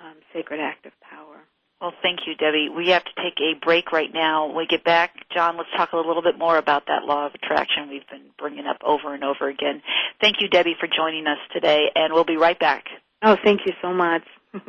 um, 0.00 0.14
sacred 0.32 0.60
act 0.60 0.86
of 0.86 0.92
power. 1.00 1.36
Well, 1.80 1.94
thank 2.02 2.26
you, 2.26 2.34
Debbie. 2.34 2.68
We 2.68 2.90
have 2.90 3.04
to 3.04 3.10
take 3.16 3.40
a 3.40 3.58
break 3.64 3.90
right 3.90 4.12
now. 4.12 4.46
When 4.48 4.56
we 4.56 4.66
get 4.66 4.84
back, 4.84 5.14
John, 5.32 5.56
let's 5.56 5.70
talk 5.74 5.92
a 5.92 5.96
little 5.96 6.20
bit 6.22 6.38
more 6.38 6.58
about 6.58 6.86
that 6.88 7.04
law 7.04 7.24
of 7.26 7.34
attraction 7.34 7.88
we've 7.88 8.06
been 8.10 8.26
bringing 8.38 8.66
up 8.66 8.76
over 8.84 9.14
and 9.14 9.24
over 9.24 9.48
again. 9.48 9.80
Thank 10.20 10.42
you, 10.42 10.48
Debbie, 10.48 10.76
for 10.78 10.86
joining 10.86 11.26
us 11.26 11.38
today, 11.54 11.86
and 11.94 12.12
we'll 12.12 12.24
be 12.24 12.36
right 12.36 12.58
back. 12.58 12.84
Oh, 13.22 13.36
thank 13.42 13.62
you 13.64 13.72
so 13.80 13.94
much. 13.94 14.22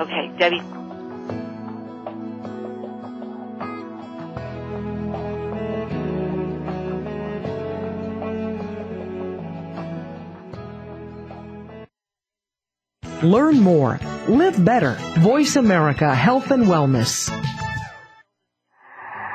Okay, 0.00 0.32
Debbie. 0.38 0.62
Learn 13.22 13.60
more. 13.60 13.98
Live 14.28 14.62
better. 14.62 14.98
Voice 15.20 15.56
America 15.56 16.14
Health 16.14 16.50
and 16.50 16.64
Wellness. 16.64 17.30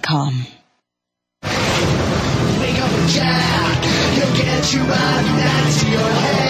Jack.com. 0.00 0.46
Wake 1.42 2.78
up, 2.78 3.08
Jack. 3.08 3.84
He'll 4.14 4.36
get 4.36 4.72
you 4.72 4.80
out. 4.82 5.80
to 5.80 5.90
your 5.90 6.00
head. 6.00 6.49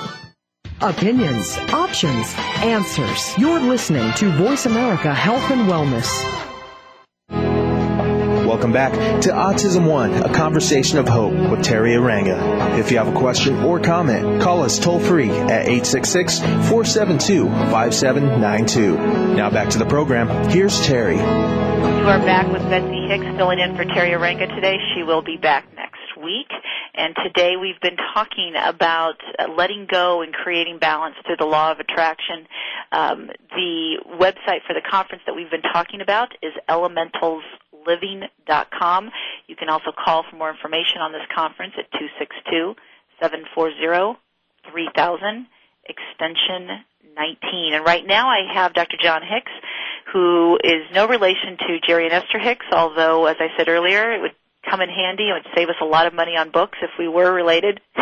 Opinions, 0.81 1.59
options, 1.71 2.33
answers. 2.63 3.37
You're 3.37 3.59
listening 3.59 4.11
to 4.15 4.31
Voice 4.31 4.65
America 4.65 5.13
Health 5.13 5.51
and 5.51 5.69
Wellness. 5.69 6.09
Welcome 8.47 8.73
back 8.73 8.93
to 9.21 9.29
Autism 9.29 9.87
One, 9.87 10.11
a 10.11 10.33
conversation 10.33 10.97
of 10.97 11.07
hope 11.07 11.33
with 11.33 11.59
Teri 11.59 11.95
Arranga. 11.95 12.79
If 12.79 12.89
you 12.89 12.97
have 12.97 13.07
a 13.07 13.13
question 13.13 13.57
or 13.63 13.79
comment, 13.79 14.41
call 14.41 14.63
us 14.63 14.79
toll 14.79 14.99
free 14.99 15.29
at 15.29 15.67
866 15.67 16.39
472 16.39 17.45
5792. 17.45 19.35
Now 19.35 19.51
back 19.51 19.69
to 19.69 19.77
the 19.77 19.85
program. 19.85 20.29
Here's 20.49 20.81
Teri. 20.81 21.17
You 21.17 22.07
are 22.07 22.19
back 22.25 22.51
with 22.51 22.63
Betsy 22.63 23.07
Hicks 23.07 23.37
filling 23.37 23.59
in 23.59 23.75
for 23.75 23.85
Teri 23.85 24.17
Arranga 24.17 24.53
today. 24.55 24.77
She 24.95 25.03
will 25.03 25.21
be 25.21 25.37
back 25.37 25.63
next 25.75 26.00
week. 26.23 26.49
And 26.93 27.15
today 27.23 27.55
we've 27.55 27.79
been 27.81 27.97
talking 28.13 28.53
about 28.61 29.15
letting 29.55 29.87
go 29.89 30.21
and 30.21 30.33
creating 30.33 30.79
balance 30.79 31.15
through 31.25 31.37
the 31.37 31.45
law 31.45 31.71
of 31.71 31.79
attraction. 31.79 32.47
Um, 32.91 33.29
the 33.51 33.97
website 34.19 34.63
for 34.67 34.73
the 34.73 34.81
conference 34.89 35.23
that 35.25 35.35
we've 35.35 35.51
been 35.51 35.61
talking 35.61 36.01
about 36.01 36.33
is 36.41 36.53
Elementals 36.69 37.43
elementalsliving.com. 37.87 39.11
You 39.47 39.55
can 39.55 39.69
also 39.69 39.91
call 39.91 40.23
for 40.29 40.35
more 40.35 40.49
information 40.49 41.01
on 41.01 41.11
this 41.11 41.21
conference 41.33 41.73
at 41.77 41.91
262 41.91 42.75
740 43.21 44.19
3000 44.71 45.47
extension 45.85 46.83
19. 47.15 47.73
And 47.73 47.85
right 47.85 48.05
now 48.05 48.29
I 48.29 48.53
have 48.53 48.73
Dr. 48.73 48.97
John 49.01 49.21
Hicks, 49.21 49.51
who 50.13 50.57
is 50.63 50.83
no 50.93 51.07
relation 51.07 51.57
to 51.57 51.79
Jerry 51.85 52.05
and 52.05 52.13
Esther 52.13 52.39
Hicks, 52.39 52.65
although, 52.71 53.25
as 53.25 53.37
I 53.39 53.47
said 53.57 53.67
earlier, 53.67 54.11
it 54.13 54.21
would 54.21 54.35
come 54.69 54.81
in 54.81 54.89
handy. 54.89 55.29
It 55.29 55.33
would 55.33 55.47
save 55.55 55.69
us 55.69 55.75
a 55.81 55.85
lot 55.85 56.07
of 56.07 56.13
money 56.13 56.35
on 56.37 56.51
books 56.51 56.77
if 56.81 56.91
we 56.97 57.07
were 57.07 57.31
related. 57.33 57.79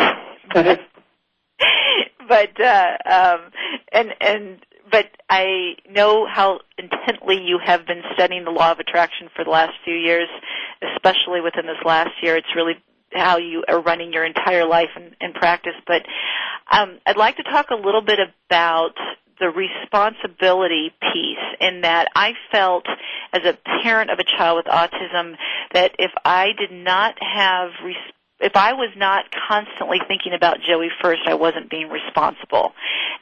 but 2.30 2.60
uh, 2.60 2.96
um, 3.06 3.50
and 3.92 4.14
and 4.20 4.66
but 4.90 5.06
I 5.28 5.76
know 5.88 6.26
how 6.26 6.60
intently 6.78 7.36
you 7.44 7.58
have 7.64 7.86
been 7.86 8.02
studying 8.14 8.44
the 8.44 8.50
law 8.50 8.72
of 8.72 8.78
attraction 8.78 9.28
for 9.34 9.44
the 9.44 9.50
last 9.50 9.72
few 9.84 9.94
years, 9.94 10.28
especially 10.94 11.40
within 11.40 11.66
this 11.66 11.84
last 11.84 12.10
year. 12.22 12.36
It's 12.36 12.54
really 12.56 12.74
how 13.12 13.38
you 13.38 13.64
are 13.68 13.80
running 13.80 14.12
your 14.12 14.24
entire 14.24 14.64
life 14.66 14.90
in, 14.96 15.14
in 15.20 15.32
practice. 15.32 15.74
But 15.86 16.02
um, 16.70 16.98
I'd 17.06 17.16
like 17.16 17.36
to 17.36 17.42
talk 17.42 17.70
a 17.70 17.74
little 17.74 18.02
bit 18.02 18.18
about 18.20 18.94
the 19.40 19.48
responsibility 19.48 20.92
piece 21.00 21.56
in 21.60 21.80
that 21.80 22.08
I 22.14 22.34
felt 22.52 22.84
as 23.32 23.42
a 23.44 23.58
parent 23.82 24.10
of 24.10 24.18
a 24.18 24.24
child 24.24 24.58
with 24.58 24.66
autism 24.66 25.36
that 25.72 25.96
if 25.98 26.12
I 26.24 26.48
did 26.58 26.70
not 26.70 27.14
have 27.20 27.70
res- 27.82 27.96
if 28.38 28.56
I 28.56 28.72
was 28.72 28.90
not 28.96 29.24
constantly 29.48 29.98
thinking 30.08 30.32
about 30.32 30.58
Joey 30.66 30.88
first, 31.02 31.22
I 31.26 31.34
wasn't 31.34 31.68
being 31.68 31.90
responsible. 31.90 32.72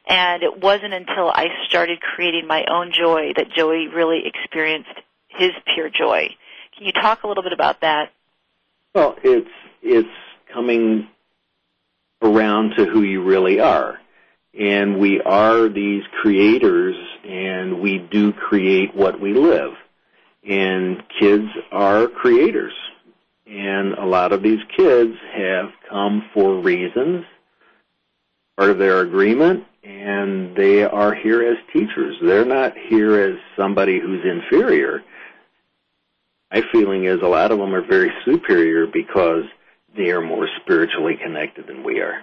And 0.08 0.44
it 0.44 0.62
wasn't 0.62 0.94
until 0.94 1.28
I 1.28 1.48
started 1.68 2.00
creating 2.00 2.46
my 2.46 2.64
own 2.70 2.92
joy 2.92 3.32
that 3.36 3.46
Joey 3.56 3.88
really 3.88 4.22
experienced 4.26 4.90
his 5.28 5.50
pure 5.74 5.90
joy. 5.90 6.28
Can 6.76 6.86
you 6.86 6.92
talk 6.92 7.24
a 7.24 7.28
little 7.28 7.42
bit 7.42 7.52
about 7.52 7.80
that? 7.80 8.12
Well, 8.94 9.16
it's 9.24 9.50
it's 9.82 10.08
coming 10.52 11.08
around 12.22 12.74
to 12.76 12.84
who 12.84 13.02
you 13.02 13.22
really 13.22 13.60
are 13.60 13.98
and 14.58 14.98
we 14.98 15.20
are 15.20 15.68
these 15.68 16.02
creators 16.20 16.96
and 17.24 17.80
we 17.80 17.98
do 17.98 18.32
create 18.32 18.94
what 18.94 19.20
we 19.20 19.32
live. 19.32 19.72
And 20.48 21.02
kids 21.20 21.48
are 21.70 22.08
creators. 22.08 22.72
And 23.46 23.94
a 23.94 24.04
lot 24.04 24.32
of 24.32 24.42
these 24.42 24.58
kids 24.76 25.14
have 25.34 25.70
come 25.88 26.28
for 26.34 26.60
reasons, 26.60 27.24
part 28.56 28.70
of 28.70 28.78
their 28.78 29.00
agreement, 29.00 29.64
and 29.84 30.54
they 30.56 30.82
are 30.82 31.14
here 31.14 31.42
as 31.42 31.56
teachers. 31.72 32.16
They're 32.22 32.44
not 32.44 32.74
here 32.88 33.18
as 33.20 33.38
somebody 33.56 34.00
who's 34.00 34.24
inferior. 34.24 35.02
My 36.52 36.62
feeling 36.72 37.04
is 37.04 37.20
a 37.22 37.28
lot 37.28 37.52
of 37.52 37.58
them 37.58 37.74
are 37.74 37.86
very 37.86 38.10
superior 38.24 38.86
because 38.86 39.44
they 39.96 40.10
are 40.10 40.20
more 40.20 40.48
spiritually 40.60 41.16
connected 41.22 41.66
than 41.68 41.84
we 41.84 42.00
are. 42.00 42.22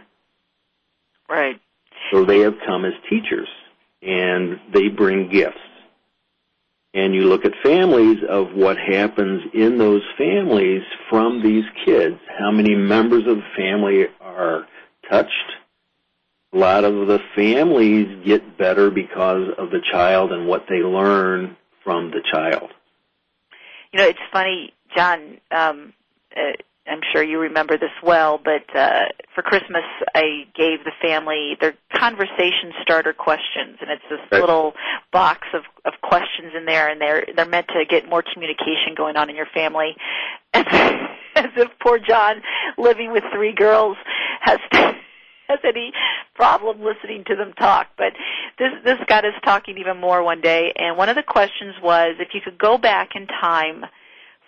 Right. 1.29 1.59
So 2.11 2.25
they 2.25 2.39
have 2.39 2.55
come 2.65 2.85
as 2.85 2.93
teachers 3.09 3.47
and 4.01 4.59
they 4.73 4.87
bring 4.87 5.29
gifts. 5.29 5.57
And 6.93 7.13
you 7.13 7.23
look 7.23 7.43
at 7.43 7.51
families 7.61 8.19
of 8.27 8.53
what 8.53 8.77
happens 8.77 9.41
in 9.53 9.77
those 9.77 10.01
families 10.17 10.81
from 11.09 11.43
these 11.43 11.65
kids. 11.85 12.15
How 12.39 12.51
many 12.51 12.73
members 12.73 13.27
of 13.27 13.37
the 13.37 13.49
family 13.57 14.05
are 14.21 14.65
touched? 15.09 15.31
A 16.53 16.57
lot 16.57 16.85
of 16.85 17.07
the 17.07 17.19
families 17.35 18.23
get 18.25 18.57
better 18.57 18.89
because 18.89 19.49
of 19.57 19.71
the 19.71 19.81
child 19.91 20.31
and 20.31 20.47
what 20.47 20.67
they 20.69 20.77
learn 20.77 21.57
from 21.83 22.11
the 22.11 22.21
child. 22.31 22.71
You 23.91 23.99
know, 23.99 24.07
it's 24.07 24.19
funny, 24.31 24.73
John. 24.95 25.39
Um, 25.51 25.93
uh, 26.35 26.53
I'm 26.87 27.01
sure 27.11 27.23
you 27.23 27.39
remember 27.39 27.77
this 27.77 27.91
well, 28.03 28.39
but 28.43 28.63
uh, 28.75 29.05
for 29.33 29.41
Christmas 29.41 29.83
I 30.13 30.45
gave 30.55 30.83
the 30.83 30.91
family 31.01 31.57
their 31.59 31.73
conversation 31.93 32.73
starter 32.81 33.11
questions, 33.11 33.77
and 33.81 33.89
it's 33.89 34.03
this 34.09 34.19
right. 34.31 34.39
little 34.39 34.73
box 35.11 35.47
of, 35.53 35.63
of 35.83 35.93
questions 36.01 36.53
in 36.55 36.65
there, 36.65 36.89
and 36.89 37.01
they're 37.01 37.25
they're 37.35 37.47
meant 37.47 37.67
to 37.69 37.85
get 37.89 38.07
more 38.07 38.23
communication 38.33 38.93
going 38.95 39.15
on 39.15 39.29
in 39.29 39.35
your 39.35 39.47
family. 39.53 39.95
As, 40.53 40.65
as 41.35 41.49
if 41.57 41.67
poor 41.81 41.99
John, 41.99 42.41
living 42.77 43.11
with 43.11 43.23
three 43.33 43.53
girls, 43.53 43.97
has 44.39 44.59
to, 44.71 44.77
has 45.49 45.59
any 45.65 45.91
problem 46.33 46.79
listening 46.81 47.25
to 47.27 47.35
them 47.35 47.51
talk. 47.59 47.87
But 47.97 48.13
this 48.57 48.71
this 48.85 48.97
got 49.07 49.25
us 49.25 49.33
talking 49.43 49.77
even 49.77 49.97
more 49.97 50.23
one 50.23 50.39
day, 50.39 50.71
and 50.77 50.97
one 50.97 51.09
of 51.09 51.17
the 51.17 51.23
questions 51.23 51.75
was 51.83 52.15
if 52.19 52.29
you 52.33 52.39
could 52.41 52.57
go 52.57 52.77
back 52.77 53.09
in 53.15 53.27
time 53.27 53.83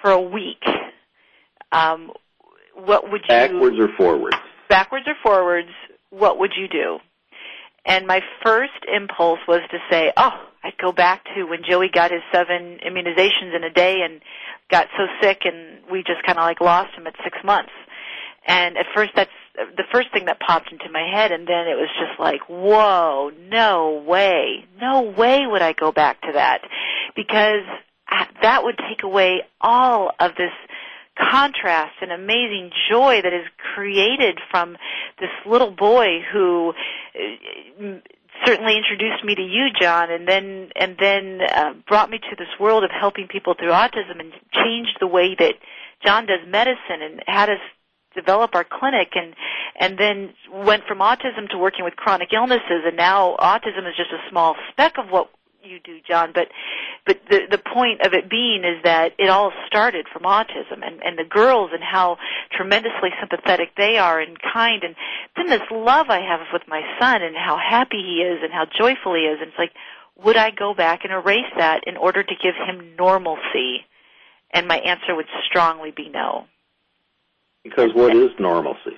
for 0.01 0.11
a 0.11 0.21
week. 0.21 0.63
Um, 1.73 2.11
what 2.85 3.11
would 3.11 3.21
you 3.23 3.27
backwards 3.27 3.77
or 3.79 3.89
forwards? 3.97 4.37
Backwards 4.69 5.05
or 5.07 5.15
forwards? 5.23 5.69
What 6.09 6.39
would 6.39 6.53
you 6.57 6.67
do? 6.67 6.99
And 7.85 8.05
my 8.05 8.21
first 8.43 8.85
impulse 8.93 9.39
was 9.47 9.61
to 9.71 9.77
say, 9.89 10.11
"Oh, 10.17 10.33
I'd 10.63 10.77
go 10.77 10.91
back 10.91 11.23
to 11.35 11.43
when 11.43 11.63
Joey 11.63 11.89
got 11.89 12.11
his 12.11 12.21
seven 12.31 12.79
immunizations 12.85 13.55
in 13.55 13.63
a 13.63 13.69
day 13.69 14.01
and 14.01 14.21
got 14.69 14.87
so 14.97 15.07
sick, 15.21 15.41
and 15.45 15.79
we 15.89 16.03
just 16.03 16.23
kind 16.25 16.37
of 16.37 16.43
like 16.43 16.61
lost 16.61 16.93
him 16.95 17.07
at 17.07 17.15
six 17.23 17.37
months." 17.43 17.71
And 18.45 18.77
at 18.77 18.85
first, 18.93 19.11
that's 19.15 19.31
the 19.55 19.83
first 19.91 20.11
thing 20.13 20.25
that 20.25 20.39
popped 20.39 20.71
into 20.71 20.89
my 20.91 21.05
head, 21.13 21.31
and 21.31 21.47
then 21.47 21.67
it 21.67 21.75
was 21.75 21.89
just 21.99 22.19
like, 22.19 22.41
"Whoa, 22.47 23.31
no 23.49 24.03
way, 24.05 24.65
no 24.79 25.01
way 25.01 25.47
would 25.47 25.61
I 25.61 25.73
go 25.73 25.91
back 25.91 26.21
to 26.21 26.33
that," 26.33 26.61
because 27.15 27.63
uh, 28.11 28.25
that 28.41 28.63
would 28.63 28.77
take 28.77 29.03
away 29.03 29.43
all 29.61 30.11
of 30.19 30.35
this 30.35 30.51
contrast 31.19 31.95
and 32.01 32.11
amazing 32.11 32.71
joy 32.89 33.21
that 33.21 33.33
is 33.33 33.45
created 33.73 34.39
from 34.51 34.77
this 35.19 35.29
little 35.45 35.71
boy 35.71 36.19
who 36.31 36.73
uh, 37.15 37.99
certainly 38.45 38.77
introduced 38.77 39.23
me 39.23 39.35
to 39.35 39.41
you, 39.41 39.67
John, 39.79 40.11
and 40.11 40.27
then 40.27 40.69
and 40.75 40.95
then 40.99 41.39
uh, 41.41 41.73
brought 41.87 42.09
me 42.09 42.19
to 42.19 42.35
this 42.37 42.47
world 42.59 42.83
of 42.83 42.91
helping 42.91 43.27
people 43.27 43.55
through 43.57 43.71
autism 43.71 44.19
and 44.19 44.31
changed 44.51 44.97
the 44.99 45.07
way 45.07 45.35
that 45.35 45.55
John 46.05 46.25
does 46.25 46.39
medicine 46.47 47.01
and 47.01 47.23
had 47.25 47.49
us 47.49 47.59
develop 48.15 48.55
our 48.55 48.65
clinic 48.65 49.09
and 49.15 49.35
and 49.79 49.97
then 49.97 50.33
went 50.51 50.83
from 50.87 50.99
autism 50.99 51.49
to 51.51 51.57
working 51.57 51.85
with 51.85 51.95
chronic 51.95 52.29
illnesses 52.33 52.83
and 52.85 52.97
now 52.97 53.35
autism 53.39 53.87
is 53.87 53.95
just 53.95 54.11
a 54.11 54.29
small 54.29 54.55
speck 54.71 54.97
of 54.97 55.09
what 55.09 55.29
you 55.63 55.79
do, 55.79 55.99
John, 56.07 56.31
but 56.33 56.47
but 57.05 57.19
the 57.29 57.41
the 57.49 57.57
point 57.57 58.01
of 58.01 58.13
it 58.13 58.29
being 58.29 58.63
is 58.63 58.83
that 58.83 59.13
it 59.17 59.29
all 59.29 59.51
started 59.67 60.07
from 60.11 60.23
autism 60.23 60.85
and 60.85 61.01
and 61.03 61.17
the 61.17 61.23
girls 61.23 61.71
and 61.73 61.83
how 61.83 62.17
tremendously 62.51 63.09
sympathetic 63.19 63.69
they 63.75 63.97
are 63.97 64.19
and 64.19 64.37
kind 64.41 64.83
and 64.83 64.95
then 65.35 65.47
this 65.47 65.67
love 65.71 66.09
I 66.09 66.21
have 66.21 66.41
with 66.53 66.63
my 66.67 66.81
son 66.99 67.21
and 67.21 67.35
how 67.35 67.57
happy 67.57 67.97
he 67.97 68.21
is 68.21 68.39
and 68.43 68.53
how 68.53 68.65
joyful 68.65 69.15
he 69.15 69.21
is 69.21 69.39
and 69.41 69.49
it's 69.49 69.59
like 69.59 69.71
would 70.23 70.37
I 70.37 70.51
go 70.51 70.73
back 70.73 71.01
and 71.03 71.13
erase 71.13 71.51
that 71.57 71.83
in 71.85 71.97
order 71.97 72.23
to 72.23 72.33
give 72.41 72.55
him 72.55 72.95
normalcy? 72.97 73.85
And 74.51 74.67
my 74.67 74.77
answer 74.77 75.13
would 75.15 75.27
strongly 75.45 75.91
be 75.91 76.09
no. 76.09 76.45
Because 77.63 77.93
what 77.93 78.15
is 78.15 78.31
normalcy? 78.39 78.97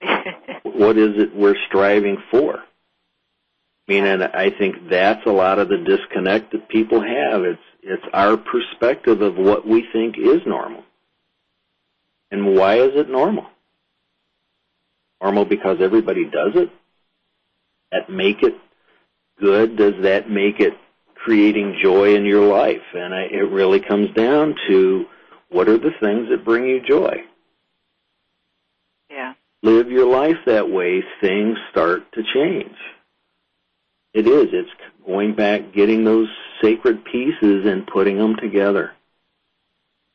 what 0.62 0.98
is 0.98 1.16
it 1.16 1.34
we're 1.34 1.56
striving 1.66 2.18
for? 2.30 2.62
I 3.88 3.92
mean, 3.92 4.04
and 4.04 4.22
I 4.22 4.50
think 4.50 4.90
that's 4.90 5.24
a 5.26 5.30
lot 5.30 5.58
of 5.58 5.68
the 5.68 5.78
disconnect 5.78 6.52
that 6.52 6.68
people 6.68 7.00
have. 7.00 7.42
It's 7.42 7.62
it's 7.82 8.04
our 8.12 8.36
perspective 8.36 9.22
of 9.22 9.36
what 9.36 9.66
we 9.66 9.86
think 9.92 10.16
is 10.18 10.42
normal. 10.44 10.82
And 12.30 12.54
why 12.54 12.80
is 12.80 12.90
it 12.94 13.08
normal? 13.08 13.46
Normal 15.22 15.46
because 15.46 15.78
everybody 15.80 16.24
does 16.24 16.52
it? 16.54 16.70
That 17.90 18.10
make 18.10 18.42
it 18.42 18.56
good? 19.40 19.76
Does 19.76 19.94
that 20.02 20.28
make 20.28 20.60
it 20.60 20.74
creating 21.14 21.78
joy 21.82 22.14
in 22.14 22.26
your 22.26 22.46
life? 22.46 22.82
And 22.92 23.14
I, 23.14 23.22
it 23.22 23.50
really 23.50 23.80
comes 23.80 24.14
down 24.14 24.54
to 24.68 25.06
what 25.48 25.68
are 25.68 25.78
the 25.78 25.92
things 25.98 26.28
that 26.28 26.44
bring 26.44 26.66
you 26.66 26.80
joy? 26.86 27.22
Yeah. 29.10 29.32
Live 29.62 29.90
your 29.90 30.06
life 30.06 30.36
that 30.44 30.68
way, 30.68 31.02
things 31.22 31.56
start 31.70 32.12
to 32.12 32.22
change. 32.34 32.76
It 34.14 34.26
is. 34.26 34.48
It's 34.52 34.70
going 35.06 35.34
back, 35.34 35.72
getting 35.72 36.04
those 36.04 36.28
sacred 36.62 37.04
pieces 37.04 37.66
and 37.66 37.86
putting 37.86 38.18
them 38.18 38.36
together. 38.36 38.92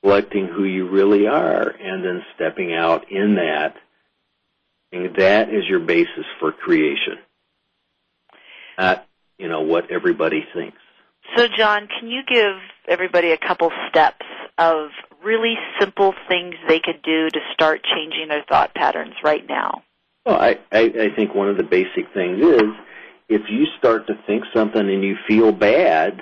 selecting 0.04 0.48
who 0.48 0.64
you 0.66 0.89
really 0.89 1.28
are, 1.28 1.70
and 1.70 2.04
then 2.04 2.24
stepping 2.36 2.74
out 2.74 3.10
in 3.12 3.36
that. 3.36 3.76
And 4.91 5.16
that 5.16 5.50
is 5.50 5.64
your 5.68 5.80
basis 5.80 6.26
for 6.39 6.52
creation. 6.52 7.18
Not, 8.78 9.08
you 9.38 9.48
know, 9.48 9.62
what 9.62 9.89
everybody 9.91 10.46
thinks. 10.54 10.78
So, 11.36 11.48
John, 11.58 11.88
can 11.88 12.10
you 12.10 12.22
give 12.28 12.58
everybody 12.88 13.32
a 13.32 13.38
couple 13.38 13.72
steps 13.89 14.26
of 14.58 14.89
really 15.24 15.56
simple 15.80 16.14
things 16.28 16.56
they 16.68 16.80
could 16.80 17.02
do 17.02 17.30
to 17.30 17.39
start 17.54 17.82
changing 17.84 18.28
their 18.28 18.44
thought 18.48 18.76
patterns 18.76 19.16
right 19.24 19.48
now? 19.48 19.84
Well, 20.26 20.39
I, 20.39 20.60
I, 20.72 20.82
I 20.82 21.16
think 21.16 21.34
one 21.34 21.50
of 21.50 21.58
the 21.58 21.64
basic 21.64 22.14
things 22.14 22.39
is 22.41 22.62
if 23.30 23.41
you 23.49 23.65
start 23.78 24.07
to 24.07 24.13
think 24.28 24.43
something 24.53 24.82
and 24.82 25.03
you 25.03 25.15
feel 25.28 25.51
bad, 25.51 26.21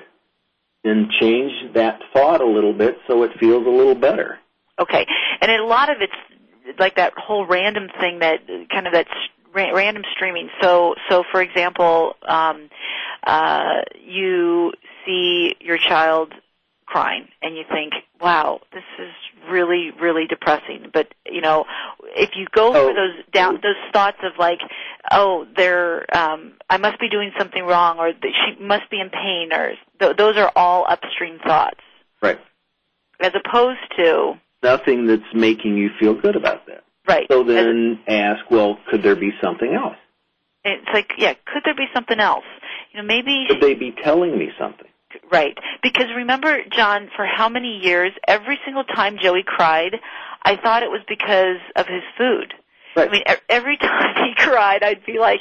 then 0.84 1.10
change 1.20 1.52
that 1.74 2.00
thought 2.14 2.42
a 2.42 2.46
little 2.46 2.74
bit 2.74 2.98
so 3.08 3.24
it 3.24 3.32
feels 3.40 3.66
a 3.66 3.70
little 3.70 3.96
better. 3.96 4.40
Okay, 4.80 5.06
and 5.42 5.52
a 5.52 5.64
lot 5.64 5.90
of 5.90 5.98
it's 6.02 6.80
like 6.80 6.96
that 6.96 7.14
whole 7.18 7.46
random 7.46 7.88
thing 8.00 8.20
that 8.20 8.40
kind 8.72 8.88
of 8.88 8.94
that 8.94 9.08
random 9.54 10.04
streaming. 10.16 10.50
So, 10.62 10.96
so 11.10 11.24
for 11.32 11.42
example, 11.42 12.16
um, 12.28 12.70
uh, 13.26 13.82
you 14.04 14.72
see 15.06 15.56
your 15.60 15.78
child 15.78 16.34
crying 16.92 17.28
and 17.42 17.56
you 17.56 17.64
think, 17.72 17.94
wow, 18.20 18.60
this 18.74 18.84
is 19.00 19.12
really, 19.50 19.92
really 20.02 20.26
depressing. 20.28 20.90
But, 20.94 21.08
you 21.26 21.40
know, 21.42 21.66
if 22.16 22.32
you 22.36 22.48
go 22.54 22.70
Oh. 22.76 22.90
for 22.90 22.94
those 22.94 23.26
down, 23.32 23.56
those 23.64 23.76
thoughts 23.94 24.18
of 24.24 24.34
like, 24.38 24.60
oh, 25.10 25.48
they're, 25.56 26.06
um, 26.16 26.54
I 26.70 26.78
must 26.78 27.00
be 27.00 27.08
doing 27.10 27.32
something 27.40 27.64
wrong 27.64 27.98
or 27.98 28.12
she 28.22 28.62
must 28.62 28.90
be 28.92 29.00
in 29.00 29.10
pain 29.10 29.54
or 29.54 29.74
th- 30.00 30.18
those 30.18 30.36
are 30.38 30.52
all 30.56 30.86
upstream 30.88 31.40
thoughts. 31.46 31.80
Right. 32.22 32.40
As 33.22 33.32
opposed 33.34 33.80
to, 33.98 34.34
Nothing 34.64 35.08
that's 35.08 35.34
making 35.34 35.78
you 35.78 35.90
feel 36.00 36.14
good 36.14 36.36
about 36.36 36.68
that. 36.68 36.84
right. 37.08 37.26
So 37.32 37.42
as- 37.42 37.48
then 37.48 38.00
ask, 38.08 38.52
well, 38.52 38.78
could 38.90 39.02
there 39.02 39.16
be 39.16 39.32
something 39.42 39.74
else? 39.74 39.96
it's 40.64 40.88
like, 40.94 41.14
yeah, 41.18 41.34
could 41.46 41.64
there 41.66 41.74
be 41.74 41.88
something 41.94 42.20
else? 42.20 42.44
You 42.92 43.02
know, 43.02 43.08
maybe 43.08 43.46
Could 43.48 43.62
they 43.62 43.74
be 43.74 43.92
telling 44.04 44.38
me 44.38 44.50
something? 44.60 44.88
Right. 45.32 45.58
Because 45.82 46.08
remember, 46.16 46.60
John, 46.76 47.10
for 47.16 47.26
how 47.26 47.50
many 47.50 47.80
years, 47.84 48.12
every 48.28 48.60
single 48.66 48.84
time 48.84 49.18
Joey 49.22 49.44
cried, 49.46 49.96
I 50.44 50.58
thought 50.58 50.84
it 50.84 50.90
was 50.90 51.02
because 51.08 51.58
of 51.76 51.88
his 51.88 52.04
food. 52.18 52.54
Right. 52.96 53.08
I 53.08 53.12
mean, 53.12 53.24
every 53.48 53.78
time 53.82 54.16
he 54.18 54.34
cried, 54.36 54.84
I'd 54.84 55.06
be 55.06 55.18
like, 55.20 55.40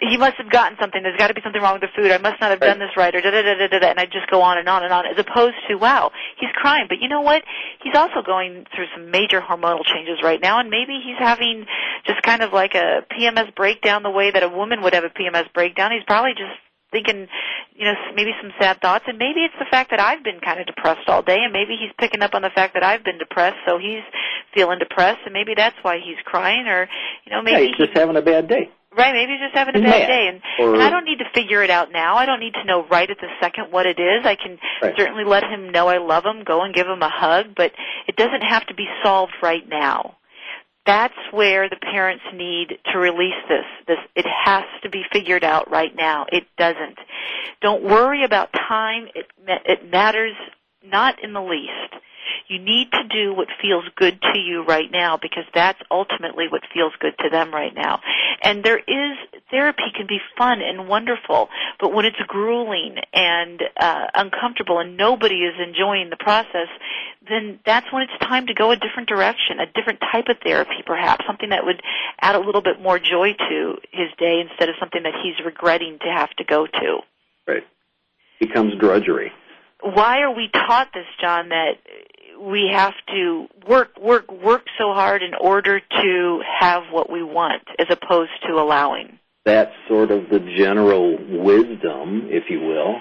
he 0.00 0.16
must 0.16 0.36
have 0.36 0.50
gotten 0.50 0.76
something. 0.80 1.02
There's 1.02 1.16
got 1.16 1.28
to 1.28 1.34
be 1.34 1.40
something 1.42 1.62
wrong 1.62 1.74
with 1.74 1.82
the 1.82 1.94
food. 1.94 2.10
I 2.10 2.18
must 2.18 2.40
not 2.40 2.50
have 2.50 2.60
done 2.60 2.78
this 2.78 2.90
right, 2.96 3.14
or 3.14 3.20
da 3.20 3.30
da 3.30 3.42
da 3.42 3.54
da 3.54 3.68
da. 3.68 3.78
da, 3.78 3.90
And 3.90 4.00
I'd 4.00 4.10
just 4.10 4.30
go 4.30 4.42
on 4.42 4.58
and 4.58 4.68
on 4.68 4.82
and 4.84 4.92
on, 4.92 5.06
as 5.06 5.18
opposed 5.18 5.56
to, 5.68 5.76
wow, 5.76 6.10
he's 6.38 6.50
crying. 6.54 6.86
But 6.88 6.98
you 7.00 7.08
know 7.08 7.20
what? 7.20 7.42
He's 7.82 7.94
also 7.94 8.22
going 8.24 8.66
through 8.74 8.86
some 8.94 9.10
major 9.10 9.40
hormonal 9.40 9.84
changes 9.84 10.18
right 10.22 10.40
now, 10.40 10.60
and 10.60 10.70
maybe 10.70 11.00
he's 11.04 11.18
having 11.18 11.66
just 12.06 12.22
kind 12.22 12.42
of 12.42 12.52
like 12.52 12.74
a 12.74 13.04
PMS 13.12 13.54
breakdown 13.54 14.02
the 14.02 14.10
way 14.10 14.30
that 14.30 14.42
a 14.42 14.48
woman 14.48 14.82
would 14.82 14.94
have 14.94 15.04
a 15.04 15.10
PMS 15.10 15.52
breakdown. 15.52 15.92
He's 15.92 16.04
probably 16.06 16.32
just 16.32 16.58
thinking, 16.92 17.26
you 17.74 17.84
know, 17.86 17.94
maybe 18.14 18.30
some 18.40 18.52
sad 18.60 18.80
thoughts, 18.80 19.04
and 19.08 19.18
maybe 19.18 19.40
it's 19.40 19.54
the 19.58 19.66
fact 19.70 19.90
that 19.90 19.98
I've 20.00 20.22
been 20.22 20.38
kind 20.40 20.60
of 20.60 20.66
depressed 20.66 21.08
all 21.08 21.22
day, 21.22 21.38
and 21.42 21.52
maybe 21.52 21.74
he's 21.80 21.90
picking 21.98 22.22
up 22.22 22.34
on 22.34 22.42
the 22.42 22.50
fact 22.54 22.74
that 22.74 22.84
I've 22.84 23.02
been 23.02 23.18
depressed, 23.18 23.56
so 23.66 23.78
he's 23.78 24.04
feeling 24.54 24.78
depressed, 24.78 25.20
and 25.24 25.32
maybe 25.32 25.54
that's 25.56 25.76
why 25.82 25.96
he's 25.98 26.20
crying, 26.24 26.68
or 26.68 26.88
you 27.24 27.32
know, 27.32 27.38
Yeah, 27.38 27.56
maybe 27.56 27.66
he's 27.68 27.86
just 27.88 27.96
having 27.98 28.16
a 28.16 28.22
bad 28.22 28.46
day. 28.46 28.70
Right, 28.94 29.14
maybe 29.14 29.32
he's 29.32 29.40
just 29.40 29.56
having 29.56 29.74
a 29.74 29.78
He's 29.78 29.88
bad 29.88 30.00
mad. 30.00 30.06
day, 30.06 30.28
and, 30.28 30.42
Or- 30.58 30.74
and 30.74 30.82
I 30.82 30.90
don't 30.90 31.06
need 31.06 31.18
to 31.20 31.30
figure 31.34 31.62
it 31.62 31.70
out 31.70 31.90
now. 31.92 32.16
I 32.16 32.26
don't 32.26 32.40
need 32.40 32.52
to 32.54 32.64
know 32.64 32.84
right 32.90 33.10
at 33.10 33.16
the 33.18 33.28
second 33.40 33.72
what 33.72 33.86
it 33.86 33.98
is. 33.98 34.26
I 34.26 34.36
can 34.36 34.58
Right. 34.82 34.94
certainly 34.98 35.24
let 35.24 35.44
him 35.44 35.70
know 35.70 35.88
I 35.88 35.96
love 35.96 36.26
him, 36.26 36.44
go 36.44 36.60
and 36.60 36.74
give 36.74 36.86
him 36.86 37.00
a 37.00 37.08
hug, 37.08 37.54
but 37.56 37.72
it 38.06 38.16
doesn't 38.16 38.42
have 38.42 38.66
to 38.66 38.74
be 38.74 38.86
solved 39.02 39.32
right 39.40 39.66
now. 39.66 40.16
That's 40.84 41.14
where 41.30 41.68
the 41.68 41.76
parents 41.76 42.24
need 42.34 42.78
to 42.92 42.98
release 42.98 43.40
this. 43.48 43.64
This 43.86 43.98
it 44.16 44.26
has 44.26 44.64
to 44.82 44.90
be 44.90 45.04
figured 45.12 45.44
out 45.44 45.70
right 45.70 45.94
now. 45.94 46.26
It 46.32 46.44
doesn't. 46.58 46.98
Don't 47.60 47.84
worry 47.84 48.24
about 48.24 48.52
time. 48.52 49.06
It 49.14 49.26
it 49.46 49.90
matters 49.90 50.34
not 50.84 51.22
in 51.22 51.32
the 51.32 51.42
least. 51.42 52.02
You 52.48 52.58
need 52.58 52.90
to 52.92 53.04
do 53.04 53.34
what 53.34 53.48
feels 53.60 53.84
good 53.96 54.20
to 54.20 54.38
you 54.38 54.64
right 54.64 54.90
now 54.90 55.18
because 55.20 55.44
that's 55.54 55.80
ultimately 55.90 56.46
what 56.50 56.62
feels 56.72 56.92
good 57.00 57.14
to 57.18 57.30
them 57.30 57.52
right 57.52 57.74
now. 57.74 58.00
And 58.42 58.64
there 58.64 58.78
is 58.78 59.18
therapy 59.50 59.92
can 59.96 60.06
be 60.06 60.18
fun 60.36 60.60
and 60.62 60.88
wonderful, 60.88 61.48
but 61.80 61.92
when 61.92 62.04
it's 62.04 62.16
grueling 62.26 62.96
and 63.12 63.62
uh, 63.78 64.06
uncomfortable 64.14 64.78
and 64.78 64.96
nobody 64.96 65.36
is 65.44 65.54
enjoying 65.60 66.10
the 66.10 66.16
process, 66.16 66.68
then 67.28 67.60
that's 67.64 67.86
when 67.92 68.02
it's 68.02 68.18
time 68.26 68.46
to 68.46 68.54
go 68.54 68.70
a 68.72 68.76
different 68.76 69.08
direction, 69.08 69.60
a 69.60 69.66
different 69.66 70.00
type 70.12 70.26
of 70.28 70.36
therapy 70.42 70.82
perhaps, 70.84 71.24
something 71.26 71.50
that 71.50 71.64
would 71.64 71.82
add 72.20 72.34
a 72.34 72.40
little 72.40 72.62
bit 72.62 72.80
more 72.80 72.98
joy 72.98 73.32
to 73.32 73.76
his 73.92 74.08
day 74.18 74.40
instead 74.40 74.68
of 74.68 74.74
something 74.80 75.02
that 75.02 75.14
he's 75.22 75.34
regretting 75.44 75.98
to 76.00 76.08
have 76.08 76.30
to 76.30 76.44
go 76.44 76.66
to 76.66 77.00
Right. 77.46 77.64
Becomes 78.40 78.74
drudgery. 78.78 79.32
why 79.82 80.20
are 80.20 80.34
we 80.34 80.48
taught 80.48 80.88
this, 80.94 81.06
John, 81.20 81.48
that 81.50 81.72
we 82.42 82.70
have 82.72 82.94
to 83.08 83.46
work, 83.68 83.96
work, 84.00 84.30
work 84.30 84.64
so 84.78 84.92
hard 84.92 85.22
in 85.22 85.34
order 85.34 85.80
to 85.80 86.42
have 86.60 86.82
what 86.90 87.10
we 87.10 87.22
want 87.22 87.62
as 87.78 87.86
opposed 87.90 88.32
to 88.48 88.54
allowing? 88.54 89.18
That's 89.44 89.72
sort 89.88 90.10
of 90.10 90.28
the 90.28 90.40
general 90.56 91.16
wisdom, 91.18 92.28
if 92.30 92.44
you 92.48 92.60
will, 92.60 93.00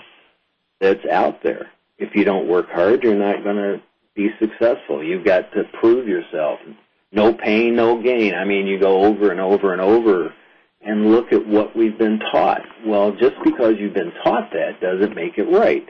that's 0.80 1.06
out 1.12 1.44
there. 1.44 1.68
If 1.98 2.16
you 2.16 2.24
don't 2.24 2.48
work 2.48 2.70
hard, 2.70 3.04
you're 3.04 3.16
not 3.16 3.44
going 3.44 3.58
to 3.58 3.82
be 4.16 4.30
successful. 4.40 5.04
You've 5.04 5.26
got 5.26 5.52
to 5.54 5.64
prove 5.80 6.08
yourself. 6.08 6.60
No 7.12 7.34
pain, 7.34 7.76
no 7.76 8.02
gain. 8.02 8.34
I 8.34 8.46
mean, 8.46 8.68
you 8.68 8.80
go 8.80 9.04
over 9.06 9.32
and 9.32 9.40
over 9.40 9.74
and 9.74 9.82
over 9.82 10.34
and 10.82 11.12
look 11.12 11.32
at 11.32 11.46
what 11.46 11.76
we've 11.76 11.98
been 11.98 12.20
taught. 12.32 12.62
Well, 12.86 13.12
just 13.12 13.36
because 13.44 13.76
you've 13.78 13.94
been 13.94 14.14
taught 14.24 14.52
that 14.52 14.82
doesn't 14.82 15.16
make 15.16 15.38
it 15.38 15.52
right. 15.52 15.88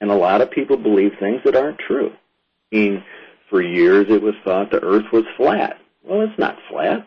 And 0.00 0.10
a 0.10 0.16
lot 0.16 0.40
of 0.40 0.50
people 0.50 0.76
believe 0.76 1.12
things 1.18 1.40
that 1.44 1.56
aren't 1.56 1.78
true. 1.78 2.12
I 2.72 2.76
mean, 2.76 3.04
for 3.48 3.60
years 3.60 4.06
it 4.08 4.22
was 4.22 4.34
thought 4.44 4.70
the 4.70 4.82
earth 4.82 5.06
was 5.12 5.24
flat. 5.36 5.78
Well, 6.04 6.22
it's 6.22 6.38
not 6.38 6.56
flat. 6.70 7.06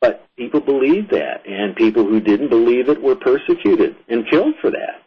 But 0.00 0.26
people 0.36 0.60
believed 0.60 1.10
that, 1.10 1.46
and 1.46 1.76
people 1.76 2.04
who 2.04 2.20
didn't 2.20 2.48
believe 2.48 2.88
it 2.88 3.02
were 3.02 3.16
persecuted 3.16 3.96
and 4.08 4.28
killed 4.28 4.54
for 4.60 4.70
that. 4.70 5.02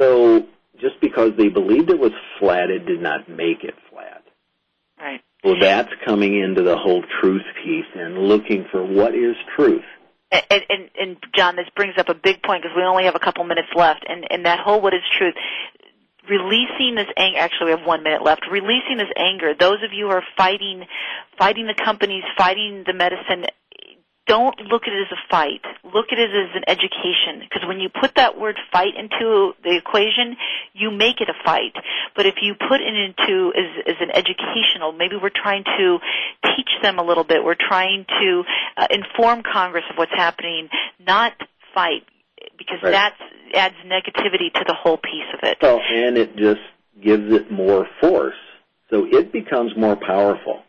So 0.00 0.46
just 0.80 1.00
because 1.00 1.32
they 1.36 1.48
believed 1.48 1.90
it 1.90 1.98
was 1.98 2.12
flat, 2.38 2.70
it 2.70 2.86
did 2.86 3.00
not 3.00 3.28
make 3.28 3.64
it 3.64 3.74
flat. 3.90 4.22
Right. 4.98 5.20
Well, 5.44 5.58
that's 5.60 5.90
coming 6.04 6.38
into 6.38 6.62
the 6.62 6.76
whole 6.76 7.02
truth 7.20 7.42
piece 7.64 7.86
and 7.94 8.18
looking 8.18 8.66
for 8.70 8.84
what 8.84 9.14
is 9.14 9.36
truth. 9.56 9.84
And, 10.30 10.62
and, 10.70 10.90
and 10.98 11.16
John, 11.34 11.56
this 11.56 11.66
brings 11.76 11.94
up 11.98 12.08
a 12.08 12.14
big 12.14 12.42
point 12.42 12.62
because 12.62 12.76
we 12.76 12.82
only 12.82 13.04
have 13.04 13.16
a 13.16 13.18
couple 13.18 13.44
minutes 13.44 13.68
left, 13.74 14.04
and, 14.08 14.24
and 14.30 14.46
that 14.46 14.60
whole 14.60 14.80
what 14.80 14.94
is 14.94 15.02
truth. 15.18 15.34
Releasing 16.28 16.94
this 16.94 17.08
anger. 17.16 17.38
Actually, 17.38 17.72
we 17.72 17.78
have 17.78 17.86
one 17.86 18.02
minute 18.02 18.22
left. 18.22 18.42
Releasing 18.50 18.96
this 18.98 19.10
anger. 19.16 19.54
Those 19.58 19.82
of 19.84 19.92
you 19.92 20.06
who 20.06 20.12
are 20.12 20.22
fighting, 20.36 20.84
fighting 21.38 21.66
the 21.66 21.74
companies, 21.74 22.22
fighting 22.36 22.84
the 22.86 22.92
medicine. 22.92 23.46
Don't 24.28 24.54
look 24.70 24.82
at 24.86 24.92
it 24.92 25.02
as 25.02 25.10
a 25.10 25.28
fight. 25.28 25.62
Look 25.82 26.06
at 26.12 26.18
it 26.18 26.30
as 26.30 26.54
an 26.54 26.62
education. 26.68 27.42
Because 27.42 27.66
when 27.66 27.80
you 27.80 27.88
put 27.88 28.14
that 28.14 28.38
word 28.38 28.56
fight 28.70 28.94
into 28.96 29.52
the 29.64 29.74
equation, 29.76 30.36
you 30.74 30.92
make 30.92 31.20
it 31.20 31.28
a 31.28 31.34
fight. 31.44 31.74
But 32.14 32.26
if 32.26 32.36
you 32.40 32.54
put 32.54 32.80
it 32.80 32.94
into 32.94 33.52
as, 33.58 33.94
as 33.94 33.96
an 34.00 34.10
educational, 34.14 34.92
maybe 34.92 35.16
we're 35.20 35.34
trying 35.34 35.64
to 35.64 35.98
teach 36.56 36.70
them 36.82 37.00
a 37.00 37.02
little 37.02 37.24
bit. 37.24 37.42
We're 37.42 37.56
trying 37.58 38.06
to 38.06 38.44
uh, 38.76 38.86
inform 38.90 39.42
Congress 39.42 39.84
of 39.90 39.98
what's 39.98 40.14
happening, 40.14 40.68
not 41.04 41.32
fight, 41.74 42.04
because 42.58 42.82
Right. 42.82 42.92
that 42.92 43.14
adds 43.54 43.74
negativity 43.86 44.52
to 44.52 44.64
the 44.66 44.74
whole 44.74 44.96
piece 44.98 45.32
of 45.34 45.40
it. 45.42 45.58
So, 45.60 45.78
and 45.80 46.16
it 46.16 46.36
just 46.36 46.60
gives 47.00 47.32
it 47.32 47.50
more 47.50 47.88
force. 48.00 48.36
So 48.90 49.06
it 49.10 49.32
becomes 49.32 49.74
more 49.76 49.96
powerful. 49.96 50.62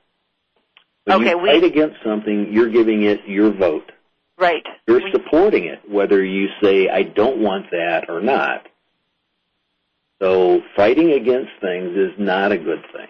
When 1.05 1.17
Okay, 1.21 1.31
you 1.31 1.37
we- 1.37 1.49
fight 1.49 1.63
against 1.63 2.01
something, 2.03 2.53
you're 2.53 2.69
giving 2.69 3.03
it 3.03 3.27
your 3.27 3.51
vote. 3.51 3.91
Right. 4.37 4.65
You're 4.87 5.03
We- 5.03 5.11
supporting 5.11 5.65
it, 5.65 5.87
whether 5.87 6.23
you 6.23 6.49
say, 6.61 6.89
I 6.89 7.03
don't 7.03 7.37
want 7.37 7.69
that 7.71 8.09
or 8.09 8.21
not. 8.21 8.67
So 10.21 10.61
fighting 10.75 11.11
against 11.11 11.51
things 11.59 11.97
is 11.97 12.17
not 12.17 12.51
a 12.51 12.57
good 12.57 12.83
thing. 12.93 13.07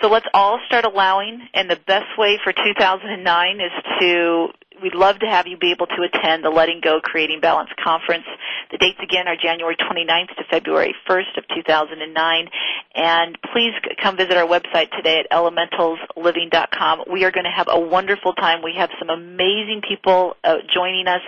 So 0.00 0.08
let's 0.08 0.26
all 0.32 0.60
start 0.66 0.84
allowing, 0.84 1.48
and 1.54 1.68
the 1.68 1.80
best 1.86 2.16
way 2.18 2.38
for 2.44 2.52
2009 2.52 3.60
is 3.60 3.72
to, 4.00 4.48
we'd 4.82 4.94
love 4.94 5.18
to 5.20 5.26
have 5.26 5.46
you 5.46 5.56
be 5.56 5.70
able 5.70 5.86
to 5.86 6.02
attend 6.02 6.44
the 6.44 6.50
Letting 6.50 6.80
Go 6.82 7.00
Creating 7.00 7.40
Balance 7.40 7.70
Conference. 7.82 8.24
The 8.70 8.78
dates 8.78 8.98
again 9.02 9.28
are 9.28 9.36
January 9.36 9.76
29th 9.76 10.36
to 10.36 10.44
February 10.50 10.94
1st 11.08 11.38
of 11.38 11.44
2009. 11.54 12.48
And 12.94 13.38
please 13.52 13.72
come 14.02 14.16
visit 14.16 14.36
our 14.36 14.46
website 14.46 14.90
today 14.90 15.20
at 15.20 15.30
elementalsliving.com. 15.30 17.04
We 17.10 17.24
are 17.24 17.30
going 17.30 17.44
to 17.44 17.50
have 17.54 17.68
a 17.70 17.80
wonderful 17.80 18.34
time. 18.34 18.62
We 18.62 18.74
have 18.76 18.90
some 18.98 19.10
amazing 19.10 19.82
people 19.88 20.36
uh, 20.44 20.56
joining 20.72 21.06
us. 21.06 21.22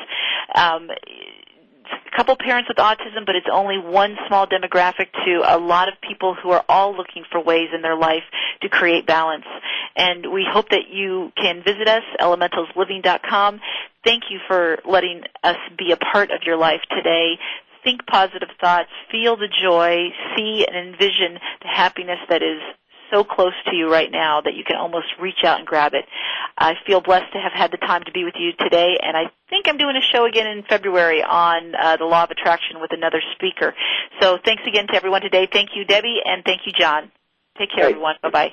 Um, 0.54 0.88
couple 2.20 2.36
parents 2.36 2.68
with 2.68 2.76
autism, 2.76 3.24
but 3.24 3.34
it's 3.34 3.46
only 3.50 3.78
one 3.78 4.14
small 4.28 4.46
demographic 4.46 5.06
to 5.24 5.40
a 5.42 5.56
lot 5.56 5.88
of 5.88 5.94
people 6.06 6.34
who 6.34 6.50
are 6.50 6.62
all 6.68 6.94
looking 6.94 7.24
for 7.32 7.42
ways 7.42 7.68
in 7.74 7.80
their 7.80 7.96
life 7.96 8.24
to 8.60 8.68
create 8.68 9.06
balance. 9.06 9.46
And 9.96 10.30
we 10.30 10.46
hope 10.46 10.68
that 10.68 10.90
you 10.92 11.32
can 11.34 11.62
visit 11.64 11.88
us, 11.88 12.02
elementalsliving.com. 12.20 13.60
Thank 14.04 14.24
you 14.28 14.38
for 14.46 14.80
letting 14.84 15.22
us 15.42 15.56
be 15.78 15.92
a 15.92 15.96
part 15.96 16.30
of 16.30 16.42
your 16.44 16.58
life 16.58 16.82
today 16.90 17.38
think 17.82 18.04
positive 18.04 18.50
thoughts, 18.60 18.90
feel 19.10 19.38
the 19.38 19.48
joy, 19.48 20.08
see 20.36 20.66
and 20.68 20.76
envision 20.76 21.38
the 21.62 21.68
happiness 21.68 22.18
that 22.28 22.42
is 22.42 22.60
so 23.10 23.24
close 23.24 23.54
to 23.66 23.76
you 23.76 23.90
right 23.90 24.10
now 24.10 24.40
that 24.40 24.54
you 24.54 24.64
can 24.64 24.76
almost 24.76 25.06
reach 25.20 25.44
out 25.44 25.58
and 25.58 25.66
grab 25.66 25.94
it. 25.94 26.04
I 26.56 26.74
feel 26.86 27.00
blessed 27.00 27.32
to 27.32 27.38
have 27.38 27.52
had 27.52 27.72
the 27.72 27.78
time 27.78 28.02
to 28.04 28.12
be 28.12 28.24
with 28.24 28.34
you 28.38 28.52
today, 28.58 28.98
and 29.02 29.16
I 29.16 29.30
think 29.48 29.66
I'm 29.68 29.76
doing 29.76 29.96
a 29.96 30.12
show 30.12 30.26
again 30.26 30.46
in 30.46 30.62
February 30.68 31.22
on 31.22 31.74
uh, 31.74 31.96
the 31.96 32.04
law 32.04 32.24
of 32.24 32.30
attraction 32.30 32.80
with 32.80 32.92
another 32.92 33.22
speaker. 33.34 33.74
So 34.20 34.38
thanks 34.44 34.62
again 34.66 34.86
to 34.88 34.94
everyone 34.94 35.22
today. 35.22 35.48
Thank 35.50 35.70
you, 35.74 35.84
Debbie, 35.84 36.20
and 36.24 36.44
thank 36.44 36.62
you, 36.66 36.72
John. 36.78 37.10
Take 37.58 37.70
care, 37.74 37.88
everyone. 37.88 38.16
Bye 38.22 38.30
bye. 38.30 38.52